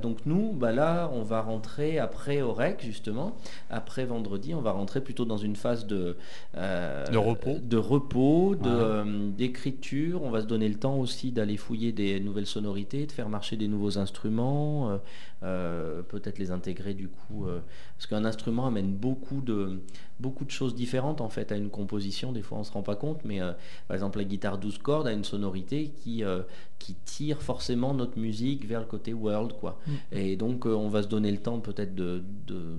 Donc 0.02 0.18
nous, 0.26 0.52
bah 0.52 0.72
là, 0.72 1.10
on 1.12 1.22
va 1.22 1.40
rentrer 1.42 1.98
après 1.98 2.42
au 2.42 2.52
REC, 2.52 2.80
justement, 2.82 3.36
après 3.70 4.04
vendredi, 4.04 4.54
on 4.54 4.60
va 4.60 4.72
rentrer 4.72 5.00
plutôt 5.00 5.24
dans 5.24 5.36
une 5.38 5.56
phase 5.56 5.86
de, 5.86 6.16
euh, 6.56 7.04
De 7.06 7.16
repos. 7.18 7.58
de 7.62 7.76
repos, 7.76 8.54
de, 8.54 8.68
Ouais. 8.68 8.70
euh, 8.70 9.28
d'écriture. 9.30 10.22
On 10.22 10.30
va 10.30 10.40
se 10.40 10.46
donner 10.46 10.68
le 10.68 10.76
temps 10.76 10.96
aussi 10.98 11.32
d'aller 11.32 11.56
fouiller 11.56 11.92
des 11.92 12.20
nouvelles 12.20 12.46
sonorités, 12.46 13.06
de 13.06 13.12
faire 13.12 13.28
marcher 13.28 13.56
des 13.56 13.68
nouveaux 13.68 13.98
instruments, 13.98 14.98
euh, 15.42 16.02
peut-être 16.02 16.38
les 16.38 16.50
intégrer 16.50 16.94
du 16.94 17.08
coup, 17.08 17.46
parce 17.96 18.06
qu'un 18.06 18.24
instrument 18.24 18.66
amène 18.66 18.92
beaucoup 18.92 19.40
de, 19.40 19.80
beaucoup 20.20 20.44
de 20.44 20.50
choses 20.50 20.74
différentes 20.74 21.20
en 21.20 21.28
fait 21.28 21.52
à 21.52 21.56
une 21.56 21.70
composition. 21.70 22.32
Des 22.32 22.42
fois, 22.42 22.58
on 22.58 22.64
se 22.64 22.72
rend 22.72 22.82
pas 22.82 22.96
compte, 22.96 23.20
mais 23.24 23.40
par 23.88 23.94
exemple, 23.94 24.18
la 24.18 24.24
guitare 24.24 24.58
12 24.58 24.78
cordes 24.78 25.06
a 25.06 25.12
une 25.12 25.24
sonorité 25.24 25.92
qui, 26.02 26.22
qui 26.78 26.94
tire 27.04 27.42
forcément 27.42 27.94
notre 27.94 28.18
musique 28.18 28.66
vers 28.66 28.80
le 28.80 28.86
côté 28.86 29.12
world, 29.12 29.52
quoi. 29.60 29.78
Et 30.12 30.36
donc, 30.36 30.66
on 30.66 30.88
va 30.88 31.02
se 31.02 31.08
donner 31.08 31.30
le 31.32 31.38
temps 31.38 31.60
peut-être 31.60 31.94
de, 31.94 32.22
de 32.46 32.76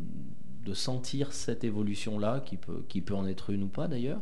de 0.66 0.74
sentir 0.74 1.32
cette 1.32 1.64
évolution-là, 1.64 2.42
qui 2.44 2.58
peut, 2.58 2.84
qui 2.90 3.02
peut 3.02 3.14
en 3.14 3.28
être 3.28 3.52
une 3.52 3.64
ou 3.64 3.68
pas 3.68 3.88
d'ailleurs. 3.88 4.20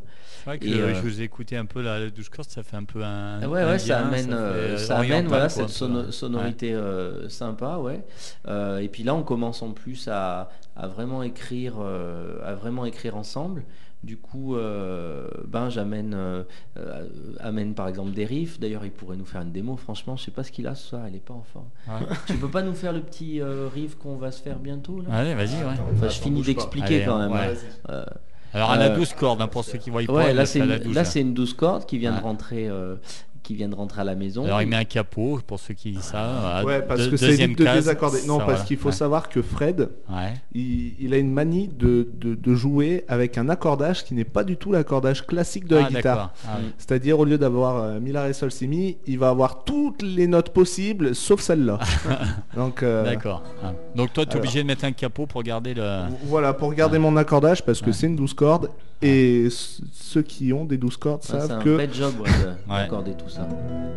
Et, 0.62 0.74
euh, 0.74 0.88
euh, 0.90 0.94
je 0.96 1.02
vous 1.02 1.22
ai 1.22 1.24
écouté 1.24 1.56
un 1.56 1.66
peu 1.66 1.82
la, 1.82 2.00
la 2.00 2.10
douce 2.10 2.28
cordes, 2.30 2.50
ça 2.50 2.64
fait 2.64 2.76
un 2.76 2.84
peu 2.84 3.04
un. 3.04 3.42
Ouais, 3.48 3.64
ouais, 3.64 3.80
ça 3.80 4.00
amène, 4.00 4.34
euh, 4.34 4.74
euh, 4.74 4.78
ça 4.78 4.98
amène 4.98 5.12
oriental, 5.12 5.28
voilà, 5.30 5.44
quoi, 5.46 5.50
cette 5.50 5.70
sono- 5.70 6.12
sonorité 6.12 6.74
euh, 6.74 7.30
sympa, 7.30 7.78
ouais. 7.78 8.04
Euh, 8.48 8.80
et 8.80 8.90
puis 8.90 9.04
là, 9.04 9.16
on 9.16 9.24
commence 9.24 9.62
en 9.62 9.72
plus 9.72 10.08
à, 10.10 10.50
à 10.76 10.88
vraiment 10.88 11.24
écrire, 11.24 11.76
euh, 11.80 12.38
à 12.46 12.54
vraiment 12.56 12.86
écrire 12.86 13.16
ensemble. 13.16 13.64
Du 14.04 14.18
coup, 14.18 14.58
euh, 14.58 15.28
ben 15.48 15.70
j'amène, 15.70 16.14
euh, 16.14 16.44
euh, 16.78 17.08
amène 17.40 17.74
par 17.74 17.88
exemple 17.88 18.12
des 18.12 18.26
riffs. 18.26 18.60
D'ailleurs, 18.60 18.84
il 18.84 18.92
pourrait 18.92 19.16
nous 19.16 19.24
faire 19.26 19.42
une 19.42 19.52
démo. 19.54 19.78
Franchement, 19.78 20.18
je 20.18 20.24
sais 20.26 20.32
pas 20.32 20.44
ce 20.44 20.52
qu'il 20.52 20.68
a 20.68 20.76
ce 20.76 20.90
soir. 20.90 21.04
Il 21.08 21.16
est 21.16 21.20
pas 21.24 21.34
en 21.34 21.44
forme. 21.54 21.68
Ouais. 21.88 22.06
tu 22.28 22.34
peux 22.36 22.50
pas 22.50 22.62
nous 22.64 22.74
faire 22.74 22.92
le 22.92 23.00
petit 23.00 23.40
euh, 23.40 23.70
riff 23.74 23.96
qu'on 23.96 24.18
va 24.18 24.32
se 24.32 24.42
faire 24.42 24.60
bientôt 24.60 25.00
là? 25.02 25.08
Allez, 25.16 25.36
vas-y, 25.36 25.56
ouais. 25.64 25.74
Enfin, 25.94 26.10
je 26.10 26.20
finis 26.20 26.42
d'expliquer 26.42 27.04
quand 27.06 27.18
même. 27.20 27.32
ouais. 27.32 27.54
hein. 27.88 27.92
Euh, 27.92 28.06
Alors, 28.54 28.72
à 28.72 28.78
la 28.78 28.92
Euh, 28.92 28.96
douce 28.98 29.14
cordes, 29.14 29.42
hein, 29.42 29.48
pour 29.48 29.64
ceux 29.64 29.78
qui 29.78 29.90
voient 29.90 30.04
pas, 30.06 30.14
ouais, 30.14 30.34
là 30.34 30.42
a 30.42 30.46
c'est 30.46 30.60
une, 30.60 30.78
douce, 30.80 30.94
là 30.96 31.02
hein. 31.02 31.06
c'est 31.06 31.22
une 31.22 31.34
douce 31.34 31.54
corde 31.54 31.86
qui 31.86 31.98
vient 31.98 32.12
Ouais. 32.14 32.20
de 32.20 32.24
rentrer, 32.24 32.68
euh, 32.70 32.96
qui 33.44 33.54
vient 33.56 33.68
de 33.70 33.76
rentrer 33.76 34.02
à 34.02 34.04
la 34.06 34.16
maison. 34.16 34.46
Alors, 34.46 34.62
il 34.62 34.68
met 34.68 34.76
un 34.78 34.86
capot, 34.86 35.40
pour 35.46 35.60
ceux 35.60 35.74
qui 35.74 35.96
savent. 36.02 36.64
Ouais, 36.66 36.82
parce 36.82 37.08
que 37.08 37.18
c'est 37.18 37.38
de 37.48 37.54
case, 37.64 37.76
désaccorder. 37.76 38.20
Non, 38.26 38.40
ça, 38.40 38.46
parce 38.46 38.52
voilà. 38.60 38.66
qu'il 38.66 38.78
faut 38.78 38.88
Ouais. 38.90 38.96
savoir 38.96 39.30
que 39.30 39.42
Fred, 39.42 39.90
Ouais. 40.10 40.34
il, 40.54 40.94
il 41.00 41.14
a 41.14 41.18
une 41.18 41.32
manie 41.32 41.68
de, 41.68 42.08
de- 42.20 42.36
de 42.36 42.56
jouer 42.56 43.04
avec 43.08 43.38
un 43.38 43.50
accordage 43.50 44.04
qui 44.06 44.14
n'est 44.14 44.24
pas 44.24 44.44
du 44.44 44.56
tout 44.58 44.72
l'accordage 44.72 45.26
classique 45.28 45.66
de 45.68 45.76
la 45.76 45.86
Ah, 45.86 45.90
guitare. 45.90 46.34
Ah, 46.48 46.58
oui. 46.60 46.72
C'est-à-dire, 46.78 47.20
au 47.20 47.26
lieu 47.26 47.38
d'avoir 47.38 47.78
euh, 47.84 48.00
mi, 48.00 48.12
la, 48.12 48.24
ré, 48.24 48.34
sol, 48.34 48.52
si, 48.52 48.68
mi, 48.68 48.98
il 49.06 49.20
va 49.20 49.30
avoir 49.30 49.64
toutes 49.66 50.02
les 50.02 50.28
notes 50.28 50.50
possibles, 50.52 51.14
sauf 51.14 51.42
celle-là. 51.42 51.80
Donc, 52.56 52.82
euh, 52.84 53.04
D'accord. 53.04 53.44
Ah. 53.64 53.74
Donc, 53.96 54.14
toi, 54.14 54.24
tu 54.26 54.30
es 54.30 54.34
alors. 54.34 54.44
obligé 54.44 54.62
de 54.64 54.68
mettre 54.68 54.86
un 54.86 54.92
capot 54.94 55.26
pour 55.26 55.44
garder 55.44 55.74
le. 55.74 56.04
voilà, 56.26 56.54
pour 56.54 56.74
garder 56.74 56.98
mon 57.00 57.18
accordage, 57.18 57.64
parce 57.66 57.82
que 57.82 57.92
c'est 57.92 58.08
une 58.08 58.16
douze 58.16 58.34
cordes, 58.34 58.70
et 59.04 59.48
ceux 59.50 60.22
qui 60.22 60.54
ont 60.54 60.66
des 60.66 60.78
douze 60.78 60.98
cordes 60.98 61.22
Ouais, 61.22 61.28
c'est 61.30 61.40
savent 61.48 61.52
un 61.60 61.64
que... 61.64 61.70
vrai 61.70 61.90
job 61.92 62.14
ouais, 62.20 62.30
de- 62.30 62.72
Ouais. 63.08 63.14
tout 63.16 63.30
ça. 63.30 63.48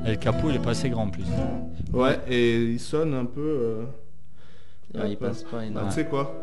Et 0.07 0.11
le 0.11 0.17
capot, 0.17 0.51
il 0.51 0.57
est 0.57 0.61
pas 0.61 0.71
assez 0.71 0.89
grand 0.91 1.05
en 1.05 1.11
plus. 1.11 1.25
Ouais, 1.93 2.19
et 2.29 2.57
il 2.63 2.81
sonne 2.81 3.15
un 3.15 3.25
peu... 3.25 3.41
euh, 3.41 3.85
Ouais, 4.95 5.11
il 5.11 5.17
passe 5.17 5.43
pas 5.43 5.59
Ah, 5.61 5.65
énorme. 5.67 5.89
tu 5.89 5.95
sais 5.95 6.05
quoi 6.07 6.35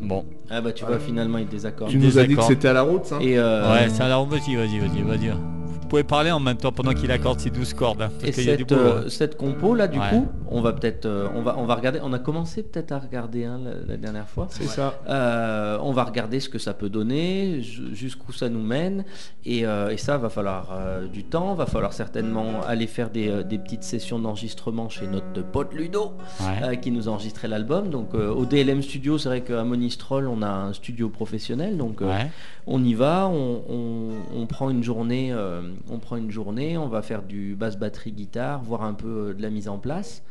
Bon. 0.00 0.24
Ah 0.50 0.60
bah 0.60 0.72
tu 0.72 0.84
vois 0.84 0.98
finalement 0.98 1.38
il 1.38 1.46
désaccorde. 1.46 1.90
Tu 1.90 1.98
nous 1.98 2.18
as 2.18 2.24
dit 2.26 2.34
que 2.34 2.42
c'était 2.42 2.68
à 2.68 2.72
la 2.72 2.82
route, 2.82 3.04
ça 3.06 3.18
Et, 3.20 3.38
euh, 3.38 3.72
Ouais, 3.72 3.88
ça 3.88 4.06
alors 4.06 4.26
vas-y, 4.26 4.56
vas-y, 4.56 4.78
vas-y, 4.80 5.02
vas-y. 5.02 5.28
Vous 5.30 5.63
pouvez 5.94 6.04
parler 6.04 6.30
en 6.32 6.40
même 6.40 6.56
temps 6.56 6.72
pendant 6.72 6.92
qu'il 6.92 7.10
accorde 7.12 7.38
ses 7.40 7.50
12 7.50 7.72
cordes. 7.74 8.02
hein, 8.02 8.10
et 8.20 8.24
parce 8.26 8.36
qu'il 8.36 8.46
y 8.46 8.50
a 8.50 8.56
du 8.56 8.64
cette, 8.68 8.68
boulot. 8.78 8.80
euh, 8.90 9.08
cette 9.08 9.36
compo 9.36 9.74
là 9.74 9.86
du 9.88 9.98
Ouais. 9.98 10.10
coup, 10.10 10.26
on 10.48 10.60
va 10.60 10.72
peut-être 10.72 11.06
euh, 11.06 11.28
on 11.36 11.42
va 11.42 11.54
on 11.58 11.64
va 11.66 11.74
regarder, 11.76 12.00
on 12.02 12.12
a 12.12 12.18
commencé 12.18 12.62
peut-être 12.62 12.92
à 12.92 12.98
regarder 12.98 13.44
hein, 13.44 13.60
la, 13.64 13.70
la 13.92 13.96
dernière 13.96 14.28
fois. 14.28 14.46
C'est 14.50 14.64
ça. 14.64 14.94
Euh, 15.08 15.78
on 15.82 15.92
va 15.92 16.04
regarder 16.04 16.40
ce 16.40 16.48
que 16.48 16.58
ça 16.58 16.74
peut 16.74 16.88
donner, 16.88 17.60
ju- 17.62 17.94
jusqu'où 17.94 18.32
ça 18.32 18.48
nous 18.48 18.62
mène, 18.62 19.04
et, 19.44 19.64
euh, 19.66 19.90
et 19.90 19.96
ça 19.96 20.18
va 20.18 20.28
falloir 20.28 20.70
euh, 20.72 21.06
du 21.06 21.24
temps, 21.24 21.54
va 21.54 21.66
falloir 21.66 21.92
certainement 21.92 22.62
aller 22.66 22.86
faire 22.86 23.10
des, 23.10 23.28
euh, 23.28 23.42
des 23.42 23.58
petites 23.58 23.84
sessions 23.84 24.18
d'enregistrement 24.18 24.88
chez 24.88 25.06
notre 25.06 25.42
pote 25.44 25.72
Ludo, 25.74 26.12
Ouais. 26.40 26.46
euh, 26.64 26.74
qui 26.76 26.90
nous 26.90 27.08
a 27.08 27.12
enregistré 27.12 27.46
l'album. 27.48 27.90
Donc 27.90 28.14
euh, 28.14 28.30
au 28.32 28.44
DLM 28.46 28.82
Studio, 28.82 29.18
c'est 29.18 29.28
vrai 29.28 29.42
qu'à 29.42 29.62
Monistrol, 29.64 30.26
on 30.28 30.42
a 30.42 30.48
un 30.50 30.72
studio 30.72 31.08
professionnel, 31.08 31.76
donc 31.76 32.02
euh, 32.02 32.06
Ouais. 32.08 32.30
on 32.66 32.82
y 32.82 32.94
va, 32.94 33.28
on, 33.28 33.62
on- 33.68 34.40
on 34.42 34.46
prend 34.46 34.70
une 34.70 34.82
journée, 34.82 35.30
euh, 35.32 35.62
on 35.90 35.98
prend 35.98 36.16
une 36.16 36.30
journée, 36.30 36.76
on 36.78 36.88
va 36.88 37.02
faire 37.02 37.22
du 37.22 37.54
basse 37.54 37.78
batterie 37.78 38.12
guitare, 38.12 38.62
voir 38.62 38.82
un 38.82 38.94
peu 38.94 39.28
euh, 39.30 39.34
de 39.34 39.42
la 39.42 39.50
mise 39.50 39.68
en 39.68 39.78
place. 39.78 40.22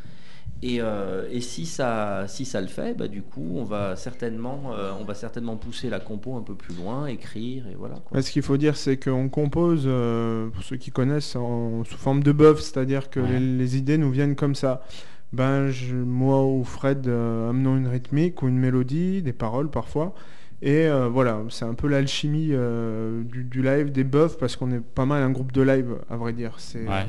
Et, 0.62 0.78
euh, 0.80 1.28
et 1.30 1.42
si 1.42 1.66
ça, 1.66 2.24
si 2.28 2.46
ça 2.46 2.62
le 2.62 2.68
fait, 2.68 2.94
bah, 2.98 3.10
du 3.10 3.22
coup, 3.22 3.46
on 3.56 3.66
va 3.66 3.98
certainement, 3.98 4.72
euh, 4.72 4.94
on 5.00 5.04
va 5.04 5.14
certainement 5.14 5.58
pousser 5.58 5.90
la 5.90 6.00
compo 6.00 6.38
un 6.38 6.42
peu 6.42 6.56
plus 6.56 6.74
loin, 6.76 7.06
écrire 7.08 7.68
et 7.68 7.76
voilà. 7.76 7.96
quoi. 7.96 8.16
Ouais, 8.18 8.22
ce 8.24 8.32
qu'il 8.32 8.44
faut 8.44 8.56
dire, 8.56 8.78
c'est 8.78 8.96
qu'on 8.98 9.28
compose, 9.28 9.84
euh, 9.86 10.48
pour 10.50 10.64
ceux 10.64 10.78
qui 10.78 10.90
connaissent, 10.92 11.36
en, 11.36 11.84
sous 11.84 11.98
forme 11.98 12.24
de 12.24 12.32
buff, 12.32 12.62
c'est-à-dire 12.62 13.10
que 13.10 13.20
Ouais. 13.20 13.40
les, 13.40 13.58
les 13.58 13.78
idées 13.78 13.98
nous 13.98 14.10
viennent 14.12 14.36
comme 14.38 14.56
ça. 14.56 14.84
Ben, 15.34 15.68
je- 15.70 15.96
moi 15.96 16.46
ou 16.46 16.64
Fred 16.64 17.08
amenons 17.08 17.76
une 17.76 17.88
rythmique 17.88 18.42
ou 18.42 18.48
une 18.48 18.58
mélodie, 18.60 19.22
des 19.22 19.34
paroles 19.34 19.70
parfois. 19.70 20.14
Et 20.66 20.88
euh, 20.88 21.10
voilà, 21.10 21.42
c'est 21.50 21.66
un 21.66 21.74
peu 21.74 21.90
l'alchimie 21.90 22.50
euh, 22.52 23.22
du, 23.24 23.44
du 23.44 23.62
live, 23.62 23.92
des 23.92 24.06
buffs, 24.06 24.38
parce 24.38 24.56
qu'on 24.56 24.72
est 24.72 24.80
pas 24.80 25.06
mal 25.06 25.22
un 25.22 25.30
groupe 25.30 25.52
de 25.52 25.62
live, 25.62 25.96
à 26.10 26.16
vrai 26.16 26.32
dire. 26.32 26.54
C'est 26.58 26.88
Ouais. 26.88 27.06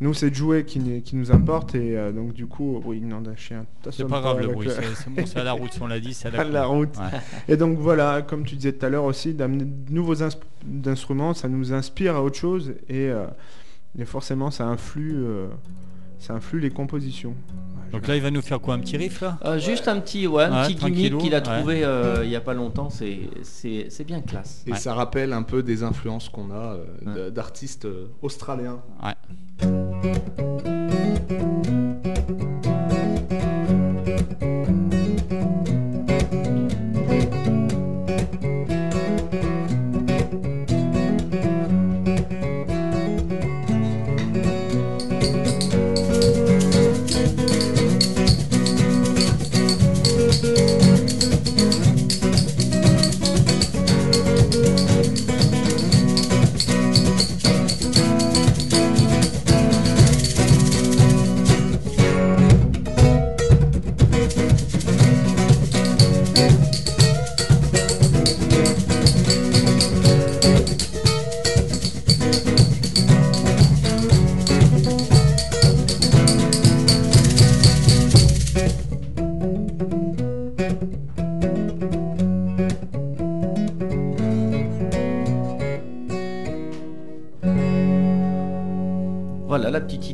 Nous, 0.00 0.14
c'est 0.14 0.30
de 0.30 0.34
jouer 0.36 0.64
qui, 0.64 1.02
qui 1.02 1.16
nous 1.16 1.32
importe 1.32 1.74
et 1.74 1.96
euh, 1.96 2.12
donc 2.12 2.32
du 2.32 2.46
coup, 2.46 2.80
oui, 2.84 3.00
non, 3.00 3.20
d'un 3.20 3.34
chien. 3.34 3.64
C'est 3.78 3.84
t'assommes 3.90 4.08
pas 4.10 4.20
grave 4.20 4.40
le 4.40 4.46
bruit, 4.48 4.68
c'est 4.70 4.94
c'est 4.94 5.10
bon, 5.10 5.26
c'est 5.26 5.40
à 5.40 5.44
la 5.44 5.52
route, 5.52 5.72
si 5.72 5.82
on 5.82 5.88
l'a 5.88 5.98
dit, 5.98 6.12
c'est 6.14 6.28
à 6.28 6.30
la, 6.30 6.40
à 6.42 6.44
la 6.44 6.66
route. 6.66 6.96
Ouais. 6.98 7.18
Et 7.48 7.56
donc 7.56 7.78
voilà, 7.78 8.22
comme 8.22 8.44
tu 8.44 8.54
disais 8.54 8.72
tout 8.74 8.86
à 8.86 8.90
l'heure 8.90 9.02
aussi, 9.04 9.34
d'amener 9.34 9.64
de 9.64 9.92
nouveaux 9.92 10.22
ins- 10.22 10.28
instruments, 10.86 11.34
ça 11.34 11.48
nous 11.48 11.72
inspire 11.72 12.14
à 12.14 12.22
autre 12.22 12.36
chose 12.36 12.74
et, 12.88 13.10
et 13.98 14.04
forcément 14.04 14.52
ça 14.52 14.66
influe, 14.66 15.16
ça 16.20 16.34
influe 16.34 16.60
les 16.60 16.70
compositions. 16.70 17.34
Donc 17.92 18.06
là, 18.06 18.16
il 18.16 18.22
va 18.22 18.30
nous 18.30 18.42
faire 18.42 18.60
quoi 18.60 18.74
Un 18.74 18.80
petit 18.80 18.96
riff 18.96 19.20
là 19.20 19.38
Euh, 19.44 19.58
juste 19.58 19.88
un 19.88 19.98
petit, 20.00 20.26
ouais, 20.26 20.44
un 20.44 20.62
Ouais, 20.66 20.74
petit 20.74 20.74
gimmick 20.92 21.18
qu'il 21.18 21.34
a 21.34 21.38
ouais. 21.38 21.42
trouvé 21.42 21.84
euh, 21.84 22.24
il 22.24 22.30
y 22.30 22.36
a 22.36 22.40
pas 22.40 22.54
longtemps, 22.54 22.90
c'est 22.90 23.18
c'est 23.42 23.86
c'est 23.90 24.04
bien 24.04 24.20
classe. 24.20 24.62
Et 24.66 24.72
Ouais. 24.72 24.78
ça 24.78 24.94
rappelle 24.94 25.32
un 25.32 25.42
peu 25.42 25.62
des 25.62 25.82
influences 25.82 26.28
qu'on 26.28 26.50
a 26.50 26.76
euh, 27.06 27.30
d'artistes 27.30 27.86
euh, 27.86 28.08
australiens. 28.22 28.80
Ouais. 29.02 29.14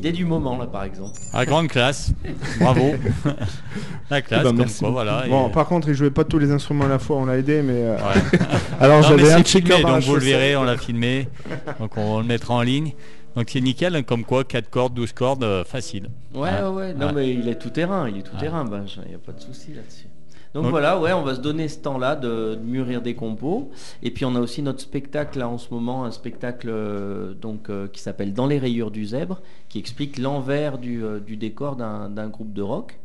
Idée 0.09 0.13
du 0.17 0.25
moment 0.25 0.57
là 0.59 0.67
par 0.67 0.85
exemple. 0.85 1.19
Ah, 1.33 1.45
grande 1.47 1.69
classe. 1.69 2.13
Bravo. 2.61 2.93
la 4.11 4.23
classe, 4.23 4.41
bah, 4.43 4.49
comme 4.49 4.59
merci 4.59 4.81
quoi, 4.81 4.91
voilà. 4.91 5.25
Bon, 5.29 5.49
et- 5.49 5.53
par 5.53 5.67
contre, 5.67 5.89
il 5.89 5.95
jouait 5.95 6.11
pas 6.11 6.25
tous 6.25 6.39
les 6.39 6.51
instruments 6.51 6.85
à 6.85 6.89
la 6.89 6.99
fois, 6.99 7.17
on 7.17 7.25
l'a 7.27 7.39
aidé, 7.39 7.63
mais 7.63 7.73
euh, 7.75 7.97
Ouais. 7.97 8.39
Alors 8.81 9.03
j'avais 9.03 9.33
un 9.33 9.43
checker 9.43 9.83
donc 9.83 10.03
vous 10.03 10.15
le 10.17 10.21
verrez, 10.21 10.57
on 10.57 10.65
l'a 10.65 10.77
filmé. 10.77 11.29
Donc 11.81 11.97
on 11.97 12.19
le 12.19 12.25
mettra 12.27 12.55
en 12.55 12.63
ligne. 12.63 12.93
Donc 13.37 13.49
c'est 13.51 13.61
nickel, 13.61 13.97
hein, 13.97 14.03
comme 14.05 14.25
quoi 14.25 14.45
4 14.45 14.71
cordes, 14.71 14.95
12 14.95 15.13
cordes, 15.13 15.43
euh, 15.43 15.65
facile. 15.65 16.09
Ouais, 16.35 16.43
Ouais. 16.51 16.61
ouais, 16.63 16.69
ouais. 16.69 16.95
Non, 16.95 17.07
Ouais. 17.07 17.13
mais 17.15 17.31
il 17.35 17.49
est 17.49 17.57
tout 17.57 17.71
terrain, 17.71 18.09
il 18.09 18.19
est 18.19 18.23
tout 18.23 18.37
terrain, 18.39 18.65
ben, 18.65 18.85
il 19.05 19.09
n'y 19.09 19.15
a 19.15 19.19
pas 19.19 19.33
de 19.33 19.41
souci 19.41 19.73
là-dessus. 19.75 20.07
Donc, 20.55 20.63
Donc- 20.65 20.71
voilà, 20.71 21.01
ouais, 21.01 21.13
on 21.13 21.23
va 21.23 21.35
se 21.35 21.41
donner 21.41 21.67
ce 21.69 21.81
temps-là 21.81 22.15
de, 22.15 22.55
de 22.55 22.61
mûrir 22.65 23.03
des 23.03 23.15
compos. 23.15 23.71
Et 24.03 24.11
puis 24.13 24.25
on 24.25 24.35
a 24.37 24.41
aussi 24.41 24.63
notre 24.63 24.81
spectacle 24.81 25.39
là 25.41 25.49
en 25.49 25.59
ce 25.59 25.73
moment, 25.75 26.05
un 26.05 26.13
spectacle 26.13 26.69
euh, 26.71 27.35
donc 27.35 27.71
euh, 27.71 27.89
qui 27.89 28.01
s'appelle 28.01 28.33
Dans 28.33 28.47
les 28.47 28.59
rayures 28.59 28.93
du 28.93 29.05
zèbre, 29.05 29.41
qui 29.69 29.79
explique 29.81 30.17
l'envers 30.19 30.79
du, 30.79 31.03
euh, 31.05 31.19
du 31.19 31.37
décor 31.37 31.75
d'un 31.77 32.09
d'un 32.09 32.29
groupe 32.29 32.53
de 32.53 32.63
rock. 32.63 32.99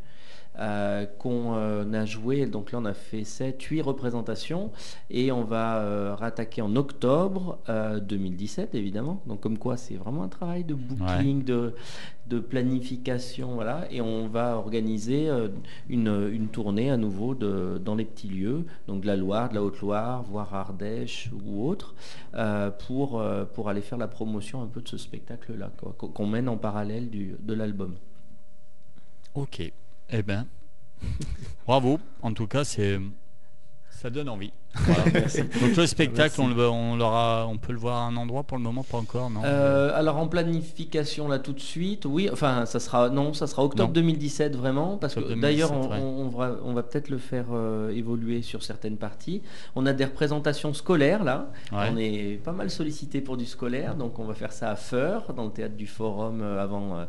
Euh, 0.60 1.06
qu'on 1.06 1.56
euh, 1.56 1.94
a 1.94 2.06
joué, 2.06 2.46
donc 2.46 2.72
là 2.72 2.80
on 2.82 2.86
a 2.86 2.94
fait 2.94 3.24
7, 3.24 3.62
8 3.62 3.82
représentations 3.82 4.72
et 5.10 5.32
on 5.32 5.44
va 5.44 5.78
euh, 5.78 6.16
rattaquer 6.16 6.62
en 6.62 6.76
octobre 6.76 7.60
euh, 7.70 8.00
2017 8.00 8.76
évidemment. 8.76 9.22
Donc 9.26 9.40
comme 9.40 9.58
quoi 9.58 9.78
c'est 9.78 9.96
vraiment 9.96 10.24
un 10.24 10.28
travail 10.28 10.66
de 10.66 10.74
booking, 10.74 11.44
de, 11.46 11.74
de 12.28 12.40
planification, 12.40 13.54
voilà. 13.56 13.88
Et 13.90 14.02
on 14.02 14.28
va 14.28 14.58
organiser 14.58 15.30
une, 15.88 16.30
une 16.32 16.50
tournée 16.50 16.92
à 16.92 16.98
nouveau 16.98 17.36
de, 17.36 17.82
dans 17.84 17.96
les 17.96 18.06
petits 18.06 18.28
lieux, 18.28 18.66
donc 18.88 19.02
de 19.02 19.08
la 19.08 19.16
Loire, 19.16 19.50
de 19.50 19.56
la 19.56 19.64
Haute-Loire, 19.64 20.24
voire 20.24 20.54
Ardèche 20.54 21.30
ou 21.46 21.68
autre, 21.68 21.96
euh, 22.36 22.70
pour, 22.70 23.24
pour 23.54 23.70
aller 23.70 23.82
faire 23.82 23.98
la 23.98 24.08
promotion 24.08 24.62
un 24.62 24.68
peu 24.68 24.82
de 24.82 24.88
ce 24.88 24.98
spectacle-là, 24.98 25.72
qu'on 25.98 26.28
mène 26.28 26.50
en 26.50 26.58
parallèle 26.58 27.10
du, 27.10 27.36
de 27.40 27.54
l'album. 27.54 27.96
Ok. 29.36 29.72
Eh 30.12 30.24
ben, 30.24 30.48
bravo. 31.66 32.00
En 32.22 32.34
tout 32.34 32.48
cas, 32.48 32.64
c'est 32.64 33.00
ça 33.92 34.10
donne 34.10 34.30
envie. 34.30 34.52
Voilà. 34.76 35.04
Donc 35.62 35.76
le 35.76 35.86
spectacle, 35.88 36.40
on, 36.40 36.48
le, 36.48 36.68
on, 36.70 36.96
l'aura- 36.96 37.48
on 37.50 37.58
peut 37.58 37.74
le 37.74 37.80
voir 37.80 37.98
à 37.98 38.06
un 38.06 38.16
endroit 38.16 38.44
pour 38.44 38.58
le 38.58 38.64
moment, 38.64 38.84
pas 38.84 38.98
encore, 39.00 39.30
non 39.30 39.42
Euh, 39.44 39.92
alors 39.96 40.18
en 40.18 40.28
planification 40.28 41.28
là 41.28 41.40
tout 41.40 41.54
de 41.54 41.60
suite, 41.60 42.06
oui, 42.06 42.30
enfin 42.32 42.66
ça 42.66 42.80
sera 42.80 43.10
non, 43.10 43.34
ça 43.34 43.48
sera 43.48 43.64
octobre 43.64 43.90
Non. 43.90 43.94
2017 43.94 44.56
vraiment, 44.56 44.98
parce 44.98 45.16
que 45.16 45.34
d'ailleurs 45.40 45.72
on, 45.72 45.88
2017, 45.88 45.92
ouais. 45.92 46.06
on- 46.06 46.22
on 46.26 46.30
va, 46.30 46.56
on 46.64 46.74
va 46.74 46.84
peut-être 46.84 47.10
le 47.10 47.18
faire 47.18 47.46
euh, 47.52 47.90
évoluer 47.92 48.42
sur 48.42 48.64
certaines 48.64 48.98
parties. 48.98 49.42
On 49.76 49.86
a 49.86 49.94
des 49.94 50.06
représentations 50.06 50.74
scolaires 50.74 51.24
là, 51.24 51.50
Ouais. 51.72 51.90
on 51.92 51.98
est 51.98 52.40
pas 52.44 52.52
mal 52.52 52.70
sollicité 52.70 53.22
pour 53.22 53.38
du 53.38 53.46
scolaire, 53.46 53.96
donc 53.96 54.20
on 54.20 54.26
va 54.26 54.34
faire 54.36 54.52
ça 54.54 54.70
à 54.70 54.76
Feur, 54.76 55.34
dans 55.36 55.46
le 55.46 55.52
théâtre 55.52 55.76
du 55.76 55.88
Forum 55.88 56.42
euh, 56.42 56.62
avant, 56.64 56.98
euh, 56.98 57.06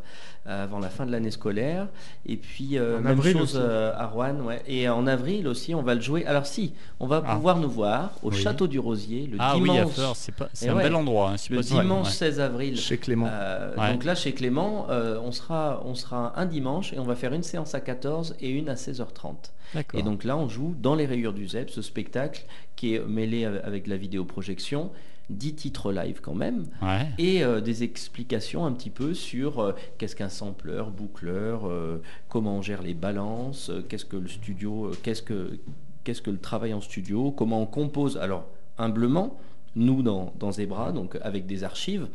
avant 0.65 0.79
la 0.79 0.89
fin 0.89 1.05
de 1.07 1.13
l'année 1.13 1.31
scolaire, 1.31 1.89
et 2.27 2.37
puis 2.37 2.79
euh, 2.79 2.99
En 2.99 3.03
même 3.03 3.19
avril 3.19 3.33
chose 3.35 3.43
aussi. 3.43 3.59
euh, 3.61 3.93
à 3.97 4.07
Rouen, 4.07 4.37
ouais. 4.47 4.63
et 4.67 4.89
en 4.89 5.07
avril 5.07 5.47
aussi 5.47 5.75
on 5.75 5.83
va 5.83 5.95
le 5.95 6.01
jouer. 6.01 6.25
Alors 6.27 6.47
si, 6.47 6.73
on 7.01 7.07
va 7.07 7.23
Ah. 7.27 7.35
pouvoir 7.35 7.50
nous 7.59 7.69
voir 7.71 8.13
au 8.23 8.31
Oui. 8.31 8.37
château 8.37 8.67
du 8.69 8.79
Rosier 8.79 9.27
le 9.27 9.37
Ah 9.41 9.55
dimanche. 9.57 9.87
oui, 9.99 10.05
c'est 10.15 10.35
pas, 10.35 10.49
un 10.69 10.75
ouais. 10.77 10.83
bel 10.85 10.95
endroit. 10.95 11.31
hein, 11.33 11.37
Le 11.51 11.61
dimanche 11.63 12.07
ouais. 12.07 12.13
16 12.13 12.41
avril. 12.41 12.77
Chez 12.77 12.99
Clément. 12.99 13.27
Euh, 13.29 13.75
Ouais. 13.77 13.93
Donc 13.93 14.05
là, 14.05 14.15
chez 14.15 14.33
Clément, 14.33 14.87
euh, 14.91 15.19
on, 15.23 15.33
sera, 15.33 15.83
on 15.85 15.95
sera 15.95 16.39
un 16.39 16.47
dimanche 16.47 16.93
et 16.93 16.99
on 16.99 17.05
va 17.05 17.17
faire 17.17 17.33
une 17.33 17.43
séance 17.43 17.75
à 17.75 17.81
14 17.81 18.37
et 18.41 18.51
une 18.51 18.69
à 18.69 18.75
16h30. 18.77 19.51
D'accord. 19.75 19.99
Et 19.99 20.03
donc 20.03 20.25
là, 20.25 20.37
on 20.37 20.49
joue 20.49 20.75
dans 20.81 20.95
les 20.95 21.07
rayures 21.07 21.33
du 21.33 21.47
ZEP, 21.49 21.71
ce 21.71 21.83
spectacle 21.83 22.45
qui 22.77 22.95
est 22.95 23.01
mêlé 23.01 23.45
avec 23.45 23.65
avec 23.65 23.87
la 23.87 23.97
vidéoprojection, 23.97 24.91
10 25.31 25.55
titres 25.55 25.93
live 25.93 26.21
quand 26.21 26.35
même, 26.35 26.65
Ouais. 26.83 27.07
et 27.19 27.45
euh, 27.45 27.61
des 27.61 27.85
explications 27.85 28.67
un 28.67 28.73
petit 28.73 28.91
peu 28.91 29.15
sur 29.15 29.61
euh, 29.61 29.73
qu'est-ce 29.97 30.17
qu'un 30.17 30.29
sampleur, 30.29 30.91
boucleur, 30.91 31.69
euh, 31.69 32.03
comment 32.29 32.57
on 32.57 32.63
gère 32.63 32.83
les 32.83 32.95
balances, 32.95 33.71
euh, 33.71 33.81
qu'est-ce 33.89 34.05
que 34.07 34.17
le 34.17 34.27
studio, 34.27 34.87
euh, 34.87 34.93
qu'est-ce 35.05 35.23
que, 35.23 35.61
qu'est-ce 36.05 36.23
que 36.23 36.31
le 36.31 36.39
travail 36.39 36.75
en 36.75 36.81
studio, 36.81 37.31
comment 37.31 37.61
on 37.63 37.67
compose. 37.67 38.17
Alors, 38.19 38.47
humblement, 38.79 39.37
nous 39.77 40.03
dans, 40.03 40.33
dans 40.39 40.53
Zebra, 40.53 40.93
donc 40.93 41.17
avec 41.23 41.47
des 41.47 41.63
archives, 41.63 42.09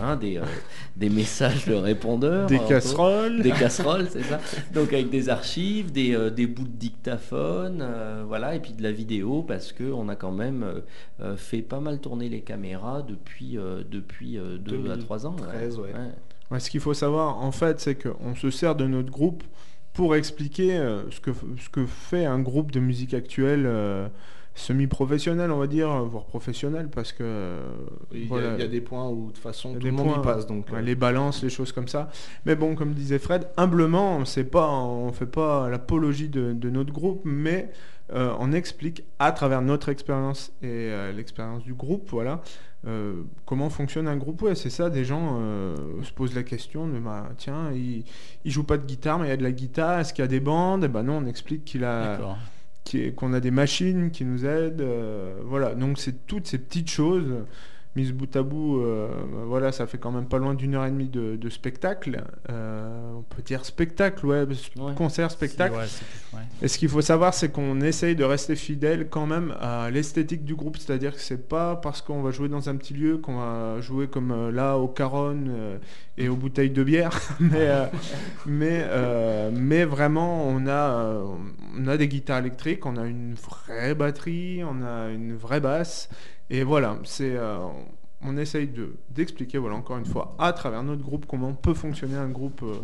hein, 0.00 0.16
des, 0.16 0.38
euh, 0.38 0.44
des 0.96 1.10
messages 1.10 1.66
de 1.66 1.74
répondeurs. 1.74 2.46
des 2.46 2.58
peu. 2.58 2.66
casseroles. 2.66 3.42
Des 3.42 3.50
casseroles, 3.50 4.08
c'est 4.10 4.22
ça. 4.22 4.40
Donc 4.72 4.92
avec 4.92 5.10
des 5.10 5.28
archives, 5.28 5.92
des, 5.92 6.14
euh, 6.14 6.30
des 6.30 6.46
bouts 6.46 6.64
de 6.64 6.68
dictaphone, 6.68 7.80
euh, 7.82 8.24
voilà, 8.26 8.54
et 8.54 8.60
puis 8.60 8.72
de 8.72 8.82
la 8.82 8.92
vidéo 8.92 9.42
parce 9.42 9.72
que 9.72 9.84
on 9.84 10.08
a 10.08 10.16
quand 10.16 10.32
même 10.32 10.82
fait 11.36 11.62
pas 11.62 11.80
mal 11.80 12.00
tourner 12.00 12.28
les 12.28 12.40
caméras 12.40 13.02
depuis 13.02 13.44
euh, 13.56 13.82
depuis 13.88 14.38
euh, 14.38 14.58
deux 14.58 14.90
à 14.90 14.96
trois 14.96 15.26
ans. 15.26 15.36
2013, 15.36 15.78
ouais. 15.78 15.92
Ouais, 16.50 16.60
ce 16.60 16.70
qu'il 16.70 16.80
faut 16.80 16.94
savoir, 16.94 17.38
en 17.38 17.52
fait, 17.52 17.80
c'est 17.80 17.94
qu'on 17.94 18.34
se 18.34 18.50
sert 18.50 18.74
de 18.74 18.86
notre 18.86 19.10
groupe 19.10 19.42
pour 19.94 20.14
expliquer 20.16 20.76
euh, 20.76 21.10
ce, 21.10 21.20
que, 21.20 21.30
ce 21.58 21.68
que 21.70 21.86
fait 21.86 22.26
un 22.26 22.40
groupe 22.40 22.70
de 22.72 22.80
musique 22.80 23.14
actuelle 23.14 23.64
euh, 23.66 24.08
semi-professionnel, 24.56 25.50
on 25.50 25.58
va 25.58 25.66
dire, 25.66 25.88
voire 26.04 26.26
professionnel, 26.26 26.88
parce 26.88 27.12
que 27.12 27.22
euh, 27.24 27.60
Il 28.12 28.28
y 28.28 28.32
a- 28.34 28.58
y, 28.64 28.68
des 28.68 28.80
points 28.80 29.08
où 29.08 29.28
de 29.28 29.32
toute 29.32 29.38
façon 29.42 29.72
tout 29.74 29.78
des 29.80 29.86
le 29.86 29.92
monde 29.92 30.06
points, 30.12 30.20
y 30.20 30.24
passe. 30.24 30.46
Donc, 30.46 30.66
ouais, 30.70 30.78
euh, 30.78 30.82
les 30.82 30.94
balances, 30.94 31.42
les 31.42 31.50
choses 31.50 31.72
comme 31.72 31.88
ça. 31.88 32.08
Mais 32.46 32.54
bon, 32.54 32.74
comme 32.74 32.92
disait 32.92 33.18
Fred, 33.18 33.48
humblement, 33.56 34.16
on 34.16 34.24
fait 35.12 35.26
pas 35.26 35.68
l'apologie 35.68 36.28
de, 36.28 36.52
de 36.52 36.70
notre 36.70 36.92
groupe, 36.92 37.22
mais 37.24 37.70
euh, 38.12 38.34
on 38.38 38.52
explique 38.52 39.04
à 39.18 39.32
travers 39.32 39.62
notre 39.62 39.88
expérience 39.88 40.52
et 40.62 40.66
euh, 40.66 41.12
l'expérience 41.12 41.62
du 41.62 41.72
groupe, 41.72 42.08
voilà, 42.10 42.42
euh, 42.86 43.22
comment 43.46 43.70
fonctionne 43.70 44.08
un 44.08 44.16
groupe. 44.16 44.42
Ouais, 44.42 44.54
c'est 44.54 44.70
ça. 44.70 44.90
Des 44.90 45.04
gens 45.04 45.38
se 46.02 46.12
posent 46.12 46.34
la 46.34 46.42
question 46.42 46.86
de, 46.86 46.98
bah, 46.98 47.30
tiens, 47.38 47.70
il, 47.72 48.04
il 48.44 48.50
joue 48.50 48.64
pas 48.64 48.76
de 48.76 48.84
guitare, 48.84 49.18
mais 49.18 49.26
il 49.26 49.30
y 49.30 49.32
a 49.32 49.36
de 49.38 49.42
la 49.42 49.52
guitare. 49.52 50.00
Est-ce 50.00 50.12
qu'il 50.12 50.22
y 50.22 50.26
a 50.26 50.28
des 50.28 50.40
bandes? 50.40 50.84
Et 50.84 50.88
ben 50.88 51.02
non, 51.02 51.18
on 51.18 51.26
explique 51.26 51.64
qu'il 51.64 51.84
a 51.84 52.18
qu'on 53.16 53.32
a 53.32 53.40
des 53.40 53.50
machines 53.50 54.10
qui 54.10 54.26
nous 54.26 54.44
aident. 54.44 54.86
voilà, 55.42 55.74
donc 55.74 55.98
c'est 55.98 56.26
toutes 56.26 56.46
ces 56.46 56.58
petites 56.58 56.90
choses 56.90 57.32
mise 57.96 58.12
bout 58.12 58.34
à 58.36 58.42
bout, 58.42 58.80
euh, 58.80 59.08
voilà, 59.46 59.70
ça 59.70 59.86
fait 59.86 59.98
quand 59.98 60.10
même 60.10 60.26
pas 60.26 60.38
loin 60.38 60.54
d'une 60.54 60.74
heure 60.74 60.84
et 60.84 60.90
demie 60.90 61.08
de, 61.08 61.36
de 61.36 61.48
spectacle. 61.48 62.24
Euh, 62.50 63.12
on 63.16 63.22
peut 63.22 63.42
dire 63.42 63.64
spectacle, 63.64 64.26
ouais, 64.26 64.44
Ouais. 64.44 64.94
concert, 64.96 65.30
spectacle. 65.30 65.76
Ouais, 65.76 65.84
ouais. 66.34 66.40
Et 66.60 66.68
ce 66.68 66.76
qu'il 66.78 66.88
faut 66.88 67.00
savoir, 67.02 67.34
c'est 67.34 67.50
qu'on 67.50 67.80
essaye 67.80 68.16
de 68.16 68.24
rester 68.24 68.56
fidèle 68.56 69.08
quand 69.08 69.26
même 69.26 69.54
à 69.60 69.90
l'esthétique 69.90 70.44
du 70.44 70.54
groupe. 70.56 70.76
C'est-à-dire 70.76 71.14
que 71.14 71.20
c'est 71.20 71.48
pas 71.48 71.76
parce 71.76 72.02
qu'on 72.02 72.22
va 72.22 72.32
jouer 72.32 72.48
dans 72.48 72.68
un 72.68 72.76
petit 72.76 72.94
lieu 72.94 73.18
qu'on 73.18 73.36
va 73.36 73.80
jouer 73.80 74.08
comme 74.08 74.32
euh, 74.32 74.50
là 74.50 74.76
au 74.76 74.88
Caronne 74.88 75.78
et 76.18 76.28
aux 76.28 76.36
bouteilles 76.36 76.70
de 76.70 76.82
bière. 76.82 77.20
mais, 77.40 77.68
euh, 77.68 77.86
mais, 78.46 78.84
mais 79.52 79.84
vraiment, 79.84 80.48
on 80.48 80.66
a, 80.66 81.22
on 81.78 81.86
a 81.86 81.96
des 81.96 82.08
guitares 82.08 82.38
électriques, 82.38 82.86
on 82.86 82.96
a 82.96 83.06
une 83.06 83.34
vraie 83.34 83.94
batterie, 83.94 84.62
on 84.64 84.82
a 84.84 85.10
une 85.10 85.36
vraie 85.36 85.60
basse. 85.60 86.08
Et 86.50 86.62
voilà, 86.62 86.98
c'est. 87.04 87.36
euh, 87.36 87.58
on 88.26 88.36
essaye 88.38 88.68
de 88.68 88.96
d'expliquer, 89.10 89.58
voilà, 89.58 89.76
encore 89.76 89.98
une 89.98 90.06
fois, 90.06 90.34
à 90.38 90.52
travers 90.52 90.82
notre 90.82 91.02
groupe, 91.02 91.26
comment 91.26 91.52
peut 91.54 91.74
fonctionner 91.74 92.16
un 92.16 92.28
groupe, 92.30 92.62
euh, 92.62 92.76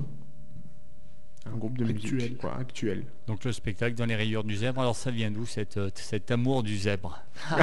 un 1.47 1.57
groupe 1.57 1.79
de 1.79 1.85
musique, 1.85 2.05
Actuel. 2.13 2.37
quoi, 2.37 2.57
actuel. 2.57 3.05
Donc 3.31 3.45
le 3.45 3.53
spectacle 3.53 3.95
dans 3.95 4.07
les 4.07 4.17
rayures 4.17 4.43
du 4.43 4.57
zèbre, 4.57 4.81
alors 4.81 4.97
ça 4.97 5.13
vient 5.13 5.31
d'où 5.31 5.47
cette, 5.47 5.77
euh, 5.77 5.89
cet 5.95 6.33
amour 6.33 6.65
du 6.65 6.77
zèbre? 6.77 7.21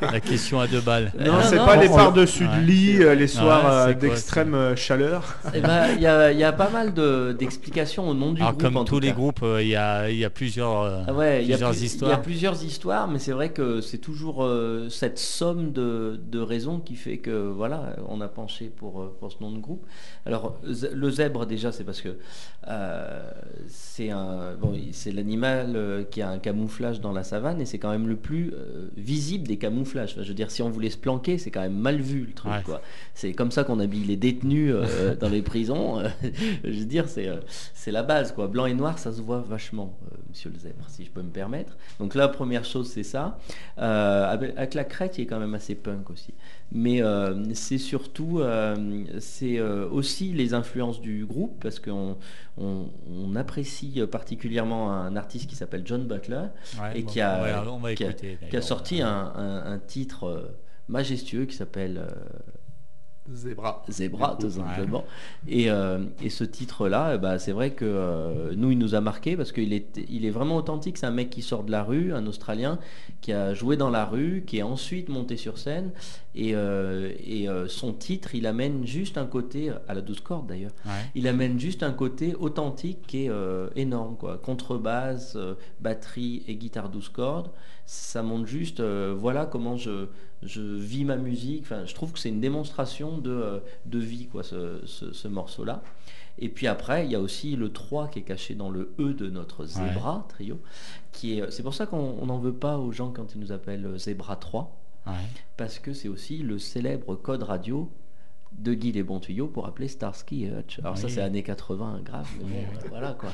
La 0.00 0.20
question 0.20 0.60
à 0.60 0.68
deux 0.68 0.80
balles. 0.80 1.12
Euh, 1.18 1.24
Non, 1.24 1.38
c'est 1.42 1.56
pas 1.56 1.76
on- 1.76 1.80
les 1.80 1.88
par-dessus 1.88 2.46
Ouais. 2.46 2.56
de 2.60 2.60
lit 2.64 3.02
euh, 3.02 3.16
les 3.16 3.26
soirs 3.26 3.64
Ouais, 3.64 3.92
euh, 3.92 3.94
d'extrême 3.94 4.54
euh, 4.54 4.76
chaleur. 4.76 5.36
Eh 5.52 5.60
ben, 5.60 5.88
il 5.96 6.00
y, 6.00 6.06
a, 6.06 6.30
il 6.30 6.38
y 6.38 6.44
a 6.44 6.52
pas 6.52 6.70
mal 6.70 6.94
de- 6.94 7.34
d'explications 7.36 8.08
au 8.08 8.14
nom 8.14 8.32
du 8.32 8.40
Alors 8.40 8.52
groupe. 8.52 8.62
comme 8.62 8.76
en 8.76 8.84
tous 8.84 8.94
tout 8.94 9.00
les 9.00 9.08
cas. 9.08 9.14
groupes, 9.14 9.42
euh, 9.42 9.60
il 9.62 9.68
y, 9.68 9.74
a, 9.76 10.08
il 10.08 10.16
y 10.16 10.24
a 10.24 10.30
plusieurs, 10.30 10.80
euh, 10.82 11.02
Ah 11.08 11.12
ouais, 11.12 11.44
y, 11.44 11.52
a 11.52 11.56
plusieurs 11.56 11.70
plus- 11.70 11.78
il 11.78 11.80
y 11.80 11.82
a 11.82 11.86
histoires. 11.86 12.22
plusieurs 12.22 12.64
histoires, 12.64 13.08
mais 13.08 13.18
c'est 13.18 13.32
vrai 13.32 13.48
que 13.50 13.80
c'est 13.80 13.98
toujours 13.98 14.44
euh, 14.44 14.88
cette 14.90 15.18
somme 15.18 15.72
de, 15.72 16.20
de 16.30 16.38
raisons 16.38 16.78
qui 16.78 16.94
fait 16.94 17.18
que 17.18 17.48
voilà, 17.50 17.96
on 18.08 18.20
a 18.20 18.28
penché 18.28 18.66
pour, 18.74 19.00
euh, 19.02 19.16
pour 19.18 19.32
ce 19.32 19.38
nom 19.40 19.50
de 19.50 19.58
groupe. 19.58 19.84
Alors 20.24 20.54
le 20.62 21.10
zèbre 21.10 21.46
déjà, 21.46 21.72
c'est 21.72 21.84
parce 21.84 22.00
que 22.00 22.16
euh, 22.68 23.30
c'est 23.66 24.10
un, 24.10 24.54
bon, 24.58 24.72
c'est 24.92 25.12
l'animal 25.12 25.72
euh, 25.76 26.04
qui 26.04 26.22
a 26.22 26.28
un 26.28 26.38
camouflage 26.38 27.00
dans 27.00 27.12
la 27.12 27.22
savane 27.22 27.60
et 27.60 27.64
c'est 27.64 27.78
quand 27.78 27.90
même 27.90 28.08
le 28.08 28.16
plus 28.16 28.52
euh, 28.52 28.88
visible 28.96 29.46
des 29.46 29.56
camouflages. 29.56 30.12
Enfin, 30.12 30.22
je 30.22 30.28
veux 30.28 30.34
dire, 30.34 30.50
si 30.50 30.62
on 30.62 30.70
voulait 30.70 30.90
se 30.90 30.98
planquer, 30.98 31.38
c'est 31.38 31.50
quand 31.50 31.60
même 31.60 31.76
mal 31.76 32.00
vu 32.00 32.24
le 32.26 32.32
truc. 32.32 32.52
Ouais. 32.52 32.62
quoi. 32.64 32.80
C'est 33.14 33.32
comme 33.32 33.50
ça 33.50 33.64
qu'on 33.64 33.80
habille 33.80 34.04
les 34.04 34.16
détenus 34.16 34.72
euh, 34.74 35.14
dans 35.20 35.28
les 35.28 35.42
prisons. 35.42 36.02
Je 36.64 36.78
veux 36.78 36.84
dire, 36.84 37.08
c'est 37.08 37.28
c'est 37.74 37.90
la 37.90 38.02
base, 38.02 38.32
quoi. 38.32 38.48
Blanc 38.48 38.66
et 38.66 38.74
noir, 38.74 38.98
ça 38.98 39.12
se 39.12 39.20
voit 39.20 39.40
vachement, 39.40 39.98
monsieur 40.28 40.50
le 40.50 40.58
zèbre, 40.58 40.84
si 40.88 41.04
je 41.04 41.10
peux 41.10 41.22
me 41.22 41.30
permettre. 41.30 41.76
Donc 41.98 42.14
la 42.14 42.28
première 42.28 42.64
chose, 42.64 42.90
c'est 42.90 43.02
ça. 43.02 43.38
Avec, 43.76 44.74
la 44.74 44.84
crête, 44.84 45.18
il 45.18 45.22
est 45.22 45.26
quand 45.26 45.38
même 45.38 45.54
assez 45.54 45.74
punk 45.74 46.10
aussi. 46.10 46.34
Mais 46.72 47.02
c'est 47.52 47.78
surtout, 47.78 48.42
c'est 49.18 49.60
aussi 49.60 50.32
les 50.32 50.54
influences 50.54 51.00
du 51.00 51.24
groupe, 51.26 51.58
parce 51.60 51.78
qu'on 51.78 52.16
on, 52.56 52.86
on 53.10 53.36
apprécie 53.36 54.00
particulièrement 54.10 54.73
un 54.90 55.16
artiste 55.16 55.48
qui 55.48 55.56
s'appelle 55.56 55.82
John 55.84 56.04
Butler, 56.06 56.46
Ouais, 56.80 56.98
et 56.98 57.02
bon, 57.02 57.10
qui 57.10 57.20
a- 57.20 57.38
qui 57.94 58.04
écouter. 58.32 58.38
qui 58.50 58.56
sorti 58.62 59.02
un, 59.02 59.32
un- 59.36 59.72
un 59.72 59.78
titre 59.78 60.24
euh, 60.28 60.56
majestueux 60.88 61.44
qui 61.46 61.56
s'appelle 61.56 61.98
euh, 61.98 62.10
Zebra. 63.32 63.82
Zebra, 63.88 64.36
tout 64.38 64.46
Ouais. 64.46 64.52
simplement. 64.52 65.04
Et, 65.48 65.70
euh, 65.70 66.04
et 66.22 66.28
ce 66.28 66.44
titre-là, 66.44 67.12
eh 67.14 67.18
ben, 67.18 67.38
c'est 67.38 67.52
vrai 67.52 67.70
que 67.70 67.84
euh, 67.86 68.52
nous, 68.54 68.70
il 68.70 68.78
nous 68.78 68.94
a 68.94 69.00
marqué 69.00 69.34
parce 69.36 69.50
qu'il 69.50 69.72
est, 69.72 69.98
il 70.10 70.26
est 70.26 70.30
vraiment 70.30 70.56
authentique. 70.56 70.98
C'est 70.98 71.06
un 71.06 71.10
mec 71.10 71.30
qui 71.30 71.40
sort 71.40 71.64
de 71.64 71.70
la 71.70 71.82
rue, 71.82 72.12
un 72.12 72.26
Australien, 72.26 72.78
qui 73.22 73.32
a 73.32 73.54
joué 73.54 73.76
dans 73.78 73.88
la 73.88 74.04
rue, 74.04 74.44
qui 74.46 74.58
est 74.58 74.62
ensuite 74.62 75.08
monté 75.08 75.36
sur 75.38 75.56
scène. 75.56 75.92
Et, 76.34 76.54
euh, 76.54 77.12
et 77.24 77.46
son 77.68 77.92
titre, 77.94 78.34
il 78.34 78.46
amène 78.46 78.86
juste 78.86 79.16
un 79.16 79.26
côté, 79.26 79.70
à 79.88 79.94
la 79.94 80.00
douze 80.02 80.20
cordes 80.20 80.46
d'ailleurs, 80.48 80.72
Ouais. 80.84 80.92
il 81.14 81.26
amène 81.28 81.58
juste 81.58 81.82
un 81.82 81.92
côté 81.92 82.34
authentique 82.34 83.06
qui 83.06 83.26
est 83.26 83.30
énorme. 83.76 84.16
Quoi. 84.16 84.36
Contrebasse, 84.38 85.38
batterie 85.80 86.42
et 86.46 86.56
guitare 86.56 86.88
12 86.90 87.08
cordes. 87.08 87.48
Ça 87.86 88.22
montre 88.22 88.46
juste, 88.46 88.80
euh, 88.80 89.14
voilà 89.16 89.44
comment 89.46 89.76
je, 89.76 90.06
je 90.42 90.62
vis 90.62 91.04
ma 91.04 91.16
musique. 91.16 91.62
Enfin, 91.64 91.84
je 91.84 91.94
trouve 91.94 92.12
que 92.12 92.18
c'est 92.18 92.30
une 92.30 92.40
démonstration 92.40 93.18
de, 93.18 93.30
euh, 93.30 93.58
de 93.86 93.98
vie, 93.98 94.26
quoi, 94.26 94.42
ce, 94.42 94.80
ce- 94.86 95.12
ce 95.12 95.28
morceau-là. 95.28 95.82
Et 96.38 96.48
puis 96.48 96.66
après, 96.66 97.04
il 97.04 97.12
y 97.12 97.14
a 97.14 97.20
aussi 97.20 97.54
le 97.56 97.70
3 97.72 98.08
qui 98.08 98.18
est 98.20 98.22
caché 98.22 98.54
dans 98.54 98.70
le 98.70 98.92
E 98.98 99.12
de 99.14 99.28
notre 99.30 99.66
Zebra 99.66 100.26
trio. 100.30 100.58
qui 101.12 101.38
est, 101.38 101.50
C'est 101.52 101.62
pour 101.62 101.74
ça 101.74 101.86
qu'on 101.86 102.16
on 102.20 102.26
n'en 102.26 102.38
veut 102.38 102.54
pas 102.54 102.78
aux 102.78 102.90
gens 102.90 103.10
quand 103.12 103.34
ils 103.34 103.40
nous 103.40 103.52
appellent 103.52 103.86
euh, 103.86 103.98
Zebra 103.98 104.36
3 104.36 104.80
Ouais. 105.06 105.12
parce 105.58 105.78
que 105.78 105.92
c'est 105.92 106.08
aussi 106.08 106.38
le 106.38 106.58
célèbre 106.58 107.14
code 107.14 107.42
radio 107.42 107.90
de 108.58 108.72
Guy 108.74 108.92
Les 108.92 109.02
Bons 109.02 109.20
Tuyaux 109.20 109.46
pour 109.48 109.66
appeler 109.66 109.88
Starsky 109.88 110.44
et 110.44 110.48
Hutch. 110.48 110.78
Alors 110.80 110.96
ça 110.96 111.08
c'est 111.08 111.20
années 111.20 111.42
80, 111.42 112.00
grave, 112.04 112.26
mais 112.38 112.44
bon, 112.44 112.50
Oui, 112.50 112.66
oui. 112.82 112.86
voilà 112.88 113.12
quoi. 113.12 113.30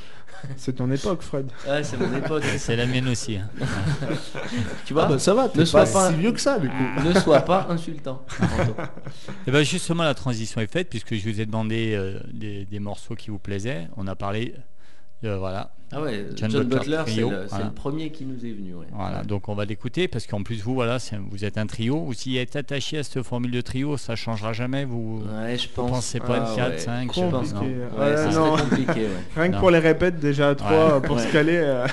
C'est 0.57 0.75
ton 0.75 0.91
époque, 0.91 1.23
Fred. 1.23 1.51
Ouais, 1.69 1.85
c'est 1.85 1.97
mon 1.99 2.13
époque. 2.17 2.43
C'est 2.59 2.75
la 2.77 2.87
mienne 2.87 3.09
aussi. 3.09 3.37
hein. 3.37 3.49
tu 4.87 4.93
vois, 4.95 5.05
Ah 5.05 5.09
bah 5.09 5.19
ça 5.19 5.35
va, 5.35 5.49
ne 5.55 5.65
sois 5.65 5.85
pas, 5.85 5.93
pas- 5.93 6.11
si 6.11 6.17
vieux 6.17 6.33
que 6.33 6.41
ça 6.41 6.59
du 6.59 6.69
coup. 6.69 6.75
ne 7.05 7.13
sois 7.21 7.41
pas 7.41 7.67
insultant. 7.69 8.25
Anto. 8.41 8.75
Et 9.47 9.51
ben 9.51 9.63
justement, 9.63 10.03
la 10.05 10.15
transition 10.15 10.61
est 10.61 10.71
faite 10.73 10.89
puisque 10.89 11.15
je 11.15 11.29
vous 11.29 11.41
ai 11.41 11.47
demandé 11.47 11.93
euh, 11.95 12.21
des, 12.33 12.65
des 12.65 12.79
morceaux 12.81 13.15
qui 13.15 13.31
vous 13.31 13.39
plaisaient. 13.39 13.89
On 13.97 14.07
a 14.07 14.17
parlé, 14.17 14.55
euh, 15.25 15.37
voilà, 15.39 15.71
Ah 15.93 16.01
ouais, 16.01 16.27
John 16.37 16.51
John, 16.51 16.63
Butler 16.65 16.79
Butler, 16.99 17.03
c'est 17.07 17.21
le, 17.21 17.29
c'est 17.43 17.49
voilà. 17.51 17.65
le 17.67 17.71
premier 17.73 18.11
qui 18.11 18.25
nous 18.25 18.45
est 18.47 18.53
venu. 18.53 18.75
ouais. 18.75 18.87
voilà. 18.93 19.23
Donc 19.23 19.49
on 19.49 19.55
va 19.55 19.65
l'écouter 19.65 20.09
parce 20.09 20.27
qu'en 20.27 20.43
plus 20.43 20.63
vous, 20.63 20.75
voilà, 20.75 20.99
vous 21.31 21.45
êtes 21.45 21.59
un 21.59 21.67
trio. 21.67 21.99
Vous 21.99 22.15
y 22.27 22.39
êtes 22.39 22.57
attaché 22.57 22.99
à 22.99 23.03
cette 23.03 23.23
formule 23.23 23.51
de 23.51 23.61
trio, 23.61 23.97
ça 23.97 24.17
changera 24.17 24.53
jamais. 24.53 24.85
Vous, 24.85 25.23
Ouais, 25.43 25.59
je 25.59 25.69
vous 25.69 25.75
pense. 25.75 25.91
pensez 25.91 26.21
pas 26.21 26.39
Ah 26.41 26.51
être 26.51 26.57
4, 26.57 26.71
ouais. 26.71 26.79
5 26.79 27.15
Je 27.15 27.21
pense, 27.31 27.55
non. 27.55 27.61
Ouais, 27.61 27.69
Ouais, 27.99 28.17
ça 28.17 28.31
non. 28.31 28.57
serait 28.57 28.69
compliqué. 28.69 29.01
ouais. 29.01 29.09
Rien 29.37 29.49
que 29.49 29.53
Non. 29.55 29.59
pour 29.61 29.71
les 29.71 29.79
répètes, 29.79 30.19
déjà 30.21 30.51
à 30.51 30.55
trois, 30.55 30.95
Ouais. 31.01 31.07
pour 31.07 31.17
Ouais. 31.17 31.27
se 31.27 31.33
caler. 31.33 31.57
euh, 31.63 31.87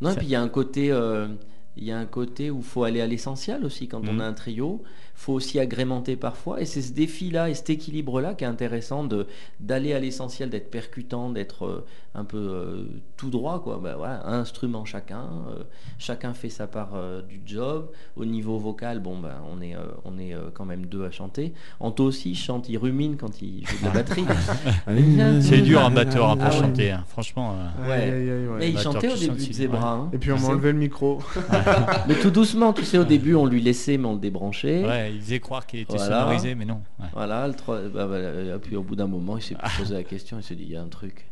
Non, 0.00 0.10
et 0.10 0.16
puis 0.16 0.26
il 0.26 0.30
y 0.30 0.34
a 0.34 0.42
un 0.42 0.48
côté, 0.48 0.90
euh, 0.90 1.28
il 1.76 1.84
y 1.84 1.92
a 1.92 1.98
un 1.98 2.06
côté 2.06 2.50
où 2.50 2.58
il 2.58 2.64
faut 2.64 2.84
aller 2.84 3.00
à 3.00 3.06
l'essentiel 3.06 3.64
aussi 3.64 3.88
quand 3.88 4.00
on 4.08 4.12
Mhm. 4.14 4.20
a 4.20 4.26
un 4.26 4.32
trio. 4.32 4.82
Faut 5.18 5.32
aussi 5.32 5.58
agrémenter 5.58 6.14
parfois. 6.14 6.60
Et 6.60 6.66
c'est 6.66 6.82
ce 6.82 6.92
défi-là 6.92 7.48
et 7.50 7.54
cet 7.54 7.70
équilibre-là 7.70 8.34
qui 8.34 8.44
est 8.44 8.46
intéressant 8.46 9.02
de 9.04 9.26
d'aller 9.60 9.92
à 9.94 9.98
l'essentiel, 9.98 10.50
d'être 10.50 10.70
percutant, 10.70 11.30
d'être 11.30 11.64
euh, 11.66 11.84
un 12.14 12.24
peu 12.24 12.36
euh, 12.38 12.84
tout 13.16 13.30
droit, 13.30 13.60
quoi. 13.62 13.80
Ben 13.82 13.94
voilà, 13.96 14.26
un 14.26 14.40
instrument 14.40 14.84
chacun, 14.84 15.24
euh, 15.50 15.62
chacun 15.98 16.32
fait 16.34 16.48
sa 16.50 16.66
part 16.66 16.90
euh, 16.94 17.22
du 17.22 17.40
job. 17.44 17.90
Au 18.16 18.24
niveau 18.24 18.58
vocal, 18.58 19.00
bon 19.00 19.18
ben 19.18 19.34
on 19.52 19.60
est 19.62 19.74
euh, 19.74 19.80
on 20.04 20.18
est 20.18 20.34
euh, 20.34 20.50
quand 20.52 20.64
même 20.66 20.86
deux 20.86 21.04
à 21.04 21.10
chanter. 21.10 21.52
Anto 21.80 22.04
aussi 22.04 22.34
chante, 22.34 22.68
il 22.68 22.76
rumine 22.78 23.16
quand 23.16 23.40
il 23.42 23.66
joue 23.66 23.78
de 23.80 23.84
la 23.86 23.90
batterie. 23.90 24.24
C'est 25.40 25.62
dur 25.62 25.84
un 25.84 25.90
batteur 25.90 26.36
pour 26.36 26.44
Ah 26.46 26.50
ouais. 26.50 26.56
chanter, 26.56 26.90
hein. 26.90 27.04
franchement. 27.08 27.54
euh. 27.54 27.88
Ouais. 27.88 27.92
Aïe, 27.94 28.10
aïe, 28.10 28.30
aïe, 28.30 28.46
ouais. 28.48 28.56
Mais 28.58 28.70
il 28.70 28.78
chantait 28.78 29.12
au 29.12 29.16
début 29.16 29.36
de 29.36 29.42
il- 29.42 29.52
Zebra. 29.54 29.92
hein. 29.92 30.10
Et 30.12 30.18
puis 30.18 30.32
on 30.32 30.38
m'a 30.38 30.48
enlevé 30.48 30.72
le 30.72 30.78
micro. 30.78 31.20
Mais 32.08 32.14
tout 32.14 32.30
doucement, 32.30 32.72
tu 32.72 32.84
sais, 32.84 32.98
au 32.98 33.04
début 33.04 33.34
on 33.34 33.46
lui 33.46 33.60
laissait, 33.60 33.96
mais 33.98 34.06
on 34.06 34.14
le 34.14 34.20
débranchait. 34.20 34.82
Ouais, 35.06 35.14
il 35.14 35.20
faisait 35.20 35.40
croire 35.40 35.66
qu'il 35.66 35.80
était 35.80 35.96
Voilà. 35.96 36.20
sonorisé, 36.20 36.54
mais 36.54 36.64
non. 36.64 36.82
Ouais. 36.98 37.06
Voilà, 37.12 37.46
le 37.48 37.54
trois- 37.54 37.80
bah, 37.88 38.06
bah, 38.06 38.18
et 38.18 38.58
puis 38.62 38.76
au 38.76 38.82
bout 38.82 38.96
d'un 38.96 39.06
moment, 39.06 39.36
il 39.36 39.42
s'est 39.42 39.56
posé 39.78 39.94
la 39.94 40.02
question, 40.04 40.38
il 40.38 40.42
s'est 40.42 40.54
dit, 40.56 40.64
il 40.64 40.70
y 40.72 40.76
a 40.76 40.82
un 40.82 40.88
truc. 40.88 41.26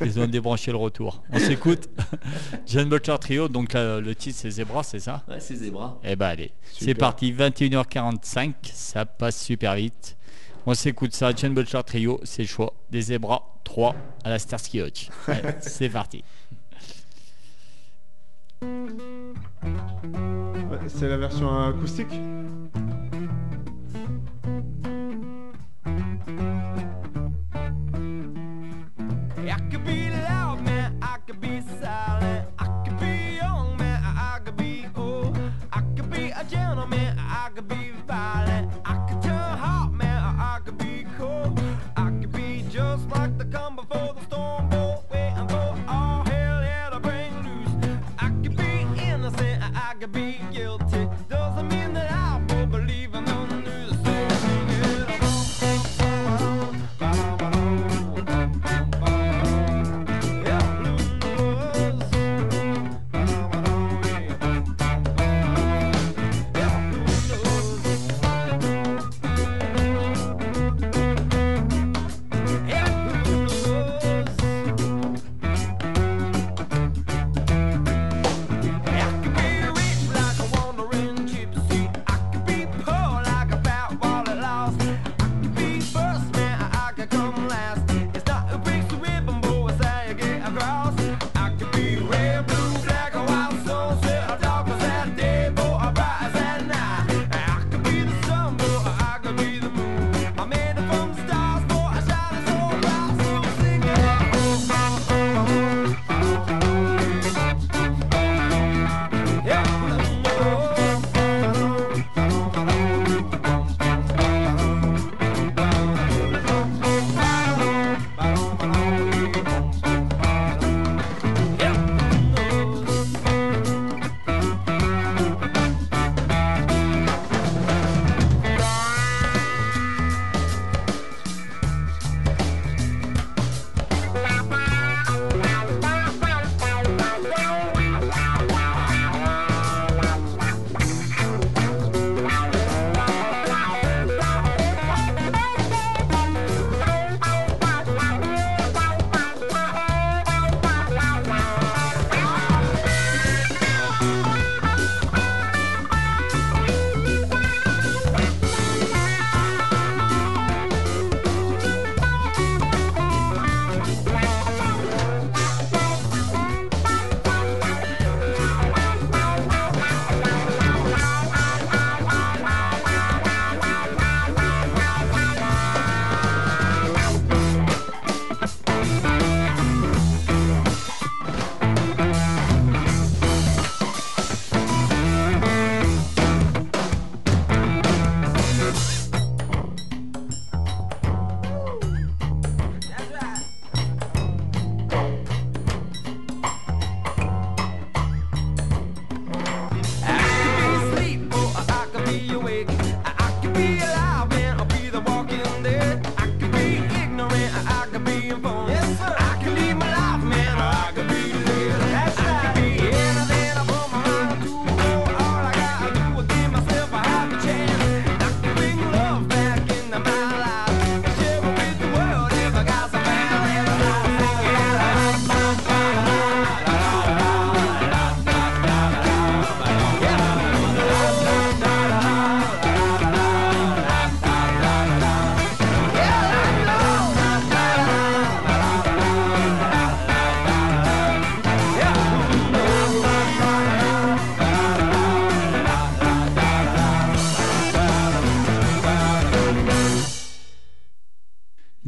Ils 0.00 0.18
ont 0.18 0.26
débranché 0.26 0.72
le 0.72 0.76
retour. 0.76 1.22
On 1.30 1.38
s'écoute. 1.38 1.88
John 2.66 2.88
Butcher 2.88 3.14
Trio, 3.20 3.48
donc 3.48 3.72
là, 3.74 4.00
le 4.00 4.14
titre 4.16 4.36
c'est 4.40 4.50
Zebra, 4.50 4.82
c'est 4.82 4.98
ça? 4.98 5.22
Ouais, 5.28 5.38
c'est 5.38 5.54
Zebra. 5.54 6.00
Eh 6.02 6.16
ben 6.16 6.26
allez, 6.26 6.50
c'est 6.72 6.94
parti, 6.94 7.32
21h45, 7.32 8.54
ça 8.72 9.06
passe 9.06 9.40
super 9.40 9.76
vite. 9.76 10.16
On 10.66 10.74
s'écoute 10.74 11.14
ça, 11.14 11.30
John 11.32 11.54
Butcher 11.54 11.80
Trio, 11.86 12.18
c'est 12.24 12.42
le 12.42 12.48
choix 12.48 12.72
des 12.90 13.00
Zebras 13.02 13.42
3 13.62 13.94
à 14.24 14.30
la 14.30 14.40
Starsky 14.40 14.80
Hutch. 14.80 15.10
C'est 15.60 15.88
parti. 15.90 16.24
C'est 20.88 21.08
la 21.08 21.16
version 21.18 21.66
acoustique? 21.68 22.06
silent. 38.16 38.55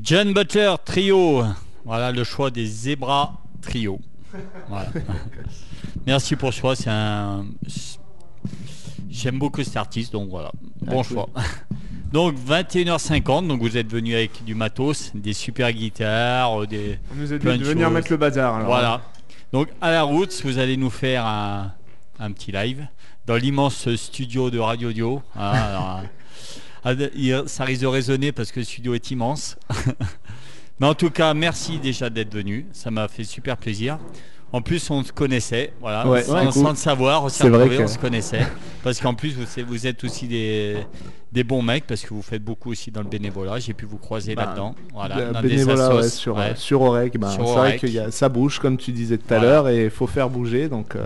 John 0.08 0.32
Butler 0.32 0.74
Trio. 0.86 1.44
Voilà 1.84 2.12
le 2.12 2.24
choix 2.24 2.50
des 2.50 2.64
Zebra 2.64 3.34
Trio. 3.60 4.00
Voilà. 4.66 4.88
Merci 6.06 6.34
pour 6.34 6.54
ce 6.54 6.60
choix. 6.60 6.74
C'est 6.74 6.88
un. 6.88 7.44
J'aime 9.10 9.38
beaucoup 9.38 9.62
cet 9.62 9.76
artiste, 9.76 10.14
donc 10.14 10.30
voilà. 10.30 10.50
Bon 10.80 11.00
Ah, 11.02 11.04
cool. 11.04 11.04
choix. 11.04 11.28
Donc 12.12 12.36
21h50, 12.38 13.48
donc 13.48 13.60
vous 13.60 13.76
êtes 13.76 13.92
venu 13.92 14.14
avec 14.14 14.42
du 14.42 14.54
matos, 14.54 15.12
des 15.14 15.34
super 15.34 15.70
guitares, 15.70 16.62
euh, 16.62 16.66
des. 16.66 16.98
On 17.12 17.16
nous 17.16 17.30
a 17.34 17.36
dit 17.36 17.44
de 17.58 17.64
venir 17.64 17.90
mettre 17.90 18.10
le 18.10 18.16
bazar. 18.16 18.54
alors. 18.54 18.66
Voilà. 18.66 19.02
Donc 19.52 19.68
à 19.82 19.90
la 19.90 20.04
route, 20.04 20.40
vous 20.42 20.56
allez 20.56 20.78
nous 20.78 20.88
faire 20.88 21.26
un, 21.26 21.70
un 22.18 22.32
petit 22.32 22.50
live 22.50 22.86
dans 23.26 23.36
l'immense 23.36 23.94
studio 23.96 24.48
de 24.50 24.58
Radio 24.58 24.90
Dio. 24.90 25.22
Ah, 25.36 25.50
alors, 25.50 26.00
ça 27.46 27.64
risque 27.64 27.82
de 27.82 27.86
résonner 27.86 28.32
parce 28.32 28.52
que 28.52 28.60
le 28.60 28.64
studio 28.64 28.94
est 28.94 29.10
immense. 29.10 29.56
Mais 30.80 30.86
en 30.86 30.94
tout 30.94 31.10
cas, 31.10 31.34
merci 31.34 31.78
déjà 31.78 32.08
d'être 32.08 32.32
venu. 32.32 32.66
Ça 32.72 32.90
m'a 32.90 33.08
fait 33.08 33.24
super 33.24 33.56
plaisir. 33.56 33.98
En 34.52 34.62
plus, 34.62 34.88
on 34.90 35.02
se 35.04 35.12
connaissait, 35.12 35.74
voilà, 35.78 36.08
Ouais, 36.08 36.22
sans, 36.22 36.34
ouais, 36.34 36.50
sans 36.50 36.60
cool. 36.62 36.70
le 36.70 36.76
savoir, 36.76 37.24
on 37.24 37.28
s'est 37.28 37.44
que- 37.50 37.82
on 37.82 37.86
se 37.88 37.98
connaissait. 37.98 38.46
Parce 38.82 38.98
qu'en 38.98 39.12
plus, 39.12 39.34
vous, 39.66 39.86
êtes 39.86 40.04
aussi 40.04 40.26
des, 40.26 40.78
des 41.32 41.44
bons 41.44 41.60
mecs 41.60 41.86
parce 41.86 42.00
que 42.02 42.14
vous 42.14 42.22
faites 42.22 42.42
beaucoup 42.42 42.70
aussi 42.70 42.90
dans 42.90 43.02
le 43.02 43.08
bénévolat. 43.08 43.58
J'ai 43.58 43.74
pu 43.74 43.84
vous 43.84 43.98
croiser 43.98 44.34
Bah, 44.34 44.46
là-dedans. 44.46 44.74
Voilà, 44.94 45.42
des 45.42 45.48
bénévolat 45.48 45.96
ouais, 45.96 46.08
sur, 46.08 46.36
Orec, 46.36 46.56
Sur 46.56 46.80
c'est 47.10 47.52
vrai 47.54 47.76
qu'il 47.78 47.90
y 47.90 47.98
a, 47.98 48.10
ça 48.10 48.30
bouge 48.30 48.58
comme 48.58 48.78
tu 48.78 48.90
disais 48.92 49.18
tout 49.18 49.34
à 49.34 49.38
Voilà. 49.38 49.52
l'heure 49.52 49.68
et 49.68 49.84
il 49.84 49.90
faut 49.90 50.06
faire 50.06 50.30
bouger 50.30 50.70
donc 50.70 50.96
euh, 50.96 51.04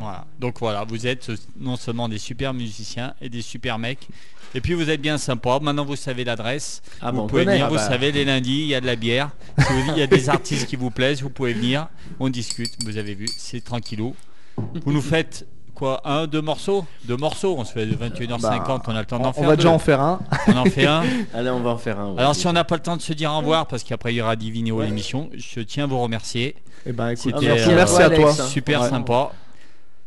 Voilà. 0.00 0.24
Donc 0.38 0.58
voilà, 0.58 0.84
vous 0.88 1.06
êtes 1.06 1.30
non 1.60 1.76
seulement 1.76 2.08
des 2.08 2.18
super 2.18 2.54
musiciens 2.54 3.12
et 3.20 3.28
des 3.28 3.42
super 3.42 3.78
mecs, 3.78 4.08
et 4.54 4.60
puis 4.60 4.74
vous 4.74 4.90
êtes 4.90 5.00
bien 5.00 5.18
sympa. 5.18 5.58
Maintenant 5.60 5.84
vous 5.84 5.96
savez 5.96 6.24
l'adresse. 6.24 6.82
Ah, 7.00 7.10
vous 7.10 7.18
bon, 7.18 7.22
on 7.24 7.26
pouvez 7.26 7.44
venir, 7.44 7.66
Ah 7.66 7.68
vous 7.68 7.76
bah. 7.76 7.88
savez, 7.88 8.12
les 8.12 8.24
lundis, 8.24 8.60
il 8.62 8.66
y 8.68 8.74
a 8.74 8.80
de 8.80 8.86
la 8.86 8.96
bière. 8.96 9.30
Si 9.58 9.72
vous- 9.72 9.92
il 9.94 9.98
y 9.98 10.02
a 10.02 10.06
des 10.06 10.28
artistes 10.28 10.66
qui 10.66 10.76
vous 10.76 10.90
plaisent, 10.90 11.22
vous 11.22 11.30
pouvez 11.30 11.52
venir. 11.52 11.88
On 12.20 12.28
discute, 12.28 12.72
vous 12.84 12.96
avez 12.98 13.14
vu, 13.14 13.26
c'est 13.36 13.62
tranquillou. 13.64 14.14
Vous 14.84 14.92
nous 14.92 15.00
faites 15.00 15.46
quoi? 15.74 16.00
Un, 16.04 16.26
deux 16.26 16.42
morceaux? 16.42 16.84
Deux 17.04 17.16
morceaux, 17.16 17.54
on 17.58 17.64
se 17.64 17.72
fait 17.72 17.86
21h50, 17.86 18.82
on 18.86 18.94
a 18.94 19.00
le 19.00 19.06
temps 19.06 19.16
on, 19.16 19.20
d'en 19.22 19.28
on 19.30 19.32
faire 19.32 19.44
va 19.44 19.50
deux. 19.52 19.56
déjà 19.62 19.70
en 19.70 19.78
faire 19.78 20.00
un. 20.00 20.20
On 20.48 20.56
en 20.56 20.64
fait 20.66 20.86
un. 20.86 21.02
Allez, 21.34 21.50
on 21.50 21.60
va 21.60 21.70
en 21.70 21.78
faire 21.78 21.98
un. 21.98 22.12
ouais. 22.12 22.18
Alors 22.20 22.34
si 22.34 22.46
on 22.46 22.52
n'a 22.52 22.64
pas 22.64 22.74
le 22.76 22.82
temps 22.82 22.96
de 22.96 23.02
se 23.02 23.12
dire 23.14 23.32
au 23.32 23.38
revoir, 23.38 23.66
parce 23.66 23.82
qu'après 23.82 24.12
il 24.12 24.16
y 24.16 24.20
aura 24.20 24.36
Divinéo 24.36 24.82
l'émission, 24.82 25.30
je 25.34 25.60
tiens 25.60 25.84
à 25.84 25.86
vous 25.86 25.98
remercier. 25.98 26.56
Et 26.84 26.92
ben 26.92 27.10
écoute, 27.10 27.34
merci, 27.40 27.70
euh, 27.70 27.74
merci 27.76 28.02
à 28.02 28.10
toi. 28.10 28.32
Super 28.34 28.82
Ouais. 28.82 28.88
sympa. 28.90 29.32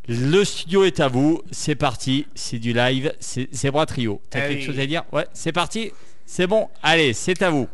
Le 0.07 0.43
studio 0.43 0.83
est 0.83 0.99
à 0.99 1.07
vous, 1.07 1.41
c'est 1.51 1.73
parti, 1.73 2.27
c'est 2.35 2.59
du 2.59 2.73
live, 2.73 3.11
c'est 3.19 3.51
Zebra 3.51 3.87
Trio. 3.87 4.21
T'as 4.29 4.43
Allez. 4.43 4.55
quelque 4.55 4.65
chose 4.65 4.79
à 4.79 4.85
dire? 4.85 5.03
Ouais, 5.11 5.25
c'est 5.33 5.51
parti, 5.51 5.91
c'est 6.27 6.45
bon, 6.45 6.69
allez, 6.83 7.13
c'est 7.13 7.41
à 7.41 7.49
vous. 7.49 7.67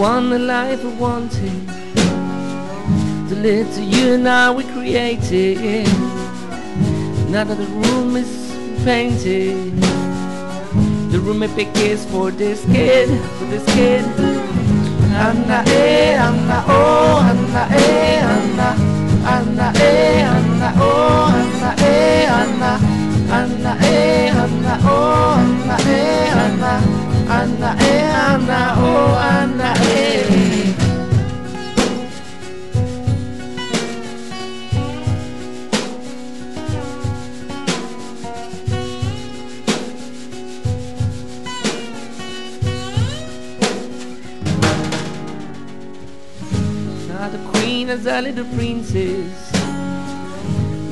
Just 0.00 0.30
the 0.30 0.38
life 0.38 0.82
I 0.82 0.94
wanted. 0.94 1.66
The 3.28 3.36
little 3.36 3.84
you 3.84 4.14
and 4.14 4.26
I 4.26 4.50
we 4.50 4.64
created. 4.64 5.86
Now 7.28 7.44
that 7.44 7.58
the 7.58 7.66
room 7.66 8.16
is 8.16 8.32
painted. 8.82 9.76
The 11.12 11.20
room 11.20 11.40
big 11.54 11.68
is 11.76 12.06
for 12.06 12.30
this 12.30 12.64
kid, 12.64 13.10
for 13.36 13.44
this 13.52 13.64
kid. 13.74 14.04
Anna 15.12 15.64
eh, 15.66 16.16
Anna 16.16 16.64
oh, 16.66 17.20
Anna 17.20 17.68
eh, 17.70 18.20
Anna, 18.24 18.68
Anna 19.26 19.72
eh, 19.76 20.22
Anna 20.22 20.72
oh, 20.76 21.28
Anna 21.36 21.74
eh, 21.76 22.24
Anna, 22.24 22.72
Anna 23.36 23.76
eh, 23.82 24.30
Anna 24.30 24.78
oh, 24.82 25.36
Anna 25.36 25.76
eh, 25.84 26.30
Anna, 26.42 26.72
Anna 27.28 27.76
eh, 27.78 28.08
Anna 28.08 28.74
oh, 28.78 29.18
Anna 29.18 29.79
as 47.90 48.06
a 48.06 48.22
little 48.22 48.44
princess. 48.54 49.50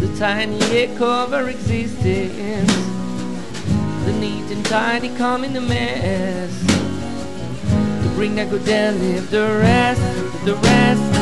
The 0.01 0.09
tiny 0.19 0.59
echo 0.77 1.07
of 1.07 1.31
her 1.31 1.49
existence. 1.49 2.73
The 4.05 4.13
neat 4.19 4.51
and 4.51 4.65
tidy 4.67 5.11
come 5.17 5.45
in 5.45 5.53
the 5.53 5.61
mess. 5.61 6.51
To 8.03 8.09
bring 8.17 8.35
that 8.35 8.51
good 8.51 8.69
and 8.69 8.99
leave 9.01 9.31
the 9.31 9.47
rest 9.63 10.03
The 10.45 10.55
rest. 10.55 11.15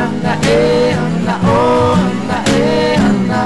Anna 0.00 0.38
eh, 0.44 0.92
Anna 0.92 1.40
oh, 1.42 1.94
Anna 2.06 2.38
eh, 2.46 2.94
Anna. 3.08 3.42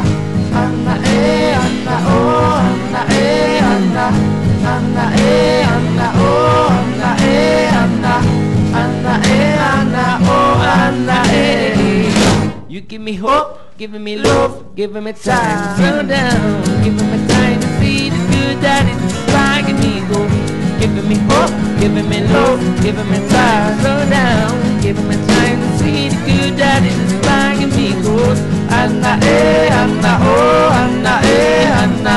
Anna 0.60 0.94
eh, 1.06 1.54
Anna 1.64 1.96
oh, 2.12 2.60
Anna 2.68 3.02
eh, 3.08 3.58
Anna. 3.72 4.06
Anna 4.74 5.04
eh, 5.16 5.62
Anna 5.62 6.12
oh, 6.14 6.68
Anna 6.76 7.10
eh, 7.22 7.68
Anna 7.68 8.41
Anna 8.74 9.20
eh, 9.24 9.56
Anna 9.72 10.18
oh, 10.22 10.60
Anna 10.62 11.22
eh 11.28 11.72
You 12.68 12.80
give 12.80 13.02
me 13.02 13.14
hope, 13.14 13.76
giving 13.76 14.02
me 14.02 14.16
love, 14.16 14.74
giving 14.74 15.04
me 15.04 15.12
time 15.12 15.76
Slow 15.76 16.02
down, 16.02 16.62
giving 16.82 17.08
me 17.12 17.18
time 17.28 17.60
to 17.60 17.68
see 17.78 18.08
the 18.08 18.16
good 18.32 18.56
that 18.64 18.88
is 18.88 19.00
dragging 19.28 19.78
me. 19.80 20.00
Go 20.08 20.24
Giving 20.80 21.08
me 21.08 21.16
hope, 21.28 21.52
giving 21.80 22.08
me 22.08 22.26
love, 22.32 22.60
giving 22.82 23.08
me 23.10 23.18
time 23.28 23.78
Slow 23.80 24.08
down, 24.08 24.80
giving 24.80 25.06
me 25.06 25.16
time 25.26 25.60
to 25.60 25.78
see 25.78 26.08
the 26.08 26.16
good 26.24 26.56
that 26.56 26.82
is 26.82 26.96
dragging 27.22 27.70
me. 27.76 27.92
Go 28.02 28.16
Anna 28.72 29.20
eh, 29.22 29.68
Anna 29.68 30.12
oh, 30.22 30.72
Anna 30.72 31.20
eh, 31.22 31.82
Anna. 31.82 32.16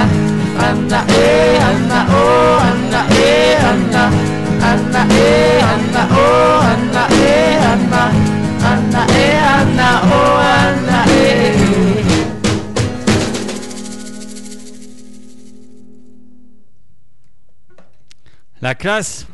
Anna 0.57 1.05
eh, 1.09 1.57
Anna 1.59 2.05
oh, 2.09 2.59
Anna 2.63 3.01
eh, 3.11 3.59
Anna 3.59 4.34
Anna 4.65 5.05
eh, 5.09 5.61
Anna 5.61 6.07
oh, 6.11 6.59
Anna 6.71 7.07
eh, 7.11 7.57
Anna 7.71 8.03
Anna 8.71 9.01
eh, 9.09 9.37
Anna 9.57 9.89
oh, 10.03 10.37
Anna 10.39 10.99
eh 11.07 11.53
La 18.59 18.73
classe 18.73 19.27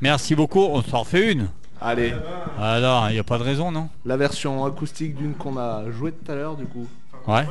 Merci 0.00 0.34
beaucoup, 0.34 0.60
on 0.60 0.82
s'en 0.82 1.00
refait 1.00 1.32
une. 1.32 1.48
Allez, 1.80 2.12
Alors, 2.60 3.08
il 3.08 3.14
n'y 3.14 3.18
a 3.18 3.24
pas 3.24 3.38
de 3.38 3.42
raison, 3.42 3.70
non? 3.70 3.88
La 4.04 4.18
version 4.18 4.66
acoustique 4.66 5.14
d'une 5.14 5.34
qu'on 5.34 5.56
a 5.56 5.90
jouée 5.90 6.12
tout 6.12 6.30
à 6.30 6.34
l'heure 6.34 6.56
du 6.56 6.66
coup. 6.66 6.86
Ouais. 7.26 7.46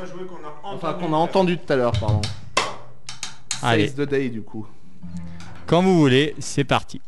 Enfin 0.64 0.93
qu'on 0.93 1.14
a 1.14 1.18
entendu 1.18 1.57
tout 1.57 1.74
à 1.74 1.76
l'heure, 1.76 1.93
pardon. 1.99 2.22
Allez. 3.64 3.88
Seize 3.88 3.95
the 3.95 4.01
Day 4.07 4.30
du 4.30 4.43
coup. 4.43 4.68
Quand 5.66 5.82
vous 5.82 5.97
voulez, 5.97 6.36
c'est 6.39 6.64
parti. 6.66 7.01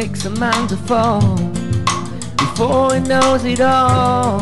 Takes 0.00 0.24
a 0.24 0.30
man 0.30 0.66
to 0.66 0.78
fall 0.78 1.36
before 2.38 2.94
he 2.94 3.00
knows 3.00 3.44
it 3.44 3.60
all 3.60 4.40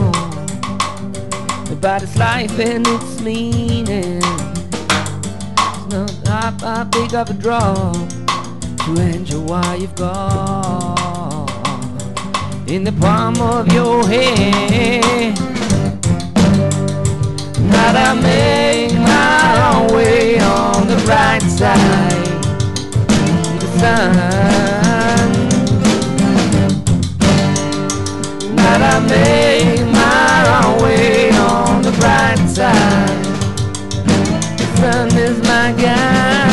about 1.72 2.00
his 2.00 2.16
life 2.16 2.56
and 2.60 2.86
its 2.86 3.20
meaning. 3.20 4.22
It's 5.58 6.24
not 6.24 6.58
that, 6.60 6.92
big 6.92 7.12
of 7.12 7.30
a 7.30 7.32
draw 7.32 7.92
to 8.84 9.00
enjoy 9.00 9.40
what 9.40 9.80
you've 9.80 9.96
got 9.96 11.50
in 12.68 12.84
the 12.84 12.92
palm 12.92 13.40
of 13.40 13.72
your 13.72 14.06
hand. 14.06 15.36
That 17.72 17.94
I 17.96 18.14
make 18.14 18.94
my 18.94 19.72
own 19.72 19.92
way 19.92 20.38
on 20.38 20.86
the 20.86 20.98
right 21.08 21.42
side 21.42 22.12
of 23.10 23.60
the 23.60 23.68
sun. 23.80 24.77
That 28.78 28.94
I 28.94 29.00
make 29.08 29.84
my 29.90 30.38
own 30.62 30.82
way 30.84 31.30
on 31.32 31.82
the 31.82 31.90
bright 31.98 32.38
side. 32.48 33.24
The 34.56 34.66
sun 34.76 35.08
is 35.18 35.38
my 35.42 35.72
guide. 35.72 36.47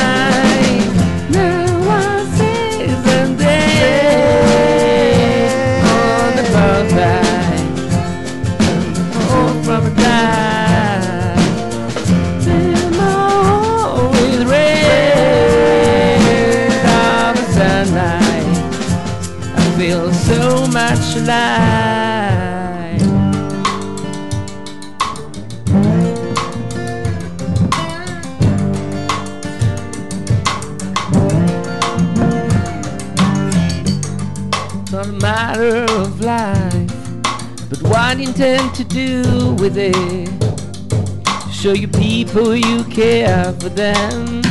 People 42.36 42.54
you 42.54 42.84
care 42.84 43.54
for 43.62 43.70
them. 43.70 44.42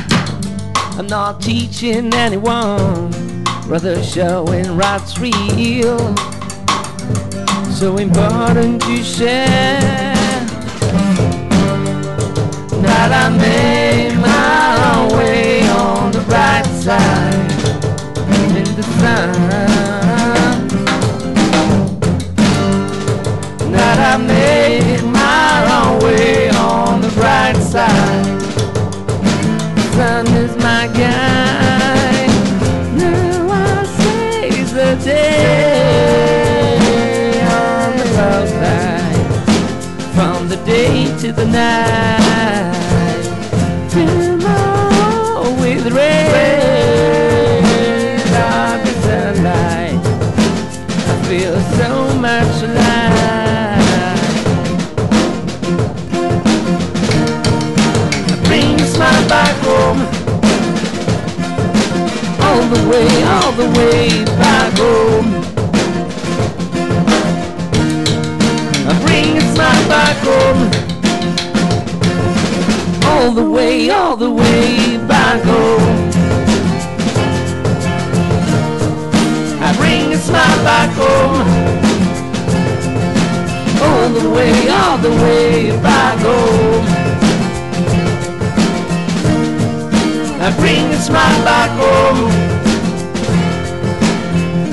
I'm 0.96 1.06
not 1.06 1.42
teaching 1.42 2.14
anyone, 2.14 3.10
rather 3.66 4.02
showing 4.02 4.78
what's 4.78 5.18
real. 5.18 5.98
So 7.70 7.98
important 7.98 8.80
to 8.84 9.04
share. 9.04 10.14
That 12.80 13.10
I 13.12 13.28
made 13.36 14.16
my 14.16 15.14
way 15.18 15.68
on 15.68 16.10
the 16.10 16.20
bright 16.20 16.64
side 16.64 17.50
in 18.56 18.64
the 18.76 18.82
sun. 18.98 19.30
That 23.72 23.98
I 24.14 24.16
made 24.16 25.03
the 41.44 41.50
night. 41.50 43.24
All 44.46 45.56
with 45.60 45.92
red 45.92 46.32
the 48.84 48.92
sunlight. 49.02 50.04
I 51.06 51.14
feel 51.28 51.56
so 51.78 51.90
much 52.18 52.62
alive. 52.62 53.84
Bring 58.44 58.80
a 58.80 58.86
smile 58.86 59.28
back 59.28 59.56
home. 59.68 60.00
All 62.40 62.62
the 62.74 62.82
way, 62.90 63.08
all 63.24 63.52
the 63.52 63.68
way 63.78 64.24
back 64.38 64.78
home. 64.78 65.28
I 68.88 68.90
Bring 69.04 69.38
a 69.38 69.40
smile 69.54 69.88
back 69.88 70.16
home. 70.18 70.93
All 73.24 73.30
the 73.30 73.50
way, 73.50 73.88
all 73.88 74.18
the 74.18 74.30
way 74.30 74.98
back 75.08 75.42
home. 75.44 76.10
I 79.62 79.74
bring 79.78 80.12
a 80.12 80.18
smile 80.18 80.62
back 80.62 80.90
home. 80.90 81.48
All 83.82 84.10
the 84.10 84.28
way, 84.28 84.68
all 84.68 84.98
the 84.98 85.08
way 85.08 85.70
back 85.80 86.18
home. 86.18 86.84
I 90.42 90.54
bring 90.58 90.84
a 90.92 90.98
smile 90.98 91.44
back 91.46 91.70
home. 91.80 92.30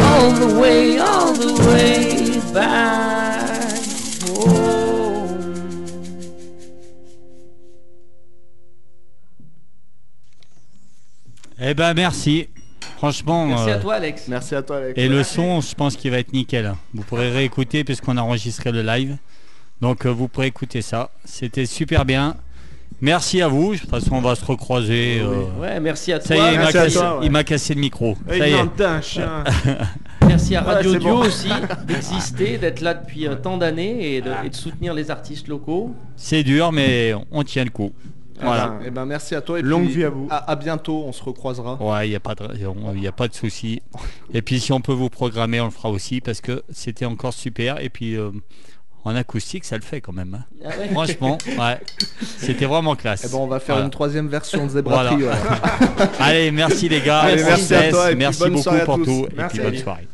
All 0.02 0.32
the 0.32 0.60
way, 0.60 0.98
all 0.98 1.32
the 1.32 1.54
way 1.70 2.54
back 2.54 3.11
Eh 11.72 11.74
ben 11.74 11.94
merci. 11.94 12.50
Franchement. 12.98 13.46
Merci 13.48 13.70
à 13.70 13.76
euh, 13.76 13.80
toi, 13.82 13.94
Alex. 13.94 14.28
Merci 14.28 14.56
à 14.56 14.62
toi, 14.62 14.76
Alex. 14.80 14.94
Et 14.98 15.08
le 15.08 15.24
son, 15.24 15.62
je 15.62 15.74
pense 15.74 15.96
qu'il 15.96 16.12
va 16.12 16.18
être 16.20 16.34
nickel. 16.34 16.74
Vous 16.94 17.04
pourrez 17.04 17.32
réécouter 17.32 17.86
puisqu'on 17.86 18.18
a 18.18 18.22
enregistré 18.22 18.74
le 18.74 18.82
live. 18.82 19.16
Donc 19.80 20.06
euh, 20.06 20.10
vous 20.10 20.28
pourrez 20.28 20.48
écouter 20.48 20.82
ça. 20.82 21.12
C'était 21.24 21.66
super 21.66 22.04
bien. 22.04 22.36
Merci 23.00 23.42
à 23.42 23.48
vous. 23.48 23.74
De 23.74 23.80
toute 23.80 23.90
façon, 23.90 24.16
on 24.16 24.22
va 24.22 24.36
se 24.36 24.44
recroiser. 24.44 25.22
euh, 25.22 25.44
Ouais, 25.62 25.80
merci 25.80 26.12
à 26.12 26.20
toi. 26.20 26.28
Ça 26.28 26.36
y 26.36 26.40
est, 26.40 26.54
il 26.56 26.60
m'a 27.32 27.44
cassé, 27.46 27.70
ouais. 27.70 27.76
le 27.76 27.82
micro. 27.82 28.18
Et 28.30 28.38
Ça 28.40 28.48
y 28.50 28.52
il 28.52 28.56
est. 28.58 29.02
chien. 29.02 29.44
Merci 30.28 30.56
à 30.58 30.62
Radio 30.62 30.96
Dio 30.98 31.16
bon. 31.16 31.20
aussi 31.22 31.50
d'exister, 31.88 32.58
d'être 32.58 32.82
là 32.82 32.96
depuis 32.96 33.28
tant 33.42 33.58
d'années 33.58 34.16
et, 34.18 34.22
de- 34.22 34.32
et 34.46 34.50
de 34.50 34.56
soutenir 34.56 34.94
les 34.94 35.10
artistes 35.10 35.48
locaux. 35.48 35.96
C'est 36.18 36.44
dur, 36.44 36.74
mais 36.74 37.14
on 37.32 37.44
tient 37.44 37.64
le 37.64 37.70
coup. 37.70 37.94
Voilà. 38.42 38.80
Et 38.86 38.90
ben 38.92 39.06
merci 39.06 39.36
à 39.36 39.42
toi. 39.42 39.60
Et 39.60 39.62
Longue 39.62 39.86
puis, 39.86 39.96
vie 39.96 40.04
à 40.06 40.10
vous. 40.10 40.28
À, 40.30 40.52
à 40.52 40.56
bientôt, 40.56 41.04
on 41.06 41.12
se 41.12 41.24
recroisera. 41.24 41.82
Ouais, 41.82 42.08
il 42.08 42.10
n'y 42.12 42.16
a 42.16 42.20
pas 42.20 42.36
de, 42.36 42.48
il 42.96 43.02
y 43.04 43.08
a 43.08 43.12
pas 43.12 43.28
de 43.28 43.34
souci. 43.34 43.82
Et 44.34 44.42
puis 44.42 44.60
si 44.60 44.72
on 44.74 44.82
peut 44.82 44.94
vous 44.94 45.10
programmer, 45.10 45.60
on 45.62 45.66
le 45.66 45.72
fera 45.72 45.90
aussi 45.90 46.22
parce 46.22 46.42
que 46.42 46.64
c'était 46.72 47.06
encore 47.06 47.34
super. 47.34 47.80
Et 47.82 47.90
puis 47.90 48.16
euh, 48.16 48.32
en 49.04 49.16
acoustique, 49.16 49.66
ça 49.66 49.76
le 49.78 49.82
fait 49.82 50.00
quand 50.02 50.14
même. 50.14 50.36
hein. 50.36 50.46
Ah 50.64 50.70
ouais. 50.80 50.90
Franchement, 50.90 51.38
ouais, 51.48 51.80
c'était 52.38 52.66
vraiment 52.66 52.96
classe. 52.96 53.26
Et 53.26 53.30
ben 53.30 53.38
on 53.40 53.48
va 53.48 53.60
faire 53.60 53.76
Voilà. 53.76 53.86
une 53.86 53.92
troisième 53.92 54.28
version 54.28 54.66
de 54.66 54.70
Zebra 54.72 54.94
Voilà. 54.94 55.10
Trio. 55.12 55.28
alors. 55.28 56.10
Allez, 56.20 56.52
merci 56.52 56.88
les 56.90 57.02
gars. 57.02 57.20
Allez, 57.22 57.44
merci 57.44 57.74
à 57.74 57.90
toi 57.90 58.06
et 58.12 58.16
puis 58.16 58.20
merci 58.20 58.40
bonne 58.40 58.54
beaucoup 58.54 58.70
à 58.70 58.80
pour 58.80 58.98
tous. 58.98 59.06
tout. 59.06 59.26
Et 59.32 59.36
Merci. 59.36 59.58
puis 59.58 59.66
bonne 59.68 59.78
soirée. 59.78 60.08